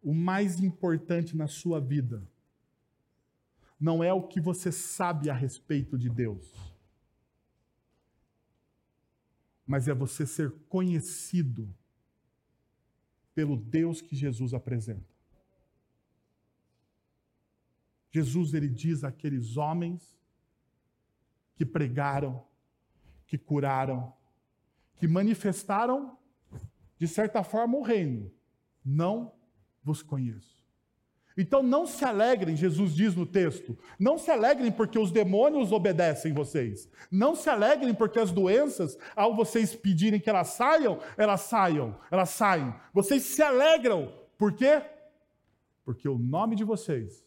O 0.00 0.14
mais 0.14 0.60
importante 0.60 1.36
na 1.36 1.48
sua 1.48 1.80
vida 1.80 2.22
não 3.78 4.04
é 4.04 4.12
o 4.12 4.22
que 4.22 4.40
você 4.40 4.70
sabe 4.70 5.28
a 5.28 5.34
respeito 5.34 5.98
de 5.98 6.08
Deus, 6.08 6.71
mas 9.66 9.88
é 9.88 9.94
você 9.94 10.26
ser 10.26 10.50
conhecido 10.68 11.72
pelo 13.34 13.56
Deus 13.56 14.00
que 14.00 14.14
Jesus 14.14 14.52
apresenta. 14.52 15.12
Jesus 18.10 18.52
ele 18.52 18.68
diz 18.68 19.04
àqueles 19.04 19.56
homens 19.56 20.18
que 21.54 21.64
pregaram, 21.64 22.46
que 23.26 23.38
curaram, 23.38 24.12
que 24.96 25.08
manifestaram 25.08 26.18
de 26.98 27.08
certa 27.08 27.42
forma 27.42 27.78
o 27.78 27.82
reino, 27.82 28.30
não 28.84 29.34
vos 29.82 30.02
conheço. 30.02 30.61
Então 31.36 31.62
não 31.62 31.86
se 31.86 32.04
alegrem, 32.04 32.56
Jesus 32.56 32.94
diz 32.94 33.14
no 33.14 33.24
texto, 33.24 33.78
não 33.98 34.18
se 34.18 34.30
alegrem 34.30 34.70
porque 34.70 34.98
os 34.98 35.10
demônios 35.10 35.72
obedecem 35.72 36.32
vocês. 36.32 36.90
Não 37.10 37.34
se 37.34 37.48
alegrem 37.48 37.94
porque 37.94 38.18
as 38.18 38.30
doenças, 38.30 38.98
ao 39.16 39.34
vocês 39.34 39.74
pedirem 39.74 40.20
que 40.20 40.28
elas 40.28 40.48
saiam, 40.48 40.98
elas 41.16 41.42
saiam, 41.42 41.98
elas 42.10 42.30
saem. 42.30 42.74
Vocês 42.92 43.22
se 43.22 43.42
alegram. 43.42 44.12
Por 44.36 44.52
quê? 44.52 44.82
Porque 45.84 46.08
o 46.08 46.18
nome 46.18 46.54
de 46.54 46.64
vocês 46.64 47.24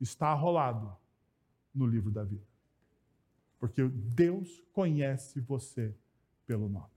está 0.00 0.28
arrolado 0.28 0.94
no 1.74 1.86
livro 1.86 2.10
da 2.10 2.22
vida. 2.22 2.46
Porque 3.58 3.82
Deus 3.88 4.62
conhece 4.72 5.40
você 5.40 5.94
pelo 6.46 6.68
nome. 6.68 6.90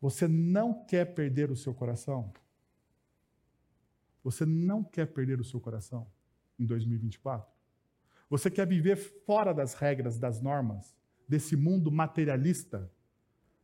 Você 0.00 0.26
não 0.26 0.84
quer 0.84 1.14
perder 1.14 1.50
o 1.50 1.56
seu 1.56 1.74
coração? 1.74 2.32
Você 4.22 4.44
não 4.44 4.84
quer 4.84 5.06
perder 5.06 5.40
o 5.40 5.44
seu 5.44 5.60
coração 5.60 6.10
em 6.58 6.66
2024? 6.66 7.50
Você 8.28 8.50
quer 8.50 8.66
viver 8.66 8.96
fora 8.96 9.52
das 9.52 9.74
regras, 9.74 10.18
das 10.18 10.40
normas, 10.40 10.96
desse 11.26 11.56
mundo 11.56 11.90
materialista 11.90 12.90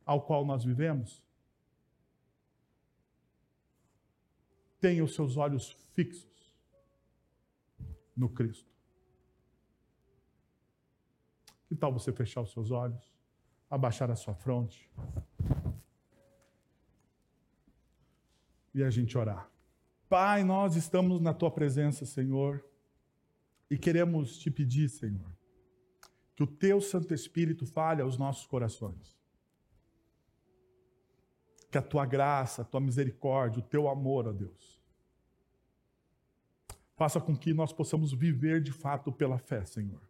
ao 0.05 0.21
qual 0.21 0.45
nós 0.45 0.63
vivemos? 0.63 1.23
Tenha 4.79 5.03
os 5.03 5.13
seus 5.15 5.37
olhos 5.37 5.71
fixos 5.93 6.53
no 8.15 8.29
Cristo. 8.29 8.71
Que 11.67 11.75
tal 11.75 11.91
você 11.91 12.11
fechar 12.11 12.41
os 12.41 12.51
seus 12.51 12.71
olhos, 12.71 13.13
abaixar 13.69 14.09
a 14.09 14.15
sua 14.15 14.33
fronte 14.33 14.89
e 18.73 18.83
a 18.83 18.89
gente 18.89 19.17
orar? 19.17 19.49
Pai, 20.09 20.41
nós 20.43 20.77
estamos 20.77 21.19
na 21.19 21.33
tua 21.33 21.51
presença, 21.51 22.05
Senhor, 22.05 22.63
e 23.69 23.77
queremos 23.77 24.37
te 24.37 24.49
pedir, 24.49 24.87
Senhor, 24.87 25.35
que 26.33 26.43
o 26.43 26.47
teu 26.47 26.79
Santo 26.79 27.13
Espírito 27.13 27.65
fale 27.65 28.01
aos 28.01 28.17
nossos 28.17 28.47
corações. 28.47 29.17
Que 31.69 31.77
a 31.77 31.81
tua 31.81 32.05
graça, 32.05 32.61
a 32.61 32.65
tua 32.65 32.79
misericórdia, 32.79 33.59
o 33.59 33.67
teu 33.67 33.89
amor, 33.89 34.27
ó 34.27 34.31
Deus, 34.31 34.81
faça 36.95 37.19
com 37.19 37.35
que 37.35 37.53
nós 37.53 37.73
possamos 37.73 38.13
viver 38.13 38.61
de 38.61 38.71
fato 38.71 39.11
pela 39.11 39.37
fé, 39.37 39.65
Senhor. 39.65 40.01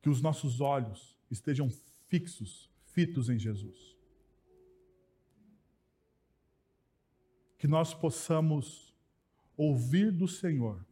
Que 0.00 0.08
os 0.08 0.22
nossos 0.22 0.62
olhos 0.62 1.18
estejam 1.30 1.68
fixos, 2.08 2.70
fitos 2.86 3.28
em 3.28 3.38
Jesus. 3.38 3.97
Que 7.58 7.66
nós 7.66 7.92
possamos 7.92 8.94
ouvir 9.56 10.12
do 10.12 10.28
Senhor 10.28 10.86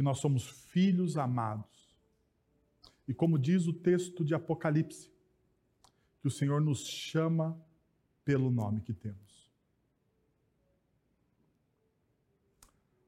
que 0.00 0.02
nós 0.02 0.18
somos 0.18 0.48
filhos 0.48 1.18
amados. 1.18 1.94
E 3.06 3.12
como 3.12 3.38
diz 3.38 3.66
o 3.66 3.72
texto 3.74 4.24
de 4.24 4.34
Apocalipse, 4.34 5.12
que 6.22 6.26
o 6.26 6.30
Senhor 6.30 6.58
nos 6.58 6.86
chama 6.86 7.62
pelo 8.24 8.50
nome 8.50 8.80
que 8.80 8.94
temos. 8.94 9.52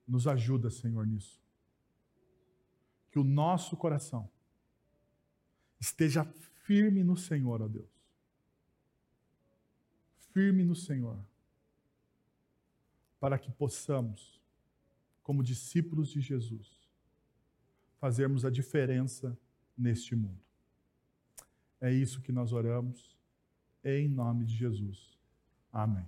Nos 0.06 0.26
ajuda, 0.26 0.68
Senhor, 0.68 1.06
nisso. 1.06 1.40
Que 3.10 3.18
o 3.18 3.24
nosso 3.24 3.74
coração 3.74 4.28
esteja 5.80 6.26
firme 6.66 7.02
no 7.02 7.16
Senhor, 7.16 7.62
ó 7.62 7.68
Deus. 7.68 7.88
Firme 10.34 10.62
no 10.62 10.76
Senhor 10.76 11.24
para 13.22 13.38
que 13.38 13.52
possamos, 13.52 14.42
como 15.22 15.44
discípulos 15.44 16.08
de 16.08 16.20
Jesus, 16.20 16.66
fazermos 18.00 18.44
a 18.44 18.50
diferença 18.50 19.38
neste 19.78 20.16
mundo. 20.16 20.40
É 21.80 21.92
isso 21.92 22.20
que 22.20 22.32
nós 22.32 22.52
oramos, 22.52 23.16
em 23.84 24.08
nome 24.08 24.44
de 24.44 24.56
Jesus. 24.56 25.16
Amém. 25.72 26.04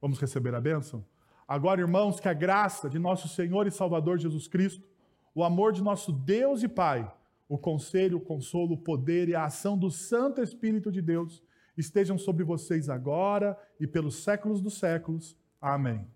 Vamos 0.00 0.18
receber 0.18 0.54
a 0.54 0.60
bênção? 0.60 1.04
Agora, 1.46 1.82
irmãos, 1.82 2.18
que 2.18 2.30
a 2.30 2.32
graça 2.32 2.88
de 2.88 2.98
nosso 2.98 3.28
Senhor 3.28 3.66
e 3.66 3.70
Salvador 3.70 4.16
Jesus 4.16 4.48
Cristo, 4.48 4.88
o 5.34 5.44
amor 5.44 5.74
de 5.74 5.82
nosso 5.82 6.10
Deus 6.10 6.62
e 6.62 6.68
Pai, 6.68 7.14
o 7.46 7.58
conselho, 7.58 8.16
o 8.16 8.22
consolo, 8.22 8.72
o 8.72 8.78
poder 8.78 9.28
e 9.28 9.34
a 9.34 9.44
ação 9.44 9.76
do 9.76 9.90
Santo 9.90 10.40
Espírito 10.40 10.90
de 10.90 11.02
Deus 11.02 11.42
estejam 11.76 12.16
sobre 12.16 12.42
vocês 12.42 12.88
agora 12.88 13.54
e 13.78 13.86
pelos 13.86 14.14
séculos 14.22 14.62
dos 14.62 14.78
séculos. 14.78 15.36
Amém. 15.60 16.10